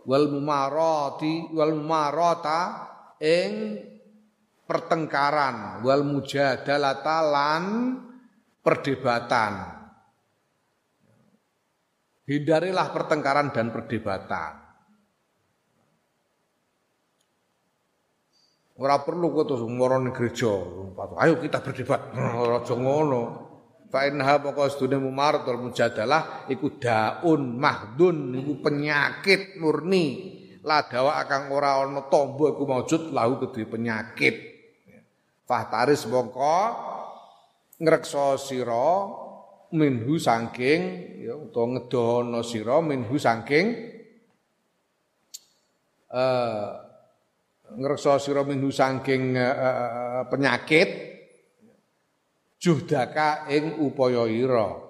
wal 0.06 0.26
mumarati 0.30 1.50
wal 1.50 1.74
mumarata 1.74 2.60
ing 3.18 3.82
pertengkaran 4.66 5.82
wal 5.82 6.06
mujadalata 6.06 7.18
lan 7.26 7.64
perdebatan 8.62 9.75
Hindarilah 12.26 12.90
pertengkaran 12.90 13.54
dan 13.54 13.70
perdebatan. 13.70 14.66
Ora 18.76 19.00
perlu 19.00 19.32
kok 19.32 19.44
terus 19.48 19.62
ngorone 19.64 20.10
gereja. 20.12 20.52
Ayo 21.22 21.40
kita 21.40 21.64
berdebat. 21.64 22.12
Ora 22.12 22.60
aja 22.60 22.74
ngono. 22.76 23.22
Fa 23.86 24.04
inha 24.04 24.42
pokok 24.42 24.66
sedune 24.68 24.98
mumaratul 24.98 25.62
mujadalah 25.62 26.44
iku 26.50 26.76
daun 26.76 27.56
mahdun 27.56 28.36
iku 28.36 28.58
penyakit 28.60 29.56
murni. 29.62 30.34
Ladawa 30.66 31.22
akan 31.22 31.42
ora 31.54 31.78
ana 31.78 32.10
tombo 32.10 32.50
iku 32.50 32.66
maujud 32.66 33.14
lahu 33.14 33.38
kedue 33.46 33.70
penyakit. 33.70 34.34
Fahtaris 35.46 36.10
mongko 36.10 36.58
ngrekso 37.78 38.34
sira 38.34 39.25
minhu 39.74 40.14
saking 40.20 40.80
ya 41.26 41.34
utawa 41.34 41.74
ngedono 41.74 42.40
sira 42.46 42.78
minhu 42.78 43.18
saking 43.18 43.66
eh 46.06 46.68
ngreksa 47.66 48.22
sira 48.22 48.46
minhu 48.46 48.70
saking 48.70 49.34
uh, 49.34 50.22
penyakit 50.30 51.18
juhdaka 52.62 53.50
ing 53.50 53.82
upaya 53.82 54.30
ira 54.30 54.86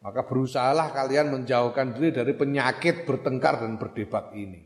maka 0.00 0.24
berusahalah 0.24 0.96
kalian 0.96 1.28
menjauhkan 1.28 1.92
diri 1.92 2.08
dari 2.16 2.32
penyakit 2.32 3.04
bertengkar 3.04 3.60
dan 3.60 3.76
berdebat 3.76 4.32
ini. 4.32 4.64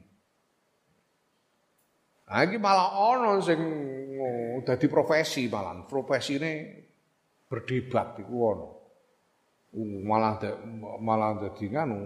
Nah, 2.31 2.47
malah 2.55 2.95
ono 2.95 3.43
sing 3.43 3.59
oh, 4.15 4.63
dadi 4.63 4.87
profesi 4.87 5.51
malah. 5.51 5.83
Profesi 5.91 6.39
ini 6.39 6.53
berdebat 7.55 8.19
iku 8.19 8.35
ono. 8.35 8.69
Malah 9.79 10.43
malah 10.99 11.39
dadi 11.39 11.71
nganu 11.71 11.99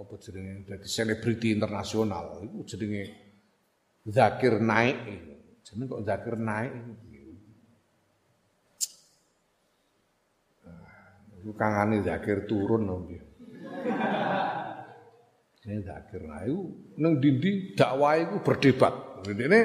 apa 0.00 0.14
jenenge 0.16 0.64
dadi 0.64 0.88
selebriti 0.88 1.52
internasional 1.52 2.40
iku 2.40 2.64
jenenge 2.64 3.04
Zakir 4.08 4.56
Naik. 4.56 4.96
Jenenge 5.64 5.88
kok 5.92 6.04
Zakir 6.08 6.36
Naik 6.40 6.72
Iku 11.44 11.52
kangane 11.60 12.00
Zakir 12.00 12.48
turun 12.48 12.88
piye. 13.04 13.20
Ini 15.68 15.84
Zakir 15.84 16.24
Naik 16.24 16.56
ning 16.96 17.20
dindi 17.20 17.76
dakwah 17.76 18.16
iku 18.16 18.40
berdebat. 18.40 19.28
Ini 19.28 19.60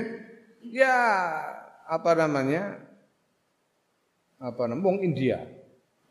ya 0.75 0.95
apa 1.87 2.11
namanya? 2.19 2.88
Apa 4.39 4.61
namanya 4.71 4.85
wong 4.87 4.97
India, 5.03 5.39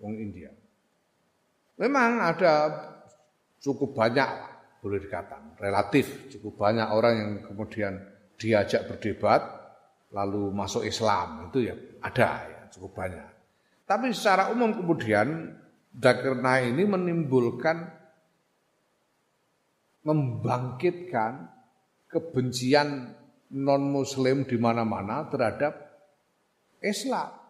wong 0.00 0.14
India. 0.20 0.52
Memang 1.80 2.20
ada 2.20 2.54
cukup 3.58 3.96
banyak 3.96 4.28
boleh 4.78 5.02
dikatakan 5.02 5.58
relatif 5.58 6.30
cukup 6.30 6.54
banyak 6.54 6.86
orang 6.86 7.14
yang 7.18 7.32
kemudian 7.42 7.98
diajak 8.38 8.86
berdebat 8.86 9.42
lalu 10.14 10.54
masuk 10.54 10.86
Islam 10.86 11.50
itu 11.50 11.66
ya 11.66 11.74
ada 11.98 12.46
ya 12.46 12.60
cukup 12.70 12.94
banyak. 12.94 13.28
Tapi 13.88 14.12
secara 14.14 14.52
umum 14.52 14.76
kemudian 14.76 15.56
Dakerna 15.88 16.62
ini 16.62 16.84
menimbulkan 16.84 17.90
membangkitkan 20.06 21.48
kebencian 22.06 23.18
non 23.50 23.82
muslim 23.88 24.44
di 24.44 24.54
mana-mana 24.60 25.26
terhadap 25.26 25.74
Islam 26.84 27.47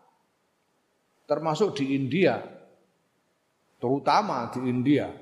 termasuk 1.29 1.76
di 1.76 1.93
India, 1.93 2.41
terutama 3.76 4.49
di 4.49 4.64
India. 4.64 5.12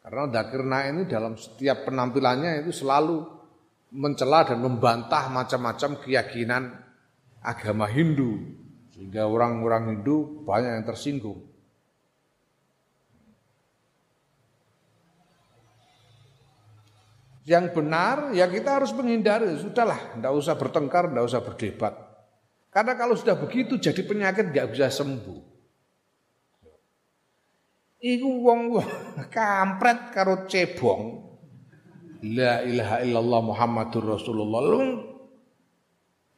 Karena 0.00 0.28
Dakirna 0.28 0.84
ini 0.92 1.02
dalam 1.08 1.40
setiap 1.40 1.88
penampilannya 1.88 2.64
itu 2.64 2.84
selalu 2.84 3.24
mencela 3.96 4.44
dan 4.44 4.60
membantah 4.60 5.32
macam-macam 5.32 6.00
keyakinan 6.04 6.72
agama 7.40 7.88
Hindu. 7.88 8.60
Sehingga 8.92 9.24
orang-orang 9.24 9.96
Hindu 9.96 10.44
banyak 10.44 10.72
yang 10.80 10.86
tersinggung. 10.88 11.40
Yang 17.48 17.72
benar 17.72 18.30
ya 18.36 18.46
kita 18.46 18.78
harus 18.78 18.92
menghindari, 18.92 19.48
sudahlah, 19.56 20.16
tidak 20.16 20.32
usah 20.36 20.54
bertengkar, 20.60 21.08
tidak 21.08 21.24
usah 21.24 21.40
berdebat. 21.40 22.09
Karena 22.70 22.94
kalau 22.94 23.18
sudah 23.18 23.34
begitu 23.34 23.76
jadi 23.82 24.00
penyakit 24.06 24.54
nggak 24.54 24.70
bisa 24.70 24.86
sembuh. 24.86 25.42
Iku 28.00 28.30
wong 28.46 28.60
kampret 29.34 30.14
karo 30.14 30.46
cebong. 30.46 31.28
La 32.30 32.62
ilaha 32.62 33.02
illallah 33.02 33.40
Muhammadur 33.42 34.16
Rasulullah. 34.16 34.60
Lu 34.64 34.80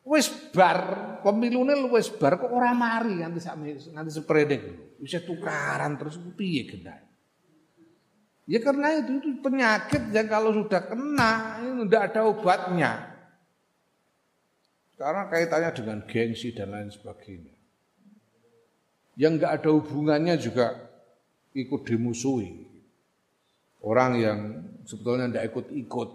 Wis 0.03 0.27
bar, 0.51 1.23
pemilune 1.23 1.79
wis 1.87 2.11
bar 2.11 2.35
kok 2.35 2.51
ora 2.51 2.75
mari 2.75 3.23
nganti 3.23 3.39
sak 3.39 3.55
nganti 3.95 4.11
sepredek. 4.11 4.63
Wis 4.99 5.15
tukaran 5.23 5.95
terus 5.95 6.19
piye 6.35 6.67
gendane. 6.67 7.07
Ya 8.51 8.59
karena 8.59 8.99
itu, 8.99 9.23
itu 9.23 9.39
penyakit 9.39 10.11
yang 10.11 10.27
kalau 10.27 10.51
sudah 10.51 10.83
kena 10.91 11.63
itu 11.63 11.87
tidak 11.87 12.03
ada 12.11 12.21
obatnya. 12.27 13.12
Karena 14.97 15.27
kaitannya 15.27 15.71
dengan 15.75 15.99
gengsi 16.07 16.55
dan 16.55 16.71
lain 16.71 16.91
sebagainya. 16.93 17.55
Yang 19.19 19.33
nggak 19.39 19.53
ada 19.61 19.71
hubungannya 19.77 20.35
juga 20.39 20.67
ikut 21.53 21.81
dimusuhi. 21.85 22.65
Orang 23.83 24.21
yang 24.21 24.39
sebetulnya 24.87 25.29
tidak 25.29 25.47
ikut-ikut. 25.53 26.09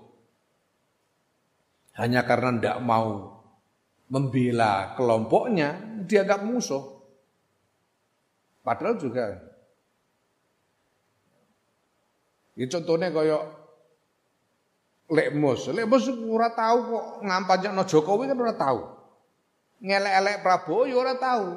Hanya 1.99 2.21
karena 2.23 2.55
tidak 2.57 2.77
mau 2.85 3.37
membela 4.07 4.95
kelompoknya, 4.95 5.75
dianggap 6.07 6.45
musuh. 6.47 6.95
Padahal 8.63 8.95
juga 8.95 9.47
Ya 12.57 12.65
contohnya 12.65 13.13
kaya 13.13 13.37
Lekmus, 15.07 15.71
Lekmus 15.71 16.11
ora 16.27 16.51
tahu 16.51 16.77
kok 16.91 17.05
ngampanyakno 17.23 17.83
Jokowi 17.87 18.27
kan 18.27 18.39
ora 18.43 18.55
tahu. 18.55 18.79
Ngelek-elek 19.79 20.37
Prabowo 20.43 20.83
ya 20.83 20.95
ora 20.99 21.15
tahu. 21.15 21.47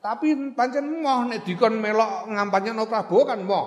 Tapi 0.00 0.54
pancen 0.54 1.02
moh 1.02 1.26
nek 1.26 1.42
dikon 1.42 1.82
melok 1.82 2.30
ngampanyakno 2.30 2.86
Prabowo 2.86 3.22
kan 3.26 3.40
moh. 3.42 3.66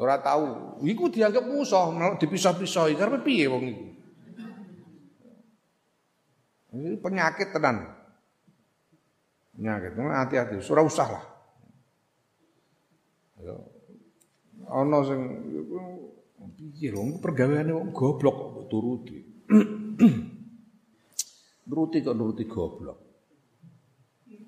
Ora 0.00 0.18
tahu. 0.18 0.80
Iku 0.82 1.12
dianggap 1.12 1.44
musuh, 1.44 2.16
dipisah-pisahi 2.16 2.96
karena 2.96 3.20
piye 3.20 3.46
wong 3.46 3.64
iku. 3.68 3.86
Ini 6.74 6.98
penyakit 6.98 7.54
tenan. 7.54 7.86
Penyakit, 9.54 9.94
hati-hati, 9.94 10.58
ora 10.66 10.82
usah 10.82 11.06
lah. 11.06 11.24
ana 14.70 14.98
sing 15.04 15.20
piye 16.52 16.92
lho 16.92 17.16
pergaweane 17.22 17.72
wong 17.72 17.90
goblok 17.96 18.36
kok 18.52 18.66
turuti. 18.68 19.18
nuruti 21.68 21.98
kok 22.04 22.16
nuruti 22.16 22.44
goblok. 22.44 22.98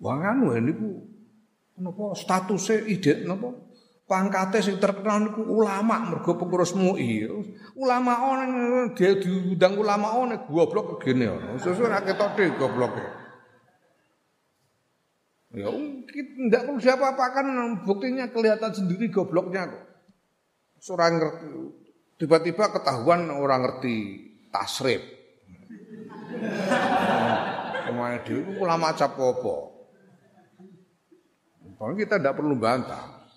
Wong 0.01 0.21
anu 0.21 0.53
niku 0.61 0.91
napa 1.81 2.13
statuse 2.13 2.85
ide 2.85 3.25
napa 3.25 3.49
pangkate 4.05 4.61
sing 4.61 4.77
terkenal 4.77 5.31
niku 5.31 5.41
ulama 5.49 6.13
mergo 6.13 6.37
pengurus 6.37 6.77
MUI. 6.77 7.25
Ulama 7.77 8.13
ana 8.37 8.45
dia 8.93 9.17
diundang 9.17 9.81
ulama 9.81 10.13
ana 10.21 10.45
goblok 10.45 11.01
kene 11.01 11.33
ana. 11.33 11.57
Sesuk 11.57 11.89
ora 11.89 12.05
ketok 12.05 12.37
gobloke. 12.61 13.27
Ya, 15.57 15.73
tidak 15.73 16.69
perlu 16.69 16.77
diapa-apakan, 16.77 17.81
buktinya 17.89 18.29
kelihatan 18.29 18.77
sendiri 18.77 19.09
gobloknya 19.09 19.73
kok. 19.73 19.85
Seorang 20.85 21.17
ngerti, 21.17 21.49
tiba-tiba 22.17 22.73
ketahuan 22.73 23.29
orang 23.29 23.65
ngerti 23.65 23.97
tasrif. 24.53 25.01
Ke 27.87 27.93
mana 27.93 28.19
dia 28.25 28.43
itu 28.43 28.53
ulama 28.61 28.93
capopo. 28.93 29.89
Kita 31.77 32.17
tidak 32.17 32.37
perlu 32.41 32.57
bantah. 32.57 33.29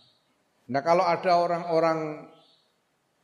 Nah 0.69 0.81
kalau 0.81 1.03
ada 1.03 1.37
orang-orang 1.37 2.29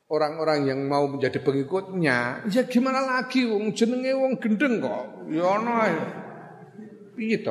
orang-orang 0.05 0.69
yang 0.69 0.79
mau 0.85 1.09
menjadi 1.09 1.41
pengikutnya, 1.41 2.45
ya 2.45 2.61
gimana 2.69 3.01
lagi 3.01 3.47
wong 3.49 3.73
jenenge 3.73 4.13
wong 4.13 4.37
gendeng 4.37 4.83
kok. 4.83 5.29
Ya 5.33 5.45
ono 5.49 5.71
ae. 5.81 5.97
Piye? 7.15 7.41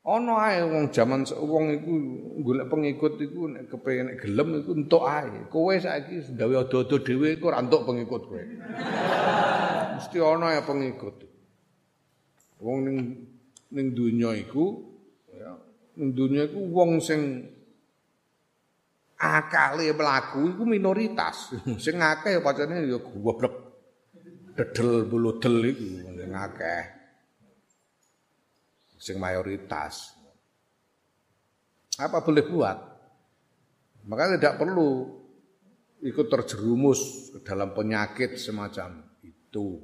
Ana 0.00 0.32
ae 0.48 0.64
wong 0.64 0.88
jaman 0.96 1.28
wong 1.28 1.76
iku 1.76 1.92
golek 2.40 2.72
pengikut 2.72 3.20
iku 3.20 3.52
nek 3.52 3.68
kepengin 3.68 4.16
gelem 4.16 4.64
iku 4.64 4.72
entuk 4.72 5.04
ae. 5.04 5.44
Kowe 5.52 5.76
saiki 5.76 6.24
gawe 6.40 6.64
ado-ado 6.64 7.04
dhewe 7.04 7.36
iku 7.36 7.52
ora 7.52 7.60
entuk 7.60 7.84
pengikut 7.84 8.22
kowe. 8.24 8.40
Mesti 10.00 10.18
ana 10.24 10.56
ya 10.56 10.64
pengikut. 10.64 11.20
Wong 12.64 12.78
ning 12.88 12.96
ning 13.76 13.86
donya 13.92 14.32
iku 14.40 14.88
ya 15.36 15.52
ning 16.00 16.16
donya 16.16 16.48
iku 16.48 16.60
wong 16.72 16.96
sing 17.04 17.44
akale 19.20 19.92
mlaku 19.92 20.56
iku 20.56 20.62
minoritas. 20.64 21.52
sing 21.84 22.00
akeh 22.00 22.40
pacane 22.40 22.88
ya 22.88 22.96
goblok. 22.96 23.84
Dedel 24.56 25.04
buludel 25.04 25.60
iku 25.76 26.08
sing 26.16 26.32
akeh. 26.32 26.99
Sing 29.00 29.16
mayoritas. 29.16 30.12
Apa 31.96 32.20
boleh 32.20 32.44
buat? 32.44 32.78
Maka 34.04 34.36
tidak 34.36 34.60
perlu 34.60 35.08
ikut 36.04 36.26
terjerumus 36.28 37.32
ke 37.32 37.38
dalam 37.44 37.72
penyakit 37.72 38.36
semacam 38.36 39.00
itu. 39.24 39.80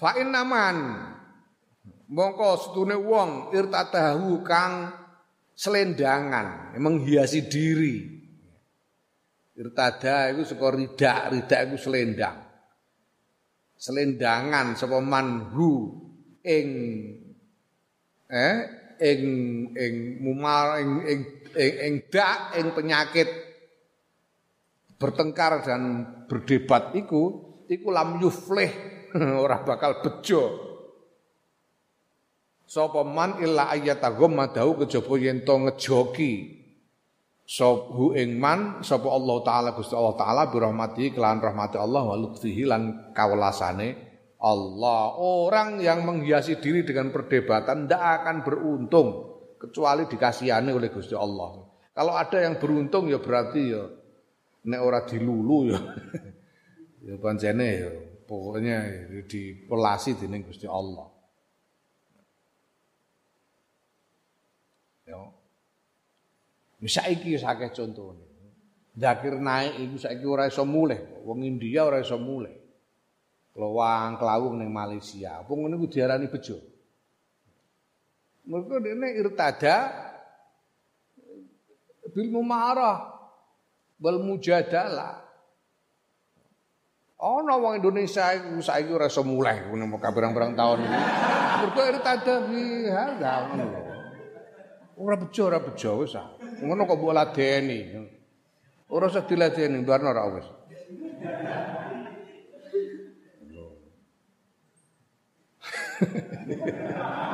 Fa'in 0.00 0.32
naman 0.32 0.96
mongko 2.08 2.50
setune 2.56 2.96
wong 2.96 3.52
irtadahu 3.52 4.40
kang 4.40 4.88
selendangan 5.52 6.72
menghiasi 6.80 7.44
diri. 7.44 8.18
Irtada 9.60 10.32
itu 10.32 10.48
saka 10.48 10.72
ridak, 10.72 11.36
ridak 11.36 11.60
itu 11.68 11.76
selendang. 11.76 12.49
Selendangan 13.80 14.76
sapa 14.76 15.00
manhu? 15.00 15.96
Ing 16.44 16.68
eh 18.28 18.56
ing 19.00 19.22
ing 19.72 19.94
mumal 20.20 20.80
ing 20.80 20.90
ing 21.08 21.20
ing, 21.56 21.72
ing 21.84 21.94
dak 22.12 22.56
ing 22.60 22.72
penyakit 22.76 23.28
bertengkar 25.00 25.64
dan 25.64 26.04
berdebat 26.28 26.92
iku 26.96 27.22
iku 27.68 27.88
lam 27.88 28.20
yuflih 28.20 28.68
ora 29.44 29.64
bakal 29.64 30.04
bejo. 30.04 30.68
Sapa 32.70 33.02
man 33.02 33.42
illa 33.42 33.66
ayatagum 33.74 34.30
madau 34.30 34.78
kejaba 34.78 35.14
yen 35.18 35.42
to 35.42 35.58
ngejoki 35.58 36.59
Sobu 37.50 38.14
ing 38.14 38.38
man 38.38 38.78
sapa 38.78 39.10
Allah 39.10 39.42
taala 39.42 39.68
Gusti 39.74 39.90
Allah 39.98 40.14
taala 40.14 40.46
bi 40.54 40.62
rahmati 40.62 41.10
kelan 41.10 41.42
rahmati 41.42 41.82
Allah 41.82 42.06
wa 42.06 42.14
lutfihi 42.14 42.62
lan 42.62 43.10
kawelasane 43.10 43.88
Allah. 44.38 45.18
Orang 45.18 45.82
yang 45.82 46.06
menghiasi 46.06 46.62
diri 46.62 46.86
dengan 46.86 47.10
perdebatan 47.10 47.90
tidak 47.90 48.22
akan 48.22 48.36
beruntung 48.46 49.08
kecuali 49.58 50.06
dikasihani 50.06 50.70
oleh 50.70 50.94
Gusti 50.94 51.18
Allah. 51.18 51.66
Kalau 51.90 52.14
ada 52.14 52.38
yang 52.38 52.54
beruntung 52.62 53.10
ya 53.10 53.18
berarti 53.18 53.62
ya 53.66 53.82
nek 54.70 54.80
ora 54.86 55.02
dilulu 55.02 55.74
ya 55.74 55.80
ya 57.10 57.14
pancene 57.18 57.68
ya 57.82 57.90
pokoknya 58.30 58.78
dipelasi 59.26 60.22
dening 60.22 60.46
Gusti 60.46 60.70
Allah. 60.70 61.10
Ya. 65.02 65.40
Saiki 66.88 67.36
akeh 67.36 67.70
contone. 67.76 68.24
Zakir 68.96 69.36
naik 69.36 69.76
iku 69.84 69.96
saiki 70.00 70.24
ora 70.24 70.48
iso 70.48 70.64
mulih. 70.64 71.24
Wong 71.28 71.44
India 71.44 71.84
ora 71.84 72.00
iso 72.00 72.16
mulih. 72.16 72.56
Kelawang 73.52 74.16
kelawung 74.16 74.56
ning 74.56 74.72
Malaysia. 74.72 75.44
Apa 75.44 75.52
ngene 75.52 75.76
ku 75.76 75.86
diarani 75.86 76.26
bejo. 76.32 76.56
Mergo 78.48 78.80
dene 78.80 79.12
irtada 79.20 79.92
bil 82.08 82.32
mumarah 82.32 83.12
wal 84.00 84.18
mujadalah. 84.24 85.28
Ana 87.20 87.54
wong 87.60 87.84
Indonesia 87.84 88.32
iku 88.32 88.64
saiki 88.64 88.88
ora 88.88 89.12
iso 89.12 89.20
mulih 89.20 89.68
ngono 89.68 90.00
kabeh-barang 90.00 90.56
taun 90.56 90.80
iki. 90.80 91.00
Mergo 91.60 91.82
irtada 91.84 92.34
bi 92.48 92.88
hadza 92.88 93.32
ngono. 93.52 93.64
Ora 95.00 95.16
bejo, 95.16 95.48
ora 95.48 95.60
bejo 95.60 96.04
wis 96.04 96.16
ah. 96.16 96.39
Ngono 96.60 96.84
kok 96.84 96.98
mbok 97.00 97.16
ladeni. 97.16 97.80
Ora 98.90 99.06
usah 99.08 99.24
diladeni, 99.24 99.80
barno 99.86 100.10
ora 100.12 100.24
wis. 100.34 100.46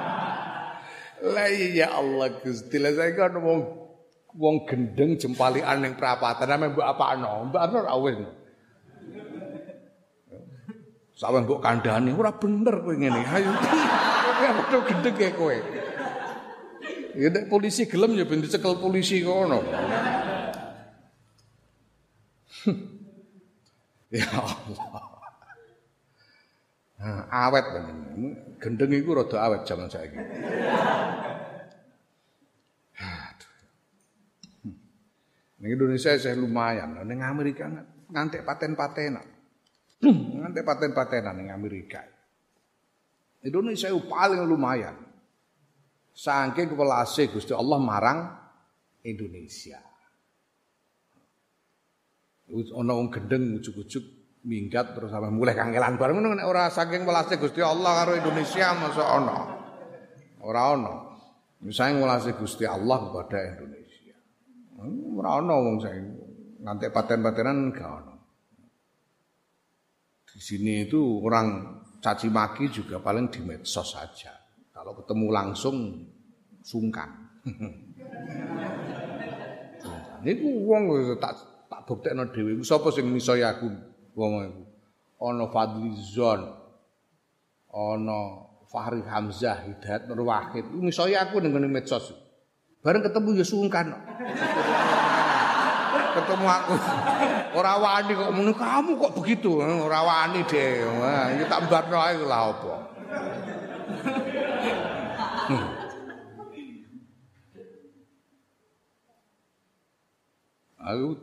Lah 1.26 1.48
ya 1.48 1.96
Allah 1.96 2.28
Gusti, 2.44 2.76
lah 2.76 2.92
saiki 2.92 3.18
ana 3.18 3.40
wong 3.40 3.60
wong 4.36 4.68
gendeng 4.68 5.16
jempalian 5.16 5.80
ning 5.80 5.96
prapatan 5.96 6.52
ame 6.52 6.76
mbok 6.76 6.86
apakno? 6.86 7.48
Mbok 7.50 7.62
ora 7.72 7.96
wis. 8.04 8.20
Sawen 11.16 11.48
mbok 11.48 11.64
kandhani 11.64 12.12
ora 12.12 12.36
bener 12.36 12.84
kowe 12.84 12.94
ngene. 12.94 13.24
Ayo. 13.32 13.48
Kowe 14.68 14.84
gendeng 14.92 15.16
kowe. 15.34 15.56
Ya 17.16 17.32
nek 17.32 17.48
polisi 17.48 17.88
gelem 17.88 18.12
ya 18.20 18.28
ben 18.28 18.44
dicekel 18.44 18.76
polisi 18.76 19.24
kono. 19.24 19.64
Ya 24.12 24.28
Allah. 24.32 25.04
Nah, 26.96 27.28
awet 27.28 27.66
kan. 27.68 27.84
Gendeng 28.60 28.92
iku 28.96 29.16
rada 29.16 29.36
awet 29.48 29.68
zaman 29.68 29.88
saiki. 29.88 30.16
Ning 35.56 35.70
Indonesia 35.72 36.12
saya 36.20 36.36
lumayan, 36.36 37.00
ning 37.08 37.24
Amerika 37.24 37.64
ngantek 38.12 38.44
paten-patenan. 38.44 39.24
ngantek 40.04 40.64
paten-patenan 40.68 41.34
ning 41.36 41.48
Amerika. 41.48 42.04
Indonesia 43.40 43.88
paling 44.04 44.44
lumayan. 44.44 45.05
Saking 46.16 46.72
kepelase 46.72 47.28
Gusti 47.28 47.52
Allah 47.52 47.76
marang 47.76 48.18
Indonesia. 49.04 49.76
Ana 52.48 52.92
wong 52.96 53.12
gendeng 53.12 53.60
ujuk-ujuk 53.60 54.16
minggat 54.46 54.94
terus 54.94 55.10
sampe 55.10 55.28
mulai 55.34 55.58
kangelan 55.58 55.98
bareng 55.98 56.22
ngono 56.22 56.38
ora 56.46 56.70
saking 56.70 57.02
welase 57.02 57.36
Gusti 57.42 57.58
Allah 57.58 58.06
karo 58.06 58.12
Indonesia 58.14 58.70
masa 58.78 59.02
ana. 59.02 59.38
Ora 60.40 60.62
ana. 60.72 60.94
Misalnya 61.60 62.06
welase 62.06 62.38
Gusti 62.38 62.62
Allah 62.62 62.96
kepada 63.10 63.38
Indonesia. 63.58 64.16
Ora 65.18 65.42
ana 65.42 65.54
wong 65.58 65.76
saiki 65.82 66.00
ngantek 66.62 66.94
paten-patenan 66.94 67.74
gak 67.74 67.90
ana. 67.90 68.14
Di 70.30 70.38
sini 70.38 70.86
itu 70.86 71.00
orang 71.24 71.80
caci 71.98 72.30
maki 72.30 72.70
juga 72.70 73.02
paling 73.02 73.26
di 73.32 73.40
medsos 73.42 73.90
saja. 73.90 74.35
Kalau 74.86 75.02
ketemu 75.02 75.26
langsung 75.34 75.76
sungkan. 76.62 77.10
Niku 80.22 80.62
wong 80.62 80.94
tak 81.18 81.34
tak 81.66 81.82
buktekno 81.90 82.30
dhewe. 82.30 82.54
Sapa 82.62 82.94
sing 82.94 83.10
misaya 83.10 83.58
aku 83.58 83.66
wong 84.14 84.46
iku? 84.46 84.62
Ana 85.26 85.50
Fadlizon. 85.50 86.38
Ana 87.74 88.46
Fahri 88.70 89.02
Hamzah 89.02 89.66
Hidayat 89.66 90.06
Nur 90.06 90.22
Wahid. 90.22 90.70
Misaya 90.70 91.26
aku 91.26 91.42
ning 91.42 91.50
medsos. 91.66 92.14
Bareng 92.78 93.02
ketemu 93.02 93.42
ya 93.42 93.46
sungkan. 93.46 93.90
ketemu 96.14 96.46
aku. 96.46 96.74
Ora 97.58 97.74
wani 97.82 98.14
kok 98.14 98.30
kamu 98.54 98.90
kok 99.02 99.14
begitu. 99.18 99.50
Ora 99.66 100.06
wani 100.06 100.46
deh. 100.46 100.86
Wah, 101.02 101.34
iki 101.34 101.44
tak 101.50 101.66
mbarno 101.66 101.98
ae 101.98 102.22
lah 102.22 102.54
apa. 102.54 102.74
Aku 110.86 111.18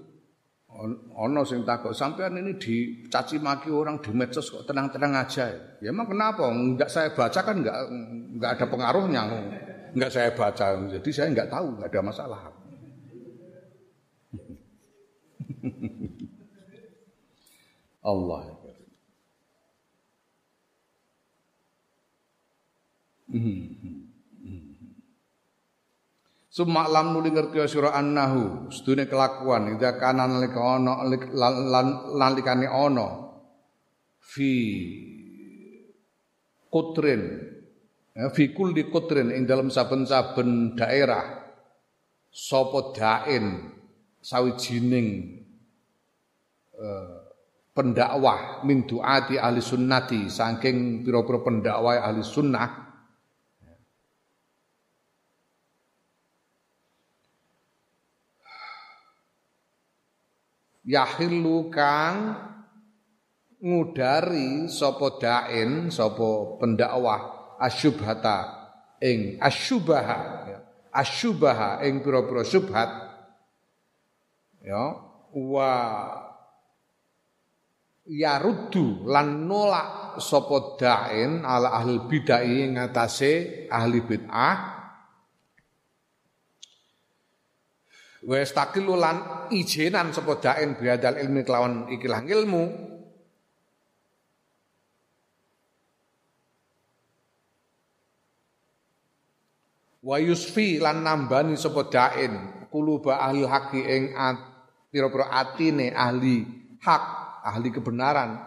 ono 1.14 1.46
sing 1.46 1.62
takut 1.64 1.94
sampean 1.94 2.34
ini 2.36 2.58
dicaci 2.58 3.38
maki 3.38 3.70
orang 3.70 4.02
di 4.02 4.10
medsos 4.12 4.50
kok 4.50 4.66
tenang-tenang 4.66 5.14
aja 5.24 5.48
ya. 5.48 5.88
Emang 5.94 6.10
kenapa? 6.10 6.50
Enggak 6.50 6.90
saya 6.90 7.14
baca 7.14 7.40
kan 7.46 7.62
enggak 7.62 7.78
enggak 8.36 8.52
ada 8.58 8.66
pengaruhnya. 8.68 9.22
Enggak 9.94 10.12
saya 10.12 10.34
baca. 10.34 10.66
Jadi 10.90 11.10
saya 11.14 11.30
enggak 11.30 11.54
tahu, 11.54 11.78
enggak 11.78 11.94
ada 11.94 12.02
masalah. 12.02 12.42
Allah. 18.04 18.44
Summa 26.54 26.86
lam 26.86 27.18
nuli 27.18 27.34
ngerti 27.34 27.66
sira 27.66 27.98
annahu 27.98 28.70
sedune 28.70 29.10
kelakuan 29.10 29.74
ida 29.74 29.98
kanan 29.98 30.38
nalika 30.38 30.62
ana 30.62 31.02
nalikane 32.14 32.70
ana 32.70 33.34
fi 34.22 34.54
kutrin 36.70 37.42
ya, 38.14 38.30
fi 38.30 38.54
kulli 38.54 38.86
kutrin 38.94 39.34
ing 39.34 39.50
dalam 39.50 39.74
saben-saben 39.74 40.78
daerah 40.78 41.42
sapa 42.30 42.94
dain 43.02 43.74
sawijining 44.22 45.42
uh, 46.78 47.34
pendakwah 47.74 48.62
min 48.62 48.86
duati 48.86 49.42
ahli 49.42 49.58
sunnati 49.58 50.30
saking 50.30 51.02
pira-pira 51.02 51.42
pendakwah 51.42 51.98
ahli 51.98 52.22
sunnah 52.22 52.93
yahillu 60.84 61.72
kang 61.72 62.36
ngudari 63.64 64.68
sapa 64.68 65.08
dain 65.24 65.88
sapa 65.88 66.60
pendakwah 66.60 67.56
asyubhata 67.64 68.40
ing 69.00 69.40
asyubaha 69.40 70.20
ya. 70.52 70.60
asyubaha 70.92 71.80
ing 71.88 72.04
pira-pira 72.04 72.44
syubhat 72.44 72.92
ya 74.60 75.00
wa 75.32 75.72
yaruddu 78.04 79.08
lan 79.08 79.48
nolak 79.48 80.20
sapa 80.20 80.76
dain 80.76 81.48
ala 81.48 81.72
ahli 81.80 82.04
bid'ah 82.04 82.44
ing 82.44 82.76
atase 82.76 83.66
ahli 83.72 84.04
bid'ah 84.04 84.83
Wes 88.24 88.56
takilu 88.56 88.96
lan 88.96 89.48
ijenan 89.52 90.16
sapa 90.16 90.40
daen 90.40 90.80
biadal 90.80 91.20
ilmi 91.20 91.44
kelawan 91.44 91.92
ikilah 91.92 92.24
ilmu 92.24 92.64
wa 100.08 100.18
yusfi 100.24 100.80
lan 100.80 101.04
nambani 101.04 101.60
sapa 101.60 101.92
daen 101.92 102.68
kuluba 102.72 103.20
ahli 103.20 103.44
haki 103.44 103.82
ing 103.84 104.04
pira-pira 104.88 105.28
atine 105.28 105.92
ahli 105.92 106.48
hak 106.80 107.04
ahli 107.44 107.76
kebenaran 107.76 108.40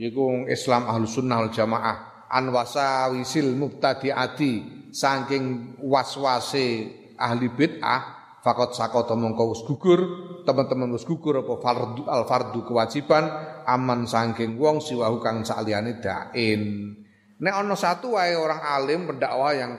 yaiku 0.00 0.48
Islam 0.48 0.88
ahlu 0.88 1.04
sunnah 1.04 1.44
wal 1.44 1.52
jamaah 1.52 2.28
an 2.32 2.48
wasawisil 2.48 3.52
mubtadiati 3.52 4.88
saking 4.96 5.76
waswase 5.84 6.88
ahli 7.20 7.52
bid'ah 7.52 8.23
fakot 8.44 8.76
sakota 8.76 9.16
mongko 9.16 9.56
wis 9.56 9.64
gugur 9.64 10.00
teman-teman 10.44 10.92
wis 10.92 11.08
gugur 11.08 11.40
apa 11.40 11.56
fardu 11.56 12.04
al 12.04 12.28
fardu 12.28 12.60
kewajiban 12.68 13.24
aman 13.64 14.04
saking 14.04 14.60
wong 14.60 14.84
siwahu 14.84 15.16
kang 15.24 15.40
saliyane 15.48 16.04
dain. 16.04 16.92
Nek 17.40 17.54
ana 17.56 17.72
satu 17.72 18.20
wae 18.20 18.36
orang 18.36 18.60
alim 18.60 19.08
pendakwah 19.08 19.56
yang 19.56 19.72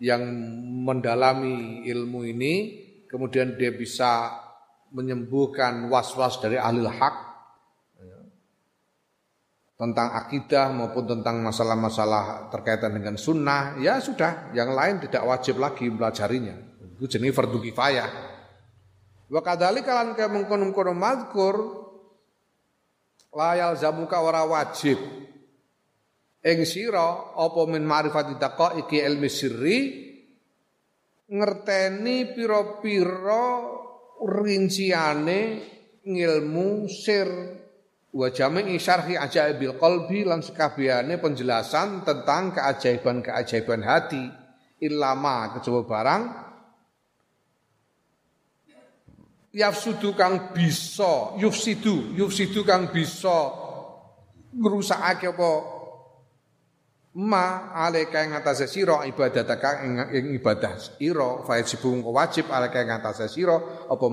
yang 0.00 0.24
mendalami 0.88 1.84
ilmu 1.84 2.24
ini 2.24 2.54
kemudian 3.08 3.60
dia 3.60 3.72
bisa 3.72 4.32
menyembuhkan 4.92 5.88
was-was 5.92 6.40
dari 6.40 6.60
ahli 6.60 6.84
hak 6.84 7.16
ya, 7.96 8.18
tentang 9.76 10.08
akidah 10.12 10.72
maupun 10.72 11.04
tentang 11.08 11.40
masalah-masalah 11.40 12.52
terkaitan 12.52 12.92
dengan 12.92 13.16
sunnah 13.16 13.80
ya 13.80 13.96
sudah 14.00 14.52
yang 14.52 14.76
lain 14.76 15.00
tidak 15.00 15.24
wajib 15.24 15.56
lagi 15.56 15.88
mempelajarinya 15.88 16.75
Iku 16.96 17.04
jenenge 17.04 17.36
fardu 17.36 17.60
kifayah. 17.60 18.08
Wa 19.28 19.44
kadzalika 19.44 19.92
lan 19.92 20.16
kaya 20.16 20.32
mengkono-kono 20.32 20.96
mazkur 20.96 21.56
layal 23.36 23.76
zamuka 23.76 24.24
ora 24.24 24.48
wajib. 24.48 24.96
Ing 26.40 26.64
sira 26.64 27.36
apa 27.36 27.60
min 27.68 27.84
ma'rifati 27.84 28.40
iki 28.80 29.02
ilmi 29.02 29.28
sirri 29.28 29.78
ngerteni 31.28 32.32
pira-pira 32.32 33.66
rinciane 34.24 35.40
ngilmu 36.00 36.88
sir. 36.88 37.28
Wa 38.16 38.32
jami'i 38.32 38.80
syarhi 38.80 39.20
ajaibil 39.20 39.76
qalbi 39.76 40.24
lan 40.24 40.40
sekabehane 40.40 41.20
penjelasan 41.20 42.08
tentang 42.08 42.56
keajaiban-keajaiban 42.56 43.84
hati. 43.84 44.24
Ilama 44.80 45.56
kecoba 45.56 45.82
barang 45.84 46.45
yafsudu 49.56 50.12
kang 50.12 50.52
bisa 50.52 51.32
yufsidu 51.40 52.12
yufsidu 52.12 52.60
kang 52.60 52.92
bisa 52.92 53.64
ngrusakake 54.52 55.32
apa? 55.32 55.52
Ma 57.16 57.72
alaika 57.72 58.20
ing 58.28 58.36
atase 58.36 58.68
sira 58.68 59.08
ibadah 59.08 59.48
ing 60.12 60.36
ibadah 60.36 60.76
sira 60.76 61.40
fajibu 61.48 62.04
wajib 62.12 62.52
alaika 62.52 62.84
ing 62.84 62.92
atase 62.92 63.32
sira 63.32 63.56
apa 63.88 64.06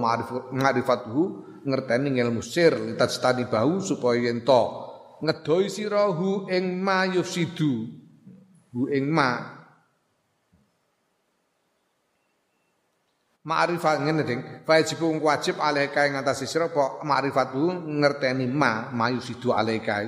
ma'rifatuhu 0.56 1.24
ngerteni 1.68 2.16
ilmu 2.24 2.40
sir 2.40 2.72
litajtani 2.80 3.52
bahu 3.52 3.84
supaya 3.84 4.32
ento 4.32 4.64
ngedoi 5.20 5.68
sira 5.68 6.08
hu 6.16 6.48
ing 6.48 6.80
ma 6.80 7.04
yufsidu 7.04 7.92
hu 8.72 8.88
ing 8.88 9.12
ma 9.12 9.63
Ma'rifat 13.44 14.00
ngene 14.08 14.24
ding, 14.24 14.40
wajib 14.64 15.04
wajib 15.20 15.60
alaika 15.60 16.08
ing 16.08 16.16
atas 16.16 16.48
sira 16.48 16.72
apa 16.72 17.04
ma'rifatu 17.04 17.76
ngerteni 17.92 18.48
ma 18.48 18.88
mayu 18.96 19.20
sidu 19.20 19.52
alaika 19.52 20.00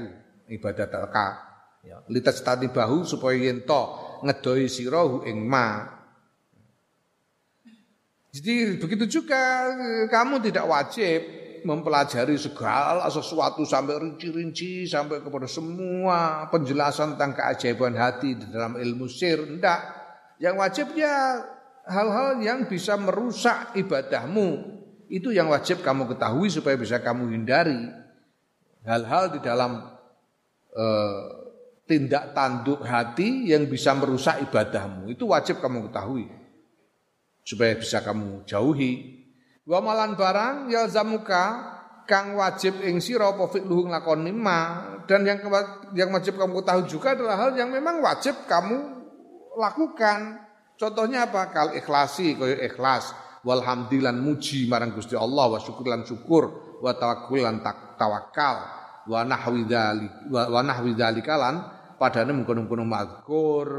ibadat 0.48 0.88
ka. 1.12 1.28
Ya, 1.84 2.00
litas 2.08 2.40
tadi 2.40 2.72
bahu 2.72 3.04
supaya 3.04 3.36
yen 3.36 3.68
to 3.68 3.82
ngedoi 4.24 4.72
sira 4.72 5.04
ing 5.28 5.44
ma. 5.52 5.84
Jadi 8.32 8.80
begitu 8.80 9.20
juga 9.20 9.68
kamu 10.08 10.40
tidak 10.40 10.72
wajib 10.72 11.20
mempelajari 11.68 12.40
segala 12.40 13.04
sesuatu 13.12 13.68
sampai 13.68 14.00
rinci-rinci 14.00 14.88
sampai 14.88 15.20
kepada 15.20 15.52
semua 15.52 16.48
penjelasan 16.56 17.20
tentang 17.20 17.36
keajaiban 17.36 18.00
hati 18.00 18.40
di 18.40 18.46
dalam 18.48 18.80
ilmu 18.80 19.12
sir. 19.12 19.44
Tidak. 19.44 19.82
Yang 20.40 20.56
wajib 20.56 20.88
ya 20.96 21.16
hal-hal 21.86 22.42
yang 22.42 22.66
bisa 22.66 22.98
merusak 22.98 23.78
ibadahmu. 23.78 24.78
Itu 25.06 25.30
yang 25.30 25.54
wajib 25.54 25.86
kamu 25.86 26.10
ketahui 26.18 26.50
supaya 26.50 26.76
bisa 26.76 26.98
kamu 26.98 27.30
hindari. 27.34 27.78
Hal-hal 28.86 29.38
di 29.38 29.40
dalam 29.42 29.82
uh, 30.74 31.24
tindak 31.86 32.34
tanduk 32.34 32.82
hati 32.82 33.50
yang 33.50 33.70
bisa 33.70 33.94
merusak 33.94 34.42
ibadahmu. 34.50 35.14
Itu 35.14 35.30
wajib 35.30 35.62
kamu 35.62 35.90
ketahui. 35.90 36.26
Supaya 37.46 37.78
bisa 37.78 38.02
kamu 38.02 38.46
jauhi. 38.50 39.22
Wa 39.66 39.82
malan 39.82 40.18
barang 40.18 40.70
yalzamuka 40.70 41.74
kang 42.06 42.38
wajib 42.38 42.86
ing 42.86 43.02
sira 43.02 43.34
apa 43.34 43.50
fi'luhu 43.50 43.90
nglakoni 43.90 44.30
ma 44.30 44.94
dan 45.10 45.26
yang 45.26 45.42
yang 45.98 46.14
wajib 46.14 46.38
kamu 46.38 46.62
tahu 46.62 46.86
juga 46.86 47.18
adalah 47.18 47.38
hal 47.38 47.52
yang 47.58 47.74
memang 47.74 48.02
wajib 48.02 48.46
kamu 48.46 48.78
lakukan. 49.58 50.45
Contohnya 50.76 51.32
apa? 51.32 51.52
Kal 51.52 51.76
ikhlasi 51.76 52.36
kaya 52.36 52.60
ikhlas. 52.68 53.16
Walhamdilan 53.46 54.18
muji 54.18 54.66
marang 54.66 54.98
Gusti 54.98 55.14
Allah 55.14 55.46
wa 55.54 55.60
syukur 55.62 55.86
lan 55.86 56.02
syukur 56.02 56.44
wa 56.82 56.92
lan 57.30 57.62
tawakal 57.94 58.56
wa 59.06 59.22
nahwi 59.22 59.70
dzalik 59.70 60.34
wa 60.34 60.62
nahwi 60.66 60.98
dzalikalan 60.98 61.62
padane 62.02 62.34
mengkono-kono 62.34 62.84
mazkur. 62.84 63.70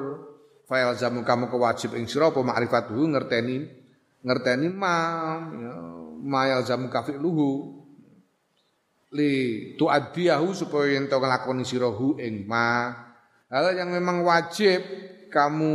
Fa 0.67 0.95
kamu 0.99 1.47
kewajib 1.47 1.95
ing 1.95 2.11
sira 2.11 2.31
apa 2.31 2.43
ma'rifatuhu 2.43 3.07
ngerteni 3.15 3.71
ngerteni 4.27 4.67
ma 4.67 4.99
ya, 5.55 5.73
mayal 6.27 6.67
jam 6.67 6.91
luhu 7.23 7.79
li 9.15 9.33
tuaddiyahu 9.79 10.51
supaya 10.51 10.99
ento 10.99 11.23
nglakoni 11.23 11.63
sira 11.63 11.87
hu 11.87 12.19
ing 12.19 12.51
ma. 12.51 12.91
Hal 13.47 13.79
yang 13.79 13.95
memang 13.95 14.27
wajib 14.27 14.83
kamu 15.31 15.75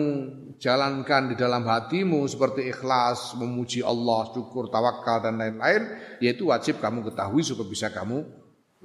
jalankan 0.61 1.33
di 1.33 1.35
dalam 1.35 1.65
hatimu 1.65 2.29
seperti 2.29 2.69
ikhlas, 2.69 3.33
memuji 3.33 3.81
Allah, 3.81 4.29
syukur, 4.29 4.69
tawakal 4.69 5.25
dan 5.25 5.41
lain-lain, 5.41 5.89
yaitu 6.21 6.53
wajib 6.53 6.77
kamu 6.77 7.01
ketahui 7.09 7.41
supaya 7.41 7.67
bisa 7.67 7.87
kamu 7.89 8.21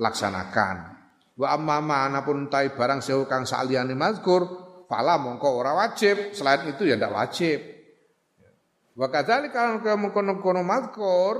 laksanakan. 0.00 0.96
Wa 1.36 1.52
amma 1.52 1.84
mana 1.84 2.24
pun 2.24 2.48
tai 2.48 2.72
barang 2.72 3.04
sewu 3.04 3.28
kang 3.28 3.44
saliyane 3.44 3.92
mazkur, 3.92 4.48
fala 4.88 5.20
mongko 5.20 5.48
ora 5.52 5.76
wajib, 5.76 6.32
selain 6.32 6.64
itu 6.72 6.88
ya 6.88 6.96
ndak 6.96 7.12
wajib. 7.12 7.60
Wa 8.96 9.12
kadzalika 9.12 9.76
kamu 9.84 10.16
kono-kono 10.16 10.64
mazkur 10.64 11.36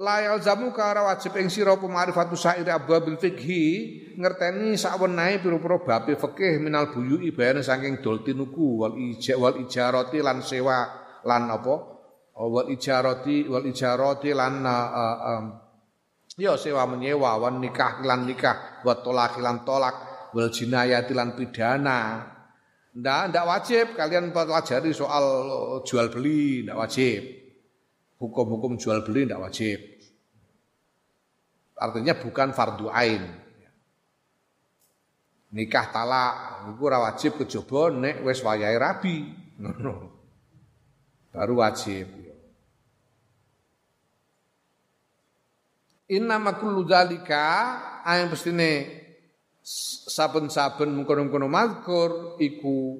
la 0.00 0.24
yalzamu 0.24 0.72
ka 0.72 0.96
ora 0.96 1.12
wajib 1.12 1.36
ing 1.36 1.52
sira 1.52 1.76
pemarifatu 1.76 2.32
sa'ir 2.32 2.64
abwabil 2.72 3.20
fikhi 3.20 3.64
ngerteni 4.16 4.72
sakwenehe 4.72 5.44
pira-pira 5.44 5.76
bab 5.84 6.08
fikih 6.08 6.56
minal 6.56 6.88
buyu 6.88 7.20
ibayan 7.20 7.60
saking 7.60 8.00
dol 8.00 8.24
tinuku 8.24 8.80
wal 8.80 8.96
ija 8.96 9.36
wal 9.36 9.60
ijarati 9.60 10.24
lan 10.24 10.40
sewa 10.40 10.88
lan 11.28 11.52
apa 11.52 11.74
oh, 12.32 12.48
wal 12.48 12.72
ijarati 12.72 13.44
wal 13.44 13.68
ijarati 13.68 14.32
lan 14.32 14.64
uh, 14.64 15.28
um, 15.36 15.44
ya 16.40 16.56
sewa 16.56 16.88
menyewa 16.88 17.36
wan 17.36 17.60
nikah 17.60 18.00
lan 18.00 18.24
nikah 18.24 18.80
wa 18.80 18.96
tolak 19.04 19.36
lan 19.36 19.68
tolak 19.68 19.96
wal 20.32 20.48
jinayati 20.48 21.12
lan 21.12 21.36
pidana 21.36 22.00
Ndak, 22.90 23.30
ndak 23.30 23.46
wajib 23.46 23.86
kalian 23.94 24.34
pelajari 24.34 24.90
soal 24.90 25.22
jual 25.86 26.10
beli, 26.10 26.66
ndak 26.66 26.74
wajib. 26.74 27.22
Hukum-hukum 28.18 28.74
jual 28.82 29.06
beli 29.06 29.30
ndak 29.30 29.38
wajib. 29.46 29.89
Artinya 31.80 32.12
bukan 32.12 32.52
fardu 32.52 32.92
ain. 32.92 33.24
Nikah 35.50 35.86
talak 35.88 36.34
iku 36.68 36.82
ora 36.86 37.00
wajib 37.08 37.40
kejaba 37.40 37.88
nek 37.88 38.20
wis 38.20 38.44
wayahe 38.44 38.76
rabi. 38.76 39.16
Baru 41.32 41.64
wajib. 41.64 42.20
Inna 46.10 46.42
makullu 46.42 46.84
dzalika 46.84 47.46
ayang 48.02 48.34
pestine 48.34 48.98
saben-saben 50.10 50.90
mengkono-kono 50.90 51.46
mazkur 51.46 52.34
iku 52.42 52.98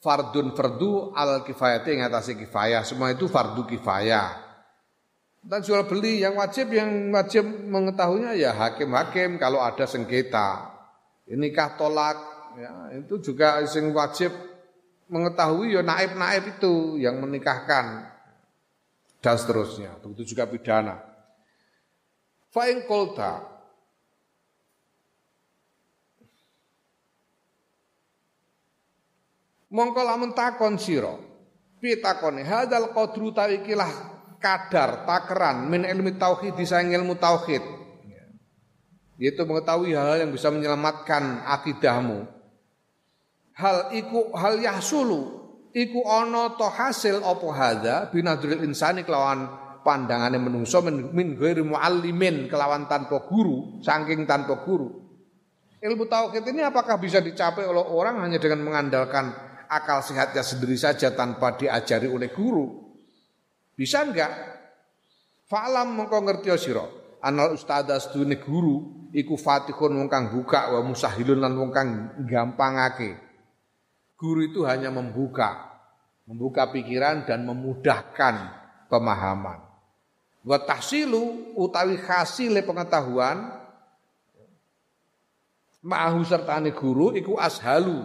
fardun 0.00 0.56
fardu 0.56 1.12
al 1.12 1.44
kifayati 1.44 1.94
ing 1.94 2.00
atase 2.00 2.32
kifayah. 2.32 2.80
Semua 2.80 3.12
itu 3.12 3.28
fardu 3.28 3.68
kifayah. 3.68 4.47
Dan 5.48 5.64
jual 5.64 5.88
beli 5.88 6.20
yang 6.20 6.36
wajib 6.36 6.68
yang 6.76 7.08
wajib 7.08 7.40
mengetahuinya 7.48 8.36
ya 8.36 8.52
hakim-hakim 8.52 9.40
kalau 9.40 9.64
ada 9.64 9.88
sengketa. 9.88 10.76
Inikah 11.24 11.80
tolak 11.80 12.20
ya, 12.60 13.00
itu 13.00 13.16
juga 13.32 13.64
sing 13.64 13.88
wajib 13.96 14.28
mengetahui 15.08 15.72
ya 15.72 15.80
naib-naib 15.80 16.60
itu 16.60 17.00
yang 17.00 17.16
menikahkan 17.24 18.12
dan 19.24 19.36
seterusnya. 19.40 19.96
Begitu 20.04 20.36
juga 20.36 20.44
pidana. 20.44 21.00
Fa'in 22.52 22.84
kolta 22.84 23.56
Mongko 29.68 30.00
lamun 30.00 30.32
takon 30.32 30.80
sira. 30.80 31.12
Piye 31.80 32.00
takone? 32.00 32.40
Hadzal 32.40 32.92
qadru 32.96 33.32
tawikilah 33.36 34.17
kadar 34.38 35.04
takaran 35.04 35.66
min 35.66 35.84
ilmi 35.84 36.16
tauhid 36.16 36.54
disayang 36.54 36.94
ilmu 36.94 37.18
tauhid. 37.18 37.60
Yaitu 39.18 39.42
mengetahui 39.42 39.98
hal 39.98 40.22
yang 40.22 40.30
bisa 40.30 40.48
menyelamatkan 40.48 41.42
akidahmu. 41.42 42.26
Hal 43.58 43.90
iku 43.90 44.30
hal 44.38 44.62
yahsulu 44.62 45.42
iku 45.74 46.06
ana 46.06 46.54
to 46.54 46.70
hasil 46.70 47.18
apa 47.26 47.48
hadza 47.50 47.96
binadril 48.14 48.62
insani 48.62 49.02
kelawan 49.02 49.50
pandangane 49.82 50.38
menungso 50.38 50.78
min, 50.86 51.10
min 51.10 51.34
ghairi 51.34 51.66
muallimin 51.66 52.46
kelawan 52.46 52.86
tanpa 52.86 53.26
guru, 53.26 53.82
saking 53.82 54.22
tanpa 54.22 54.62
guru. 54.62 55.08
Ilmu 55.78 56.04
tauhid 56.10 56.42
ini 56.42 56.66
apakah 56.66 56.98
bisa 56.98 57.22
dicapai 57.22 57.62
oleh 57.66 57.82
orang 57.82 58.22
hanya 58.22 58.42
dengan 58.42 58.66
mengandalkan 58.66 59.30
akal 59.70 60.02
sehatnya 60.02 60.42
sendiri 60.42 60.74
saja 60.74 61.14
tanpa 61.14 61.54
diajari 61.54 62.10
oleh 62.10 62.34
guru. 62.34 62.87
Bisa 63.78 64.02
enggak? 64.02 64.34
Fa'lam 65.46 65.94
mengko 65.94 66.18
ngerti 66.26 66.50
sira. 66.58 66.82
Anal 67.22 67.54
ustadzah 67.54 68.02
sedune 68.02 68.42
guru 68.42 69.08
iku 69.14 69.38
fatihun 69.38 69.94
wong 70.02 70.10
buka 70.34 70.74
wa 70.74 70.82
musahilun 70.82 71.38
lan 71.38 71.54
wong 71.54 71.70
kang 71.70 71.90
gampangake. 72.26 73.14
Guru 74.18 74.50
itu 74.50 74.66
hanya 74.66 74.90
membuka, 74.90 75.78
membuka 76.26 76.66
pikiran 76.74 77.22
dan 77.22 77.46
memudahkan 77.46 78.34
pemahaman. 78.90 79.62
Wa 80.42 80.58
tahsilu 80.58 81.54
utawi 81.54 82.02
hasile 82.02 82.66
pengetahuan 82.66 83.46
ma'ahu 85.86 86.26
sertane 86.26 86.74
guru 86.74 87.14
iku 87.14 87.38
ashalu 87.38 88.02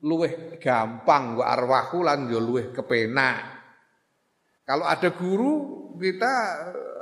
luweh 0.00 0.56
gampang 0.56 1.36
wa 1.36 1.44
arwahu 1.44 2.08
lan 2.08 2.24
yo 2.32 2.40
luweh 2.40 2.72
kepenak. 2.72 3.59
Kalau 4.70 4.86
ada 4.86 5.10
guru 5.10 5.52
kita 5.98 6.30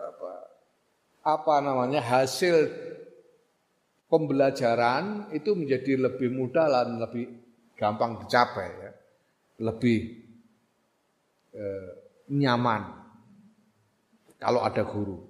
apa, 0.09 0.33
apa 1.21 1.55
namanya 1.61 2.01
hasil 2.01 2.65
pembelajaran 4.09 5.29
itu 5.37 5.53
menjadi 5.53 6.09
lebih 6.09 6.33
mudah 6.33 6.65
dan 6.65 6.97
lebih 6.97 7.29
gampang 7.77 8.25
dicapai 8.25 8.69
ya. 8.73 8.93
Lebih 9.69 9.99
eh, 11.53 11.89
nyaman 12.33 12.89
kalau 14.41 14.65
ada 14.65 14.81
guru. 14.89 15.29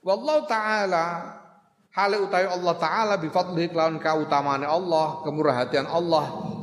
Wallahu 0.00 0.48
taala 0.48 1.36
Hale 1.90 2.22
utawi 2.22 2.46
Allah 2.46 2.74
taala 2.78 3.14
bi 3.18 3.26
fadli 3.34 3.66
kelawan 3.66 3.98
kautamane 3.98 4.62
Allah, 4.62 5.26
kemurahatian 5.26 5.90
Allah. 5.90 6.54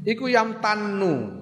Iku 0.00 0.32
yang 0.32 0.64
tanu 0.64 1.40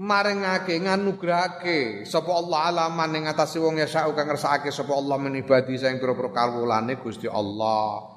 maringake 0.00 0.80
nganugrahake 0.80 2.08
sapa 2.08 2.32
Allah 2.32 2.72
alaman 2.72 3.20
ing 3.20 3.24
atase 3.28 3.60
wong 3.60 3.76
ya 3.76 3.84
sak 3.84 4.16
kang 4.16 4.32
ngersakake 4.32 4.72
sapa 4.72 4.96
Allah 4.96 5.20
menibadi 5.20 5.76
sing 5.76 6.00
pira-pira 6.00 6.32
kawulane 6.32 6.96
Gusti 7.02 7.28
Allah. 7.28 8.08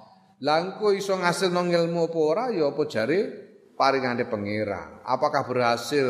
Langko 0.44 0.96
iso 0.96 1.18
ngasilno 1.20 1.68
ilmu 1.68 2.08
apa 2.08 2.20
ora 2.20 2.46
ya 2.54 2.72
apa 2.72 2.84
jare 2.88 3.20
paringane 3.76 4.30
pangeran. 4.30 5.04
Apakah 5.04 5.44
berhasil 5.44 6.08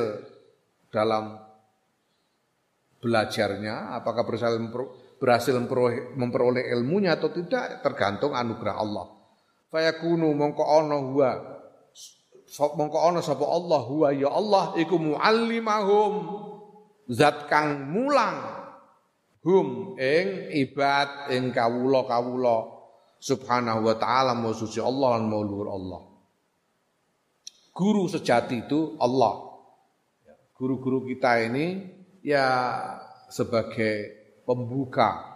dalam 0.94 1.40
belajarnya, 3.02 3.98
apakah 3.98 4.24
berhasil 5.20 5.56
memperoleh 6.16 6.64
ilmunya 6.76 7.18
atau 7.18 7.34
tidak 7.34 7.82
tergantung 7.82 8.38
anugerah 8.38 8.76
Allah. 8.78 9.23
Fayakunu 9.74 10.38
mongko 10.38 10.62
ana 10.62 11.02
huwa 11.02 11.32
mongko 12.78 12.98
ana 13.10 13.26
sapa 13.26 13.41
Allah 13.41 13.82
huwa 13.82 14.14
ya 14.14 14.30
Allah 14.30 14.78
iku 14.78 15.02
muallimahum 15.02 16.14
zat 17.10 17.50
kang 17.50 17.90
mulang 17.90 18.38
hum 19.41 19.98
ing 19.98 20.54
ibad 20.54 21.34
ing 21.34 21.50
kawula-kawula 21.50 22.70
subhanahu 23.18 23.90
wa 23.90 23.95
ta'ala 23.98 24.38
mau 24.38 24.54
suci 24.54 24.78
Allah 24.78 25.18
dan 25.18 25.26
mau 25.26 25.41
Allah. 25.41 26.02
Guru 27.74 28.06
sejati 28.06 28.70
itu 28.70 28.94
Allah. 29.02 29.58
Guru-guru 30.54 31.02
kita 31.10 31.41
ini 31.50 31.82
ya 32.22 32.45
sebagai 33.34 34.22
pembuka 34.45 35.34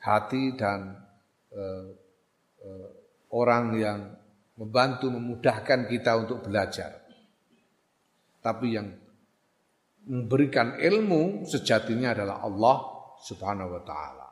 hati 0.00 0.56
dan 0.56 0.96
uh, 1.52 2.01
orang 3.32 3.64
yang 3.80 3.98
membantu 4.60 5.08
memudahkan 5.08 5.88
kita 5.88 6.12
untuk 6.20 6.44
belajar. 6.44 7.00
Tapi 8.42 8.66
yang 8.74 8.88
memberikan 10.06 10.76
ilmu 10.76 11.46
sejatinya 11.46 12.12
adalah 12.12 12.42
Allah 12.44 12.76
Subhanahu 13.22 13.70
wa 13.70 13.82
taala. 13.86 14.28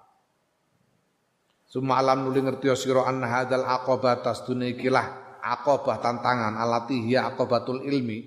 Semalam 1.71 2.27
nuli 2.27 2.43
ngerti 2.43 2.67
sira 2.75 3.07
anna 3.07 3.31
hadzal 3.31 3.63
aqabah 3.63 4.27
tasdune 4.27 4.75
ikilah 4.75 5.39
aqabah 5.39 6.03
tantangan 6.03 6.59
alati 6.59 7.07
hiya 7.07 7.31
aqabatul 7.31 7.87
ilmi 7.87 8.27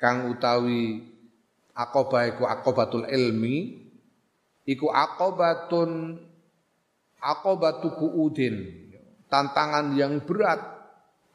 kang 0.00 0.32
utawi 0.32 1.04
aqabah 1.76 2.32
iku 2.32 2.48
aqabatul 2.48 3.04
ilmi 3.04 3.84
iku 4.64 4.88
aqabatun 4.88 6.16
aqabatu 7.20 7.92
kuudin 8.00 8.87
tantangan 9.28 9.94
yang 9.96 10.24
berat. 10.24 10.60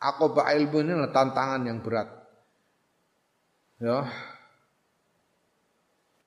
Aqabah 0.03 0.52
ilmu 0.60 0.84
ini 0.84 0.91
adalah 0.99 1.14
tantangan 1.15 1.61
yang 1.64 1.80
berat. 1.80 2.10
Ya. 3.80 4.03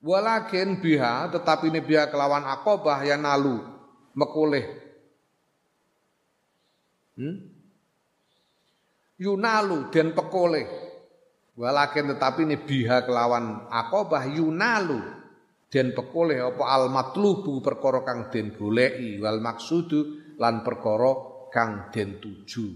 Walakin 0.01 0.81
biha 0.81 1.29
tetapi 1.29 1.69
ini 1.69 1.85
biha 1.85 2.09
kelawan 2.09 2.47
aqabah 2.47 3.05
yang 3.05 3.21
nalu 3.21 3.61
mekulih 4.17 4.87
Hmm? 7.17 7.37
Yunalu 9.17 9.89
dan 9.89 10.13
pekole. 10.13 10.69
Walakin 11.57 12.13
tetapi 12.13 12.45
ini 12.45 12.61
biha 12.61 13.09
kelawan 13.09 13.73
akobah 13.73 14.29
yunalu 14.29 15.01
dan 15.73 15.97
pekole 15.97 16.37
apa 16.37 16.65
al 16.69 16.93
matlubu 16.93 17.65
perkara 17.65 18.05
kang 18.05 18.29
den 18.29 18.53
wal 18.61 19.41
maksudu 19.41 20.37
lan 20.37 20.61
perkara 20.61 21.36
kang 21.57 21.89
den 21.89 22.21
tuju. 22.21 22.67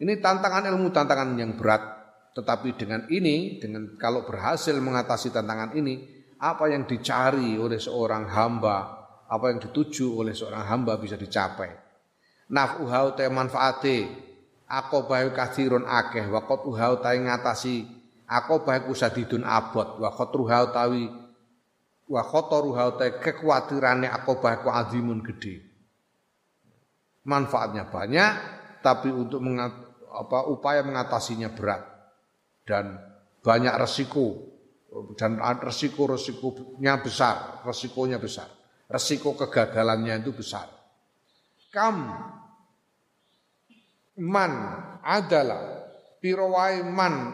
Ini 0.00 0.16
tantangan 0.24 0.64
ilmu 0.72 0.88
tantangan 0.88 1.36
yang 1.36 1.60
berat. 1.60 2.00
Tetapi 2.32 2.80
dengan 2.80 3.04
ini, 3.12 3.60
dengan 3.60 4.00
kalau 4.00 4.24
berhasil 4.24 4.72
mengatasi 4.72 5.28
tantangan 5.28 5.76
ini, 5.76 6.08
apa 6.40 6.72
yang 6.72 6.88
dicari 6.88 7.60
oleh 7.60 7.76
seorang 7.76 8.24
hamba, 8.32 9.00
apa 9.28 9.52
yang 9.52 9.60
dituju 9.60 10.16
oleh 10.16 10.32
seorang 10.32 10.64
hamba 10.64 10.96
bisa 10.96 11.20
dicapai 11.20 11.90
naf'uha 12.50 13.14
te 13.14 13.24
manfaate 13.30 14.10
akobah 14.66 15.22
kathirun 15.30 15.86
akeh 15.86 16.26
wa 16.26 16.42
qatuha 16.42 16.98
ta 16.98 17.14
ngatasi 17.14 17.86
akobah 18.26 18.82
ku 18.84 18.92
sadidun 18.92 19.46
abot 19.46 20.02
wa 20.02 20.10
qatruha 20.10 20.66
utawi 20.66 21.06
wa 22.10 22.22
khataruha 22.26 22.98
ta 22.98 23.06
kekuatirane 23.22 24.10
akobah 24.10 24.66
ku 24.66 24.68
azimun 24.68 25.22
gede 25.22 25.62
manfaatnya 27.26 27.88
banyak 27.88 28.32
tapi 28.80 29.12
untuk 29.12 29.44
mengat, 29.44 29.72
apa 30.08 30.48
upaya 30.48 30.80
mengatasinya 30.80 31.52
berat. 31.52 31.82
Dan 32.64 32.96
banyak 33.40 33.74
resiko 33.80 34.50
dan 35.16 35.38
resiko 35.62 36.06
resikonya 36.06 37.00
besar 37.00 37.64
resikonya 37.66 38.18
besar. 38.20 38.48
Resiko 38.90 39.38
kegagalannya 39.38 40.22
itu 40.22 40.34
besar. 40.34 40.66
Kam 41.70 42.10
man 44.18 44.52
adalah 45.06 45.86
pira 46.18 46.44
wae 46.44 46.82
man 46.82 47.32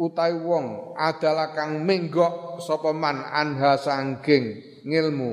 utawi 0.00 0.34
wong 0.40 0.96
adalah 0.98 1.52
kang 1.54 1.84
menggok 1.84 2.58
sapa 2.64 2.90
man 2.96 3.22
anha 3.22 3.76
sangking 3.78 4.58
ngilmu 4.82 5.30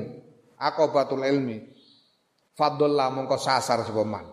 akobatul 0.60 1.24
ilmi 1.24 1.64
fadllah 2.60 3.08
mongko 3.08 3.40
sasar 3.40 3.80
sapa 3.88 4.04
man. 4.04 4.28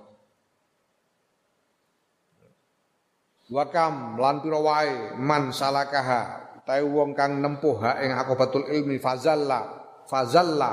Wakam 3.48 4.20
lan 4.20 4.44
pira 4.44 4.60
wae 4.60 5.16
man 5.16 5.56
salakaha. 5.56 6.44
Utawi 6.68 6.84
wong 6.84 7.16
kang 7.16 7.40
nempuh 7.40 7.80
hak 7.80 8.04
ing 8.04 8.12
akobatul 8.12 8.68
ilmi 8.68 9.00
fazalla 9.00 9.88
fazalla 10.04 10.72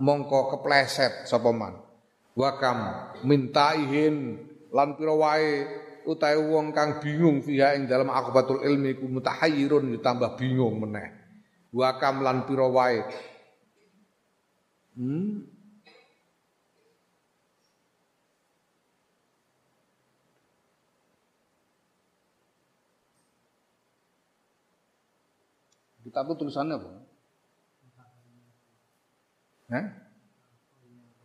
mongko 0.00 0.56
kepleset 0.56 1.28
sapa 1.28 1.52
man. 1.52 1.76
Wakam 2.32 3.12
mintaihin 3.28 4.40
lan 4.72 4.96
pira 4.96 5.12
wae 5.12 5.68
utahe 6.08 6.40
wong 6.40 6.72
kang 6.72 7.04
bingung 7.04 7.44
fiha 7.44 7.76
ing 7.76 7.84
dalam 7.84 8.08
akibatul 8.08 8.64
ilmi 8.64 8.96
ku 8.96 9.04
mutahayyirun 9.04 9.92
ditambah 10.00 10.40
bingung 10.40 10.80
meneh. 10.80 11.12
Wa 11.76 12.00
kam 12.00 12.24
lan 12.24 12.48
pira 12.48 12.64
wae. 12.64 13.04
Hmm 14.96 15.53
Kitab 26.14 26.30
itu 26.30 26.46
tulisannya 26.46 26.78
apa? 26.78 26.90
Hah? 29.74 29.86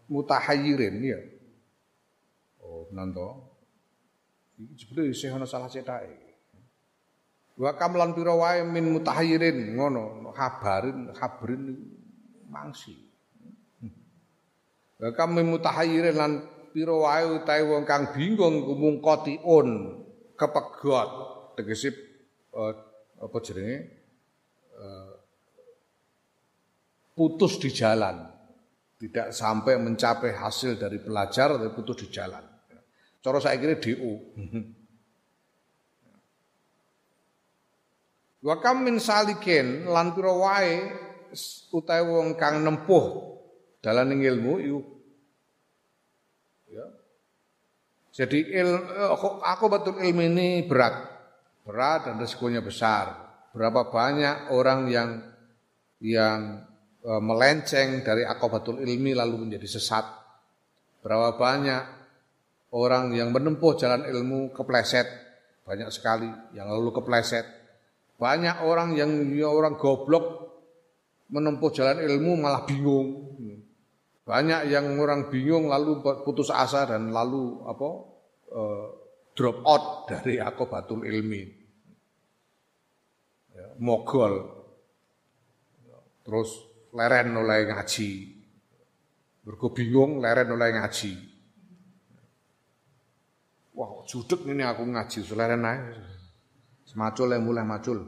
Mutahayyirin 0.09 0.97
ya. 1.05 1.21
Oh, 2.57 2.89
nanto. 2.89 3.53
Iki 4.57 4.73
jebule 4.73 5.13
isih 5.13 5.29
ana 5.29 5.45
salah 5.45 5.69
cetake. 5.69 6.17
Wa 7.53 7.77
kamlan 7.77 8.17
pira 8.17 8.33
wae 8.33 8.65
min 8.65 8.89
mutahyirin 8.89 9.77
ngono, 9.77 10.33
kabarin, 10.33 11.13
kabarin 11.13 11.85
mangsi. 12.49 12.97
Wa 14.97 15.13
kam 15.13 15.37
min 15.37 15.53
mutahyirin 15.53 16.17
lan 16.17 16.49
pira 16.73 16.97
wae 16.97 17.29
utahe 17.29 17.61
wong 17.61 17.85
kang 17.85 18.09
bingung 18.09 18.65
kumung 18.65 19.05
kotiun 19.05 20.01
kepegot 20.33 21.09
tegese 21.53 21.93
uh, 22.57 22.73
apa 23.21 23.37
jenenge 23.45 23.98
putus 27.15 27.59
di 27.59 27.69
jalan 27.71 28.23
tidak 28.99 29.31
sampai 29.35 29.79
mencapai 29.79 30.35
hasil 30.35 30.79
dari 30.79 30.99
belajar 31.03 31.55
tapi 31.55 31.71
putus 31.75 32.03
di 32.03 32.07
jalan 32.11 32.49
Cara 33.19 33.37
saya 33.43 33.59
kira 33.59 33.75
DU. 33.75 34.15
Wa 38.39 38.55
kam 38.63 38.87
min 38.87 39.03
salikin 39.03 39.83
lan 39.83 40.15
wae 40.15 40.87
wong 42.07 42.39
kang 42.39 42.63
nempuh 42.63 43.35
dalan 43.83 44.15
ilmu 44.15 44.53
iku 44.63 44.81
ya. 46.71 46.85
Jadi 48.15 48.39
il, 48.55 48.71
aku 49.43 49.65
betul 49.67 49.99
ilmu 49.99 50.23
ini 50.23 50.63
berat. 50.63 50.95
Berat 51.67 52.07
dan 52.07 52.23
resikonya 52.23 52.63
besar. 52.63 53.28
Berapa 53.59 53.91
banyak 53.91 54.55
orang 54.55 54.87
yang 54.87 55.19
yang 55.99 56.63
e, 57.03 57.11
melenceng 57.19 58.07
dari 58.07 58.23
akobatul 58.23 58.79
ilmi 58.79 59.11
lalu 59.11 59.35
menjadi 59.35 59.67
sesat. 59.67 60.07
Berapa 61.03 61.35
banyak 61.35 61.83
orang 62.71 63.11
yang 63.11 63.35
menempuh 63.35 63.75
jalan 63.75 64.07
ilmu 64.07 64.55
kepleset? 64.55 65.11
Banyak 65.67 65.91
sekali 65.91 66.31
yang 66.55 66.71
lalu 66.71 67.03
kepleset. 67.03 67.43
Banyak 68.15 68.63
orang 68.63 68.95
yang 68.95 69.11
ya 69.35 69.51
orang 69.51 69.75
goblok 69.75 70.55
menempuh 71.27 71.75
jalan 71.75 71.99
ilmu 71.99 72.39
malah 72.39 72.63
bingung. 72.63 73.27
Banyak 74.23 74.71
yang 74.71 74.87
orang 75.03 75.27
bingung 75.27 75.67
lalu 75.67 75.99
putus 75.99 76.47
asa 76.47 76.87
dan 76.87 77.11
lalu 77.11 77.59
apa 77.67 77.89
uh, 78.55 78.87
drop 79.35 79.59
out 79.67 79.83
dari 80.07 80.39
akobatul 80.39 81.03
ilmi 81.03 81.58
mogol 83.79 84.33
terus 86.21 86.49
leren 86.93 87.33
oleh 87.33 87.67
ngaji 87.71 88.09
berko 89.47 89.71
bingung 89.73 90.21
leren 90.21 90.51
oleh 90.51 90.69
ngaji 90.75 91.29
Wah, 93.79 94.03
judek 94.03 94.43
ini 94.43 94.59
aku 94.59 94.83
ngaji 94.83 95.23
seleren 95.23 95.63
ae. 95.63 95.79
Semacul 96.83 97.31
yang 97.31 97.47
mulai 97.47 97.63
macul. 97.63 98.03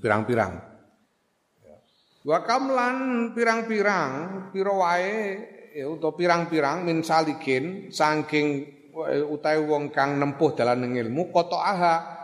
Pirang-pirang. 0.00 0.56
Wa 2.24 2.40
kamlan 2.48 2.96
pirang-pirang 3.36 4.12
pira 4.56 4.72
wae 4.72 5.36
ya 5.76 5.84
pirang-pirang 5.92 6.88
min 6.88 7.04
salikin 7.04 7.92
saking 7.92 8.72
utawi 9.28 9.60
wong 9.68 9.92
kang 9.92 10.16
nempuh 10.16 10.56
dalan 10.56 10.96
ilmu 10.96 11.28
kota 11.28 11.60
aha 11.60 12.15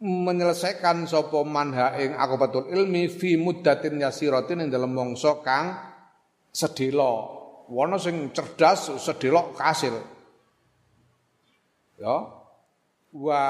menyelesaikan 0.00 1.04
sapa 1.04 1.44
manha 1.44 1.92
ing 2.00 2.16
betul 2.16 2.72
ilmi 2.72 3.12
fi 3.12 3.36
muddatin 3.36 4.00
yasiratin 4.00 4.64
ing 4.64 4.68
dalam 4.72 4.96
mangsa 4.96 5.44
kang 5.44 5.76
sedelo. 6.48 7.38
Wana 7.70 8.00
sing 8.00 8.32
cerdas 8.34 8.96
sedelo 8.98 9.54
kasil. 9.54 9.94
Ya. 12.00 12.16
Wa 13.12 13.42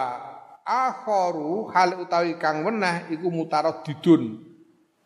akharu 0.67 1.71
hal 1.71 2.03
utawi 2.03 2.35
kang 2.37 2.67
weneh 2.67 3.15
iku 3.15 3.31
mutaradidun. 3.31 4.51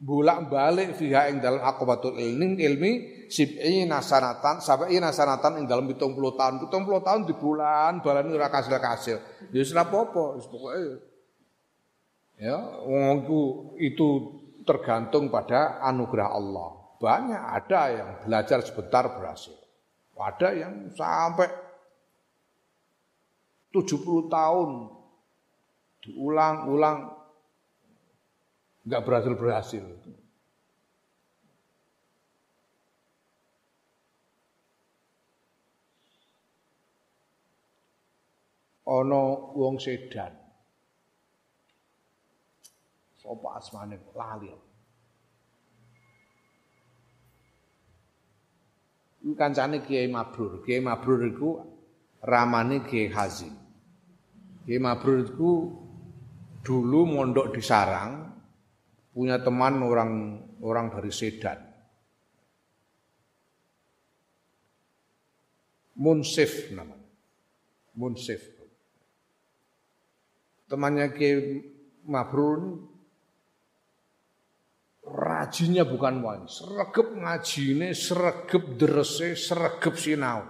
Bolak-balik 0.05 1.01
fiha 1.01 1.33
ing 1.33 1.41
dalam 1.41 1.65
betul 1.65 2.19
ilmi 2.19 2.61
ilmi 2.61 2.93
sib'i 3.31 3.89
nasanatan 3.89 4.61
sabai 4.61 5.01
nasanatan 5.01 5.61
ing 5.61 5.65
dalam 5.69 5.87
70 5.89 6.13
tahun. 6.13 6.55
70 6.67 7.07
tahun 7.07 7.21
di 7.29 7.35
bulan 7.37 8.01
balani 8.01 8.33
ora 8.33 8.49
kasil-kasil. 8.49 9.49
Ya 9.55 9.61
wis 9.61 9.73
apa-apa, 9.73 10.41
wis 10.41 10.51
pokoke 10.51 11.14
Ya, 12.35 12.59
itu, 13.15 13.41
itu 13.79 14.09
tergantung 14.67 15.31
pada 15.31 15.79
anugerah 15.87 16.35
Allah. 16.35 16.69
Banyak 16.99 17.43
ada 17.63 17.81
yang 17.95 18.11
belajar 18.27 18.59
sebentar 18.65 19.07
berhasil. 19.15 19.55
Ada 20.15 20.49
yang 20.55 20.75
sampai 20.95 21.51
70 23.75 24.31
tahun 24.31 24.71
diulang-ulang 26.07 26.99
nggak 28.87 29.03
berhasil-berhasil. 29.03 29.85
Ono 38.85 39.23
wong 39.57 39.81
sedan 39.81 40.44
Sopo 43.25 43.49
asmane 43.57 43.97
lali. 44.13 44.53
Iku 49.25 49.33
kancane 49.33 49.81
Kiai 49.81 50.13
Mabrur. 50.13 50.61
Kiai 50.61 50.85
Mabrur 50.85 51.25
iku 51.33 51.57
ramane 52.21 52.85
Kiai 52.85 53.09
Hazim. 53.09 53.57
Kiai 54.69 54.77
Mabrur 54.77 55.25
iku 55.25 55.53
dulu 56.61 57.01
mondok 57.09 57.57
di 57.57 57.65
Sarang, 57.65 58.29
punya 59.17 59.41
teman 59.41 59.81
orang 59.81 60.13
orang 60.61 60.93
dari 60.93 61.09
Sedan. 61.09 61.61
Munsif 65.97 66.69
namanya. 66.77 67.09
Munsif. 67.97 68.45
Temannya 70.69 71.09
Kiai 71.17 71.65
Mabrur 72.05 72.93
Rajinnya 75.05 75.85
bukan 75.85 76.25
main, 76.25 76.49
sregep 76.49 77.13
ngajine, 77.21 77.93
sregep 77.93 78.65
derese, 78.81 79.37
sregep 79.37 79.95
sinau. 80.01 80.49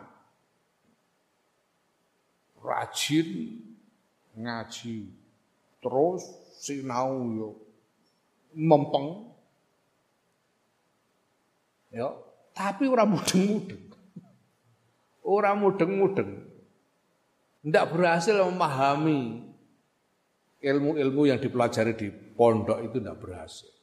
Rajin 2.63 3.59
ngaji 4.39 5.11
terus 5.83 6.23
sinau 6.63 7.27
yo 7.35 7.51
mempeng. 8.55 9.27
Ya, 11.91 12.15
tapi 12.55 12.87
ora 12.87 13.03
mudeng-mudeng. 13.03 13.91
Ora 15.27 15.51
mudeng-mudeng. 15.59 16.31
Ndak 17.67 17.91
berhasil 17.91 18.39
memahami 18.39 19.51
ilmu-ilmu 20.63 21.23
yang 21.27 21.43
dipelajari 21.43 21.99
di 21.99 22.09
pondok 22.11 22.87
itu 22.87 23.03
ndak 23.03 23.19
berhasil. 23.19 23.74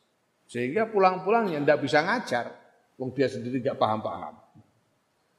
Sehingga 0.51 0.91
pulang-pulang 0.91 1.47
ya 1.47 1.63
tidak 1.63 1.79
bisa 1.87 2.03
ngajar. 2.03 2.45
Wong 2.99 3.15
dia 3.15 3.31
sendiri 3.31 3.63
nggak 3.63 3.79
paham-paham. 3.79 4.35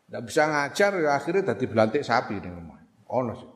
Tidak 0.09 0.23
bisa 0.25 0.49
ngajar 0.49 0.91
ya 0.97 1.11
akhirnya 1.13 1.53
tadi 1.53 1.69
belantik 1.69 2.01
sapi 2.01 2.41
di 2.41 2.49
rumah. 2.49 2.81
Ono 3.13 3.33
sih. 3.37 3.51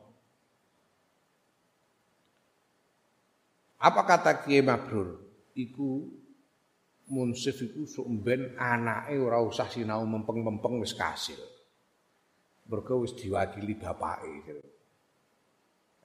Apa 3.81 4.01
kata 4.05 4.45
Kiai 4.45 4.61
Mabrur? 4.61 5.17
Iku 5.57 6.05
munsif 7.09 7.57
iku 7.65 7.89
sumben 7.89 8.53
anake 8.61 9.17
ora 9.17 9.41
usah 9.41 9.65
sinau 9.65 10.05
mempeng-mempeng 10.05 10.77
wis 10.77 10.93
kasil. 10.93 11.41
Mergo 12.69 13.01
wis 13.01 13.17
diwakili 13.17 13.81
bapake. 13.81 14.61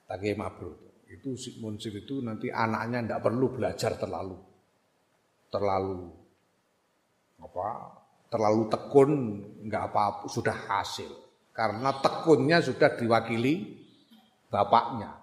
Kata 0.01 0.17
Kiai 0.17 0.33
Mabrur. 0.33 1.05
Itu 1.13 1.37
si 1.37 1.61
munsif 1.61 1.93
itu 1.93 2.25
nanti 2.25 2.49
anaknya 2.49 3.05
ndak 3.05 3.21
perlu 3.21 3.53
belajar 3.53 4.01
terlalu 4.01 4.52
terlalu 5.53 6.09
apa 7.37 7.69
terlalu 8.33 8.63
tekun 8.73 9.11
nggak 9.69 9.85
apa-apa 9.93 10.25
sudah 10.33 10.57
hasil. 10.57 11.13
Karena 11.53 11.93
tekunnya 12.01 12.65
sudah 12.65 12.97
diwakili 12.97 13.85
bapaknya. 14.49 15.21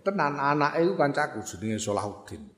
Tenan 0.00 0.40
anak 0.40 0.80
itu 0.80 0.96
kancaku 0.96 1.44
jenenge 1.44 1.76
Solahuddin 1.76 2.56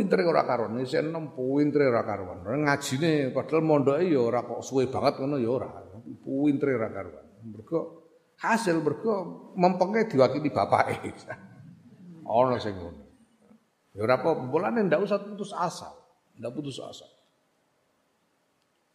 pinter 0.00 0.22
ora 0.24 0.46
karuan 0.46 0.78
wis 0.80 0.94
enom 0.94 1.34
pinter 1.34 1.90
ora 1.90 2.02
karuan. 2.06 2.40
Ngajine 2.46 3.34
padahal 3.34 3.60
mondoke 3.60 4.06
ya 4.06 4.20
ora 4.22 4.40
kok 4.46 4.62
suwe 4.62 4.88
banget 4.88 5.20
ngono 5.20 5.36
ya 5.36 5.50
ora. 5.50 5.68
Pinter 6.24 6.68
ora 6.78 6.88
karuan. 6.88 7.26
Mergo 7.44 7.80
hasil 8.40 8.80
mergo 8.80 9.14
mempenge 9.58 10.08
diwakili 10.08 10.48
bapake 10.48 10.96
Ono 12.30 12.54
sing 12.62 12.78
ngono. 12.78 13.04
Ya 13.90 14.06
ora 14.06 14.22
apa 14.22 14.38
bolane 14.38 14.86
ndak 14.86 15.02
usah 15.02 15.18
putus 15.18 15.50
asa. 15.50 15.90
Ndak 16.38 16.52
putus 16.54 16.78
asa. 16.78 17.06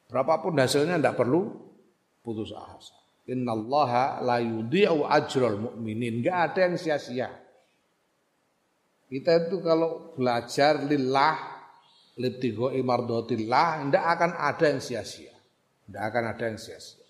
Berapapun 0.07 0.55
hasilnya 0.55 0.95
ndak 0.95 1.19
perlu 1.19 1.51
putus 2.23 2.55
asa. 2.55 2.95
Innallaha 3.27 4.23
la 4.23 4.39
yudhi'u 4.39 5.03
ajral 5.03 5.59
mu'minin. 5.59 6.23
Enggak 6.23 6.37
ada 6.53 6.59
yang 6.69 6.75
sia-sia. 6.79 7.29
Kita 9.05 9.49
itu 9.49 9.59
kalau 9.61 10.15
belajar 10.15 10.81
lillah, 10.81 11.35
libtigho 12.17 12.71
imardotillah, 12.71 13.91
ndak 13.91 14.05
akan 14.17 14.31
ada 14.39 14.65
yang 14.71 14.81
sia-sia. 14.81 15.33
Ndak 15.91 16.03
akan 16.07 16.23
ada 16.31 16.43
yang 16.53 16.57
sia-sia. 16.61 17.03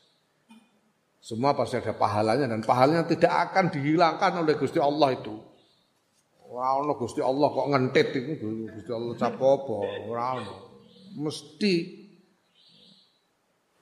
Semua 1.20 1.58
pasti 1.58 1.82
ada 1.82 1.94
pahalanya 1.94 2.46
dan 2.46 2.62
pahalanya 2.62 3.06
tidak 3.10 3.34
akan 3.50 3.74
dihilangkan 3.74 4.46
oleh 4.46 4.56
Gusti 4.58 4.78
Allah 4.78 5.18
itu. 5.18 5.55
Ora 6.56 6.96
Gusti 6.96 7.20
Allah 7.20 7.52
kok 7.52 7.68
ngentit 7.68 8.16
iku 8.16 8.32
Gusti 8.72 8.92
Allah 8.96 9.14
capopo, 9.20 9.84
ora 10.08 10.40
ono. 10.40 10.56
Mesti 11.20 11.74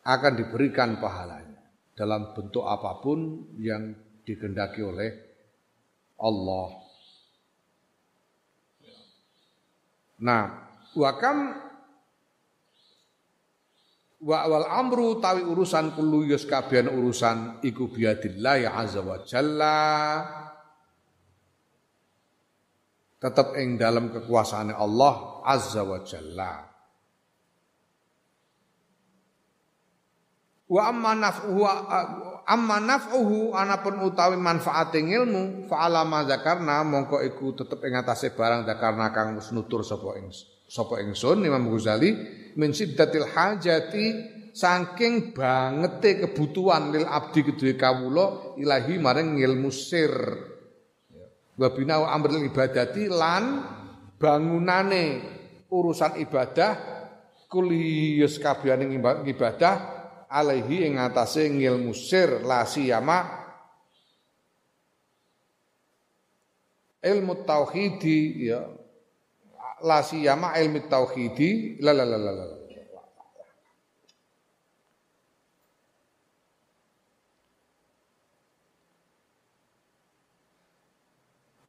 akan 0.02 0.34
diberikan 0.34 0.98
pahalanya 0.98 1.62
dalam 1.94 2.34
bentuk 2.34 2.66
apa 2.66 2.98
pun 2.98 3.46
yang 3.62 3.94
dikehendaki 4.26 4.82
oleh 4.82 5.10
Allah. 6.18 6.68
Nah, 10.26 10.44
wakam 10.98 11.54
wa 14.24 14.40
wal 14.50 14.66
amru 14.66 15.22
tawi 15.22 15.46
urusan 15.46 15.94
kullu 15.94 16.26
yus 16.26 16.50
urusan 16.50 17.62
iku 17.62 17.92
biadillah 17.92 18.56
ya 18.66 18.72
azza 18.82 19.04
wa 19.06 19.22
tetap 23.24 23.56
ing 23.56 23.80
dalam 23.80 24.12
kekuasaan 24.12 24.76
Allah 24.76 25.40
Azza 25.48 25.88
wa 25.88 26.04
Jalla. 26.04 26.68
Wa 30.68 30.90
amma 30.90 31.12
naf'uhu 31.16 31.62
amma 32.44 32.78
naf'uhu 32.84 33.54
anapun 33.56 34.04
utawi 34.04 34.36
manfaat 34.36 34.92
ilmu 34.98 35.70
fa 35.70 35.88
alama 35.88 36.26
zakarna 36.28 36.82
mongko 36.84 37.22
iku 37.24 37.56
tetep 37.56 37.80
ing 37.88 37.96
atase 37.96 38.34
barang 38.34 38.68
zakarna 38.68 39.14
kang 39.14 39.38
wis 39.38 39.54
nutur 39.54 39.86
sapa 39.86 40.18
ing 40.18 40.34
sapa 40.66 41.00
ingsun 41.00 41.46
Imam 41.46 41.70
Ghazali 41.70 42.10
min 42.58 42.74
siddatil 42.74 43.30
hajati 43.32 44.06
saking 44.50 45.38
bangete 45.38 46.26
kebutuhan 46.26 46.90
lil 46.90 47.06
abdi 47.06 47.46
kedue 47.46 47.78
kawula 47.78 48.58
ilahi 48.58 48.98
maring 48.98 49.38
ilmu 49.38 49.70
sir 49.70 50.12
wa 51.54 51.68
binau 51.70 52.04
amril 52.10 52.50
ibadati 52.50 53.06
lan 53.10 53.62
bangunane 54.18 55.06
urusan 55.70 56.18
ibadah 56.22 56.74
kuliyus 57.50 58.42
kabehane 58.42 58.90
ibadah 59.30 59.76
alaihi 60.34 60.90
ing 60.90 60.98
atase 60.98 61.46
ngilmu 61.46 61.94
sir 61.94 62.42
la 62.42 62.66
siyama. 62.66 63.46
Ilmu 67.04 67.44
tauhidi 67.44 68.48
ya. 68.48 68.64
La 69.84 70.00
siyama 70.02 70.56
ilmu 70.56 70.88
tauhidi. 70.88 71.78
La 71.84 71.92
la 71.92 72.08
la 72.08 72.16
la 72.16 72.32
la 72.32 72.63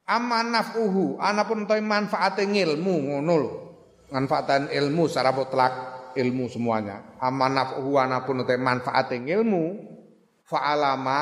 Amma 0.04 0.44
naf'uhu, 0.44 1.16
anapun 1.16 1.64
utawi 1.64 1.80
manfaate 1.80 2.44
ngilmu 2.44 2.94
ngono 3.08 3.34
lho. 3.40 3.52
Manfaatan 4.12 4.68
ilmu 4.68 5.08
secara 5.08 5.32
mutlak 5.32 5.72
ilmu 6.12 6.44
semuanya. 6.52 7.16
Amma 7.20 7.48
naf'uhu 7.48 7.96
anapun 7.96 8.44
utawi 8.44 8.60
manfaate 8.60 9.16
ngilmu 9.24 9.94
fa'alama 10.44 11.20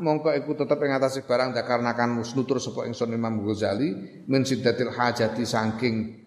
mongko 0.00 0.32
iku 0.32 0.56
tetep 0.56 0.80
ing 0.80 0.96
atase 0.96 1.28
barang 1.28 1.52
dakarnakan 1.52 2.24
musnutur 2.24 2.56
sapa 2.56 2.88
ingsun 2.88 3.12
Imam 3.12 3.44
Ghazali 3.44 3.92
min 4.24 4.42
siddatil 4.48 4.96
hajati 4.96 5.44
saking 5.44 6.24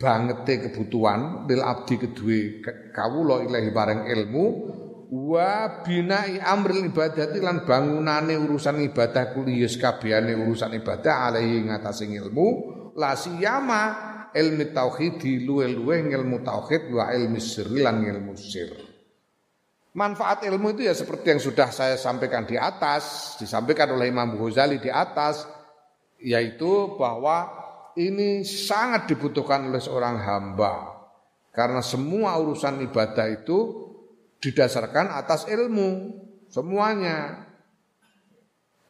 bangete 0.00 0.66
kebutuhan 0.68 1.44
lil 1.46 1.60
abdi 1.60 1.94
kedue 2.00 2.64
kawula 2.96 3.44
ilahi 3.44 3.70
bareng 3.70 4.00
ilmu 4.08 4.44
wa 5.12 5.84
binai 5.84 6.40
amril 6.40 6.88
ibadati 6.88 7.36
lan 7.44 7.68
bangunane 7.68 8.32
urusan 8.32 8.80
ibadah 8.80 9.36
kuliyus 9.36 9.76
kabehane 9.76 10.32
urusan 10.32 10.72
ibadah 10.80 11.28
alaihi 11.28 11.68
ngatasé 11.68 12.08
ilmu 12.08 12.48
la 12.96 13.12
siyama 13.12 13.82
ilmu 14.32 14.72
tauhid 14.72 15.20
luwe-luwe 15.44 16.08
ilmu 16.08 16.40
tauhid 16.40 16.88
wa 16.88 17.12
ilmu 17.12 17.36
sirri 17.36 17.84
lan 17.84 18.00
ilmu 18.00 18.32
sir. 18.40 18.72
Manfaat 19.92 20.48
ilmu 20.48 20.72
itu 20.72 20.88
ya 20.88 20.96
seperti 20.96 21.36
yang 21.36 21.42
sudah 21.44 21.68
saya 21.68 22.00
sampaikan 22.00 22.48
di 22.48 22.56
atas, 22.56 23.36
disampaikan 23.36 23.92
oleh 23.92 24.08
Imam 24.08 24.40
Ghazali 24.40 24.80
di 24.80 24.88
atas, 24.88 25.44
yaitu 26.16 26.96
bahwa 26.96 27.52
ini 28.00 28.40
sangat 28.40 29.12
dibutuhkan 29.12 29.68
oleh 29.68 29.84
seorang 29.84 30.16
hamba. 30.16 30.96
Karena 31.52 31.84
semua 31.84 32.40
urusan 32.40 32.80
ibadah 32.88 33.28
itu 33.28 33.81
didasarkan 34.42 35.14
atas 35.14 35.46
ilmu 35.46 36.18
semuanya. 36.50 37.48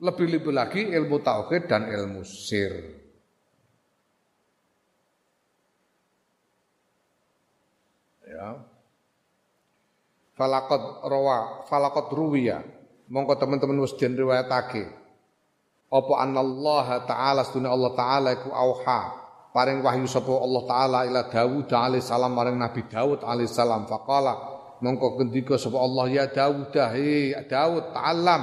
Lebih-lebih 0.02 0.50
lagi 0.50 0.82
ilmu 0.90 1.22
tauhid 1.22 1.70
dan 1.70 1.86
ilmu 1.86 2.26
sir. 2.26 2.74
Ya. 8.26 8.66
Falakot 10.34 11.06
rawa, 11.06 11.62
falakot 11.70 12.10
ruwiya. 12.10 12.66
Mongko 13.06 13.38
teman-teman 13.38 13.78
wis 13.78 13.94
den 13.94 14.18
riwayatake. 14.18 14.90
Apa 15.92 16.14
anallaha 16.18 17.06
ta'ala 17.06 17.46
sunna 17.46 17.70
Allah 17.70 17.92
ta'ala 17.94 18.28
iku 18.34 18.50
auha 18.50 19.22
paring 19.52 19.84
wahyu 19.84 20.08
sapa 20.08 20.32
Allah 20.32 20.62
taala 20.64 20.98
ila 21.04 21.28
Dawud 21.28 21.68
alaihi 21.68 22.02
salam 22.02 22.32
maring 22.32 22.56
Nabi 22.56 22.88
Dawud 22.88 23.20
alaihi 23.20 23.52
salam 23.52 23.84
faqala 23.84 24.51
mongko 24.82 25.16
ngendika 25.16 25.54
sapa 25.54 25.78
Allah 25.78 26.10
ya 26.10 26.24
Daud 26.26 26.74
he 26.74 27.32
Daud 27.46 27.94
ta'allam. 27.94 28.42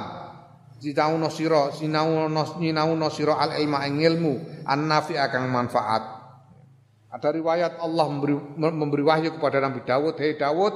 Sinau 0.80 1.20
sira 1.28 1.68
sinau 1.76 2.24
sinau 2.56 2.96
sira 3.12 3.36
al 3.36 3.60
ilma 3.60 3.84
ing 3.84 4.00
ilmu 4.00 4.64
an 4.64 4.88
nafi 4.88 5.20
akan 5.20 5.52
manfaat. 5.52 6.02
Ada 7.12 7.36
riwayat 7.36 7.84
Allah 7.84 8.06
memberi, 8.08 8.34
memberi 8.56 9.02
wahyu 9.04 9.36
kepada 9.36 9.60
Nabi 9.60 9.84
Daud 9.84 10.16
hei 10.16 10.40
Daud 10.40 10.72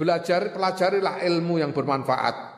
belajar 0.00 0.56
pelajarilah 0.56 1.20
ilmu 1.20 1.60
yang 1.60 1.76
bermanfaat. 1.76 2.48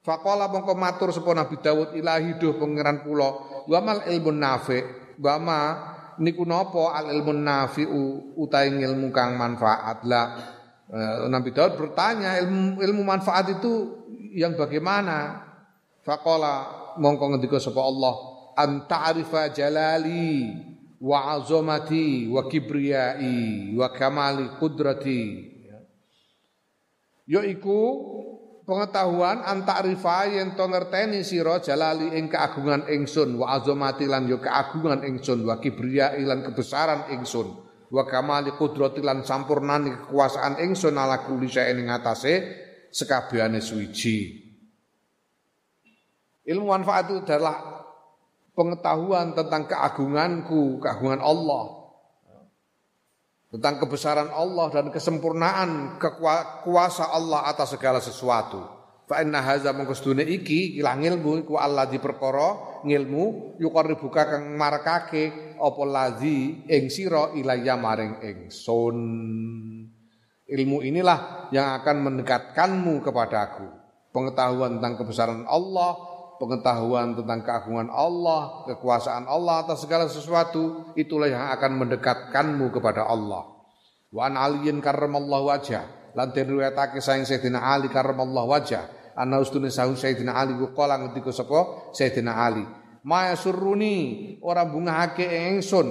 Faqala 0.00 0.48
mongko 0.48 0.72
matur 0.72 1.12
sapa 1.12 1.36
Nabi 1.36 1.60
Daud 1.60 1.92
ilahi 1.92 2.40
duh 2.40 2.56
pangeran 2.56 3.04
kula 3.04 3.30
wa 3.68 3.78
mal 3.84 4.08
ilmun 4.08 4.40
nafi. 4.40 4.80
Wa 5.20 5.36
ma 5.36 5.60
niku 6.16 6.48
napa 6.48 6.96
al 6.96 7.12
ilmun 7.12 7.44
nafi'u 7.44 8.32
utahe 8.40 8.72
ilmu 8.72 9.12
kang 9.12 9.36
manfaat. 9.36 10.08
Lah 10.08 10.57
Nabi 11.28 11.52
Daud 11.52 11.76
bertanya 11.76 12.40
ilmu 12.40 12.80
ilmu 12.80 13.02
manfaat 13.04 13.52
itu 13.52 13.72
yang 14.32 14.56
bagaimana? 14.56 15.44
Faqala 16.00 16.54
mongko 16.96 17.36
ngendika 17.36 17.60
sapa 17.60 17.84
Allah 17.84 18.14
an 18.56 18.88
ta'rifa 18.88 19.52
jalali 19.52 20.48
wa 20.98 21.36
azamati 21.36 22.26
wa 22.32 22.48
kibriyai 22.48 23.76
wa 23.76 23.92
kamali 23.92 24.56
kudrati 24.56 25.46
yaiku 27.28 27.80
pengetahuan 28.64 29.44
antarifa 29.44 30.26
yang 30.26 30.56
to 30.56 30.64
ngerteni 30.64 31.20
sira 31.20 31.60
jalali 31.60 32.16
ing 32.16 32.26
keagungan 32.32 32.88
ingsun 32.88 33.36
wa 33.36 33.60
azamati 33.60 34.08
lan 34.08 34.26
yo 34.26 34.40
keagungan 34.40 35.04
ingsun 35.04 35.44
wa 35.44 35.60
kibriyai 35.60 36.24
lan 36.24 36.42
kebesaran 36.42 37.12
ingsun 37.12 37.67
wa 37.88 38.04
kamali 38.04 38.52
qudrati 38.56 39.00
lan 39.00 39.24
sampurnani 39.24 40.06
kekuasaan 40.06 40.60
ingsun 40.60 40.96
ala 40.96 41.24
kulli 41.24 41.48
syai'in 41.48 41.84
ing 41.84 41.88
atase 41.88 42.34
sekabehane 42.92 43.60
suwiji. 43.60 44.48
Ilmu 46.48 46.64
manfaat 46.72 47.12
itu 47.12 47.20
adalah 47.28 47.84
pengetahuan 48.56 49.36
tentang 49.36 49.68
keagunganku, 49.68 50.80
keagungan 50.80 51.20
Allah. 51.20 51.76
Tentang 53.48 53.80
kebesaran 53.80 54.28
Allah 54.32 54.68
dan 54.72 54.92
kesempurnaan 54.92 55.96
kekuasa 56.00 57.12
Allah 57.12 57.48
atas 57.48 57.76
segala 57.76 58.00
sesuatu. 58.00 58.77
Fa 59.08 59.24
inna 59.24 59.40
hadza 59.40 59.72
mongko 59.72 59.96
iki 60.20 60.76
ilang 60.76 61.00
ilmu 61.00 61.40
iku 61.40 61.56
Allah 61.56 61.88
di 61.88 61.96
perkara 61.96 62.84
ngilmu 62.84 63.56
yuqarribuka 63.56 64.36
kang 64.36 64.52
marakake 64.52 65.56
apa 65.56 65.82
ladzi 65.88 66.68
ing 66.68 66.92
sira 66.92 67.32
ilayya 67.32 67.80
maring 67.80 68.20
ingsun. 68.20 68.98
Ilmu 70.48 70.84
inilah 70.84 71.48
yang 71.56 71.80
akan 71.80 71.96
mendekatkanmu 72.04 73.00
kepadaku. 73.00 73.68
Pengetahuan 74.12 74.76
tentang 74.76 75.00
kebesaran 75.00 75.44
Allah, 75.48 75.96
pengetahuan 76.36 77.16
tentang 77.16 77.44
keagungan 77.44 77.88
Allah, 77.88 78.64
kekuasaan 78.68 79.24
Allah 79.24 79.64
atas 79.64 79.88
segala 79.88 80.04
sesuatu, 80.08 80.92
itulah 80.96 81.32
yang 81.32 81.48
akan 81.52 81.80
mendekatkanmu 81.80 82.72
kepada 82.72 83.08
Allah. 83.08 83.56
Wa 84.12 84.28
an 84.28 84.36
aliyin 84.36 84.84
karramallahu 84.84 85.48
wajah. 85.52 86.12
Lan 86.16 86.32
riwayatake 86.32 87.04
saing 87.04 87.28
Sayyidina 87.28 87.60
Ali 87.60 87.92
karramallahu 87.92 88.48
wajah. 88.48 88.97
Ana 89.18 89.42
ustune 89.42 89.66
sahu 89.74 89.98
Sayyidina 89.98 90.38
Ali 90.38 90.54
ku 90.54 90.70
kala 90.70 91.02
ngendika 91.02 91.34
sapa 91.34 91.90
Sayyidina 91.90 92.38
Ali. 92.38 92.62
Maya 93.02 93.34
suruni 93.34 94.38
ora 94.38 94.62
bungahake 94.62 95.26
ingsun 95.26 95.90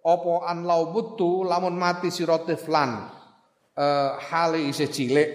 apa 0.00 0.32
an 0.48 0.64
lau 0.64 0.88
butu 0.88 1.44
lamun 1.44 1.76
mati 1.76 2.08
sira 2.08 2.40
tiflan. 2.40 3.12
Uh, 3.76 4.16
hale 4.32 4.72
isih 4.72 4.88
cilik. 4.88 5.30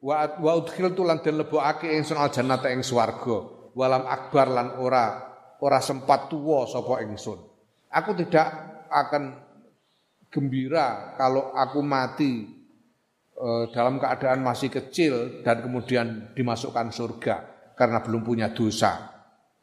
Wa 0.00 0.40
wa 0.40 0.56
udkhiltu 0.56 1.04
lan 1.04 1.20
den 1.20 1.44
lebokake 1.44 1.92
ingsun 1.92 2.16
al 2.16 2.32
jannata 2.32 2.72
ing 2.72 2.80
swarga. 2.80 3.68
Walam 3.76 4.08
akbar 4.08 4.48
lan 4.48 4.80
ora 4.80 5.30
ora 5.60 5.78
sempat 5.84 6.32
tuwa 6.32 6.64
sapa 6.64 7.04
ingsun 7.04 7.50
aku 7.90 8.10
tidak 8.22 8.48
akan 8.86 9.34
gembira 10.30 11.18
kalau 11.18 11.50
aku 11.52 11.82
mati 11.82 12.59
dalam 13.72 13.96
keadaan 13.96 14.44
masih 14.44 14.68
kecil 14.68 15.40
dan 15.40 15.64
kemudian 15.64 16.36
dimasukkan 16.36 16.92
surga 16.92 17.36
karena 17.72 18.04
belum 18.04 18.20
punya 18.20 18.52
dosa 18.52 19.10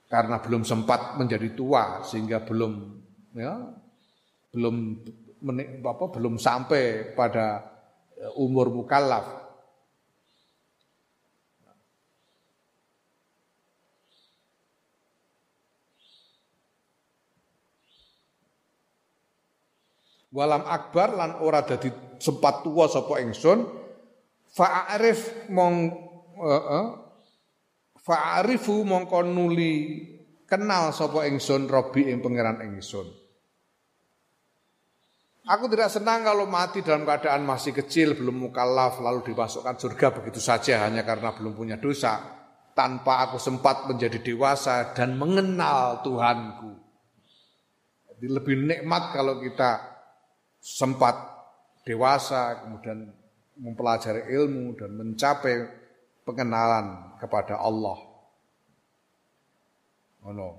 karena 0.09 0.39
belum 0.39 0.63
sempat 0.63 1.19
menjadi 1.19 1.53
tua 1.53 2.01
sehingga 2.01 2.41
belum 2.41 2.73
ya 3.37 3.53
belum 4.55 4.75
menik, 5.43 5.83
apa 5.83 6.05
belum 6.09 6.41
sampai 6.41 7.13
pada 7.13 7.61
eh, 8.17 8.31
umur 8.41 8.73
mukallaf. 8.73 9.45
Walam 20.27 20.67
akbar 20.69 21.17
lan 21.17 21.31
ora 21.41 21.65
dadi 21.65 22.06
sempat 22.17 22.65
tua 22.65 22.89
sapa 22.89 23.21
ingsun 23.21 23.65
fa'arif 24.51 25.49
mong 25.53 25.75
uh, 26.41 26.51
uh, 26.51 26.87
Fa'arifu 28.07 28.87
mongko 28.87 29.19
nuli 29.27 29.99
kenal 30.47 30.95
sapa 30.95 31.27
ingsun 31.27 31.67
Robi 31.67 32.07
ing 32.07 32.23
pangeran 32.23 32.63
ingsun. 32.63 33.03
Aku 35.47 35.67
tidak 35.67 35.91
senang 35.91 36.23
kalau 36.23 36.47
mati 36.47 36.79
dalam 36.83 37.03
keadaan 37.03 37.43
masih 37.43 37.75
kecil, 37.75 38.15
belum 38.15 38.47
mukallaf, 38.47 39.03
lalu 39.03 39.31
dimasukkan 39.31 39.75
surga 39.75 40.07
begitu 40.19 40.39
saja 40.39 40.87
hanya 40.87 41.03
karena 41.03 41.35
belum 41.35 41.51
punya 41.51 41.75
dosa. 41.79 42.19
Tanpa 42.71 43.27
aku 43.27 43.39
sempat 43.43 43.91
menjadi 43.91 44.23
dewasa 44.23 44.95
dan 44.95 45.19
mengenal 45.19 45.99
Tuhanku. 46.03 46.71
Jadi 48.11 48.27
lebih 48.31 48.55
nikmat 48.71 49.11
kalau 49.11 49.39
kita 49.43 49.83
sempat 50.63 51.36
dewasa, 51.87 52.67
kemudian 52.67 53.07
mempelajari 53.55 54.27
ilmu 54.35 54.75
dan 54.75 54.91
mencapai 54.99 55.71
pengenalan 56.27 57.15
kepada 57.23 57.55
Allah. 57.55 57.97
Oh 60.27 60.35
no. 60.35 60.49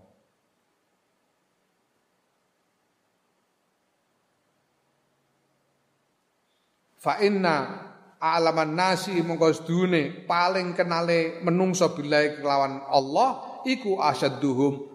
Fa 6.99 7.21
inna 7.23 7.87
alaman 8.19 8.75
nasi 8.75 9.15
mongko 9.23 9.63
paling 10.27 10.75
kenale 10.75 11.39
menungso 11.47 11.95
bilai 11.95 12.43
kelawan 12.43 12.83
Allah 12.91 13.63
iku 13.63 14.03
asyadduhum 14.03 14.91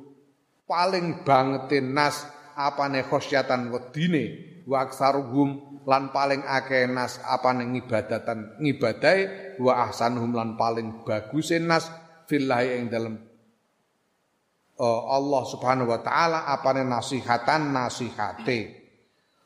paling 0.68 1.24
bangetin 1.24 1.96
nas 1.96 2.28
apane 2.60 3.08
khosyatan 3.08 3.72
wedine 3.72 4.53
wa 4.64 4.88
aksaruhum 4.88 5.84
lan 5.84 6.16
paling 6.16 6.44
akeh 6.48 6.88
nas 6.88 7.20
apane 7.28 7.68
ngibadatan 7.68 8.60
ngibadai 8.64 9.20
wa 9.60 9.88
ahsanuhum 9.88 10.32
lan 10.32 10.56
paling 10.56 11.04
bagusin 11.04 11.68
nas 11.68 11.92
fillahi 12.28 12.80
ing 12.80 12.88
dalem 12.88 13.16
uh, 14.80 15.02
Allah 15.10 15.42
Subhanahu 15.46 15.90
wa 15.90 16.00
taala 16.02 16.50
apane 16.50 16.82
nasihatan 16.86 17.74
nasihate. 17.74 18.82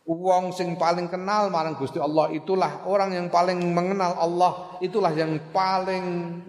Wong 0.07 0.55
sing 0.55 0.79
paling 0.79 1.11
kenal 1.11 1.51
marang 1.51 1.75
Gusti 1.75 1.99
Allah 1.99 2.31
itulah 2.31 2.87
orang 2.87 3.11
yang 3.11 3.27
paling 3.27 3.59
mengenal 3.75 4.15
Allah, 4.15 4.79
itulah 4.79 5.11
yang 5.11 5.51
paling 5.51 6.39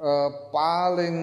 uh, 0.00 0.30
paling 0.48 1.16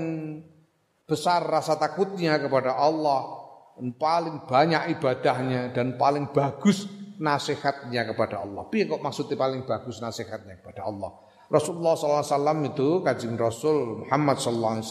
besar 1.10 1.42
rasa 1.42 1.74
takutnya 1.82 2.38
kepada 2.38 2.78
Allah, 2.78 3.37
dan 3.78 3.94
paling 3.94 4.50
banyak 4.50 4.98
ibadahnya 4.98 5.70
dan 5.70 6.02
paling 6.02 6.34
bagus 6.34 6.90
nasihatnya 7.22 8.10
kepada 8.10 8.42
Allah. 8.42 8.66
Piye 8.74 8.90
kok 8.90 9.06
maksudnya 9.06 9.38
paling 9.38 9.70
bagus 9.70 10.02
nasihatnya 10.02 10.58
kepada 10.58 10.90
Allah? 10.90 11.14
Rasulullah 11.48 11.96
SAW 11.96 12.66
itu 12.66 13.06
kajing 13.06 13.38
Rasul 13.38 14.04
Muhammad 14.04 14.42
SAW 14.42 14.84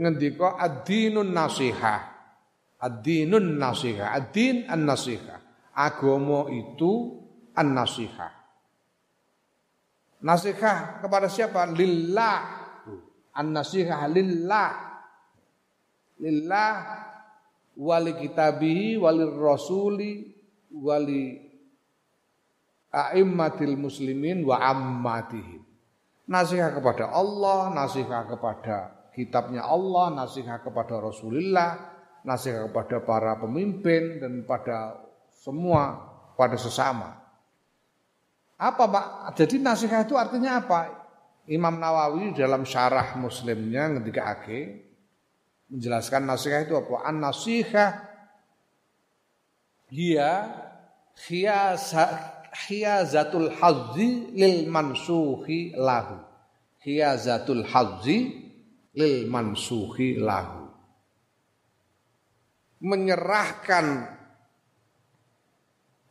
ngendika 0.00 0.56
ad-dinun 0.56 1.34
nasihah 1.34 2.14
Ad-dinun 2.84 3.56
nasiha. 3.56 4.12
Ad-din 4.12 4.68
an-nasiha. 4.68 5.40
Agama 5.72 6.52
itu 6.52 7.16
an-nasiha. 7.56 8.28
Nasiha 10.20 11.00
kepada 11.00 11.32
siapa? 11.32 11.64
Lillah. 11.72 12.40
An-nasiha 13.32 14.04
lillah. 14.12 14.72
Lillah 16.20 16.76
wali 17.78 18.14
kitabihi 18.18 18.98
wali 18.98 19.22
rasuli 19.34 20.12
wali 20.70 21.44
a'immatil 22.94 23.74
muslimin 23.74 24.46
wa 24.46 24.62
ammatihim. 24.62 25.62
Nasihat 26.24 26.72
kepada 26.72 27.12
Allah, 27.12 27.68
nasihat 27.74 28.24
kepada 28.30 29.08
kitabnya 29.12 29.66
Allah, 29.66 30.08
nasihat 30.14 30.64
kepada 30.64 30.96
Rasulullah, 31.02 31.92
nasihat 32.24 32.72
kepada 32.72 33.04
para 33.04 33.36
pemimpin 33.36 34.22
dan 34.22 34.48
pada 34.48 35.04
semua 35.28 36.14
pada 36.38 36.56
sesama. 36.56 37.20
Apa 38.56 38.88
Pak? 38.88 39.06
Jadi 39.36 39.60
nasihat 39.60 40.08
itu 40.08 40.16
artinya 40.16 40.64
apa? 40.64 41.04
Imam 41.44 41.76
Nawawi 41.76 42.32
dalam 42.32 42.64
syarah 42.64 43.20
muslimnya 43.20 43.92
ketika 44.00 44.32
ake 44.32 44.83
menjelaskan 45.70 46.22
nasihat 46.28 46.66
itu 46.68 46.74
apa? 46.76 47.04
An 47.04 47.20
nasihat 47.20 47.94
dia 49.88 50.50
khiyazatul 52.52 53.52
hazzi 53.56 54.34
lil 54.34 54.66
mansuhi 54.68 55.76
lahu. 55.76 56.20
Khiyazatul 56.84 57.64
hazzi 57.64 58.50
lil 58.92 59.28
mansuhi 59.30 60.20
lahu 60.20 60.64
menyerahkan 62.84 64.12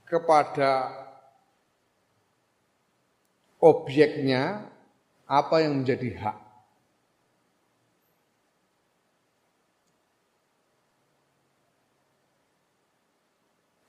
kepada 0.09 0.89
objeknya 3.61 4.65
apa 5.29 5.61
yang 5.61 5.85
menjadi 5.85 6.09
hak. 6.17 6.37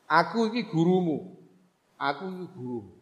Aku 0.04 0.52
ini 0.52 0.68
gurumu, 0.68 1.32
aku 1.96 2.24
ini 2.28 2.46
gurumu. 2.52 2.92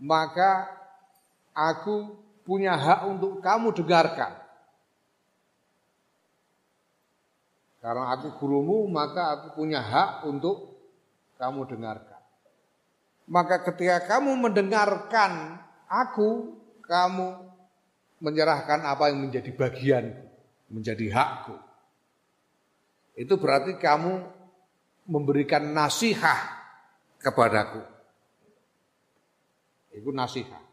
Maka 0.00 0.72
aku 1.52 2.16
punya 2.48 2.72
hak 2.72 3.04
untuk 3.04 3.44
kamu 3.44 3.76
dengarkan. 3.76 4.32
Karena 7.80 8.12
aku 8.12 8.36
gurumu, 8.40 8.88
maka 8.88 9.36
aku 9.36 9.46
punya 9.60 9.80
hak 9.80 10.24
untuk 10.28 10.76
kamu 11.40 11.64
dengarkan. 11.68 12.20
Maka 13.24 13.64
ketika 13.64 14.04
kamu 14.04 14.36
mendengarkan 14.36 15.60
aku, 15.88 16.60
kamu 16.84 17.40
menyerahkan 18.20 18.84
apa 18.84 19.08
yang 19.08 19.24
menjadi 19.24 19.50
bagian, 19.56 20.12
menjadi 20.68 21.08
hakku. 21.08 21.69
Itu 23.20 23.36
berarti 23.36 23.76
kamu 23.76 24.24
memberikan 25.04 25.76
nasihat 25.76 26.40
kepadaku. 27.20 27.84
Itu 29.92 30.08
nasihat. 30.08 30.64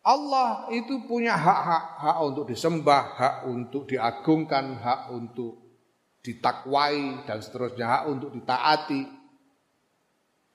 Allah 0.00 0.72
itu 0.72 1.04
punya 1.04 1.36
hak-hak, 1.36 1.84
hak 2.00 2.16
untuk 2.24 2.48
disembah, 2.48 3.04
hak 3.18 3.36
untuk 3.52 3.84
diagungkan, 3.90 4.80
hak 4.80 5.12
untuk 5.12 5.60
ditakwai 6.24 7.26
dan 7.28 7.44
seterusnya 7.44 7.86
hak 7.86 8.02
untuk 8.08 8.30
ditaati 8.32 9.02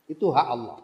itu 0.09 0.25
hak 0.33 0.47
Allah. 0.47 0.79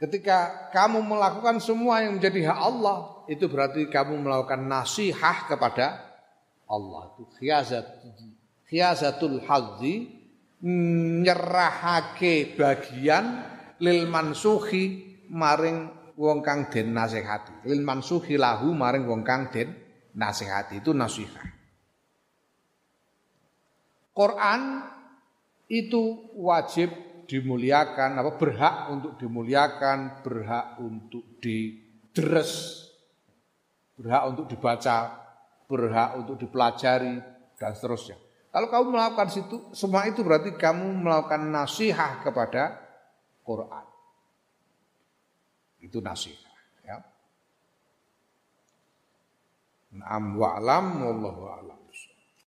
Ketika 0.00 0.68
kamu 0.74 1.00
melakukan 1.00 1.62
semua 1.62 2.02
yang 2.02 2.18
menjadi 2.18 2.50
hak 2.50 2.60
Allah, 2.60 3.24
itu 3.30 3.46
berarti 3.46 3.86
kamu 3.88 4.20
melakukan 4.20 4.66
nasihat 4.66 5.46
kepada 5.46 6.02
Allah. 6.66 7.14
Itu 7.14 7.24
khiyazat 7.38 8.02
khiyazatul 8.74 9.38
hadzi 9.46 10.10
nyerahake 11.22 12.58
bagian 12.58 13.46
lil 13.78 14.10
mansuhi 14.10 15.14
maring 15.30 16.10
wong 16.18 16.42
kang 16.42 16.66
den 16.66 16.90
nasihati. 16.90 17.70
Lil 17.70 17.86
mansuhi 17.86 18.34
lahu 18.34 18.74
maring 18.74 19.06
wong 19.06 19.22
kang 19.22 19.54
den 19.54 19.70
nasihati 20.18 20.82
itu 20.82 20.90
nasihat. 20.90 21.54
Quran 24.10 24.82
itu 25.70 26.34
wajib 26.34 26.90
dimuliakan, 27.30 28.18
apa 28.18 28.34
berhak 28.34 28.90
untuk 28.90 29.12
dimuliakan, 29.22 30.22
berhak 30.22 30.82
untuk 30.82 31.38
didres, 31.38 32.84
berhak 33.94 34.22
untuk 34.34 34.50
dibaca, 34.50 34.98
berhak 35.66 36.10
untuk 36.18 36.36
dipelajari 36.42 37.22
dan 37.58 37.74
seterusnya. 37.74 38.23
Kalau 38.54 38.70
kamu 38.70 38.94
melakukan 38.94 39.34
situ, 39.34 39.58
semua 39.74 40.06
itu 40.06 40.22
berarti 40.22 40.54
kamu 40.54 41.02
melakukan 41.02 41.42
nasihat 41.50 42.22
kepada 42.22 42.78
Quran. 43.42 43.82
Itu 45.82 45.98
nasihat. 45.98 46.54
Ya. 46.86 47.02
Naam 49.98 50.38
wa'lam 50.38 50.86
wallahu 51.02 51.42
a'lam. 51.50 51.73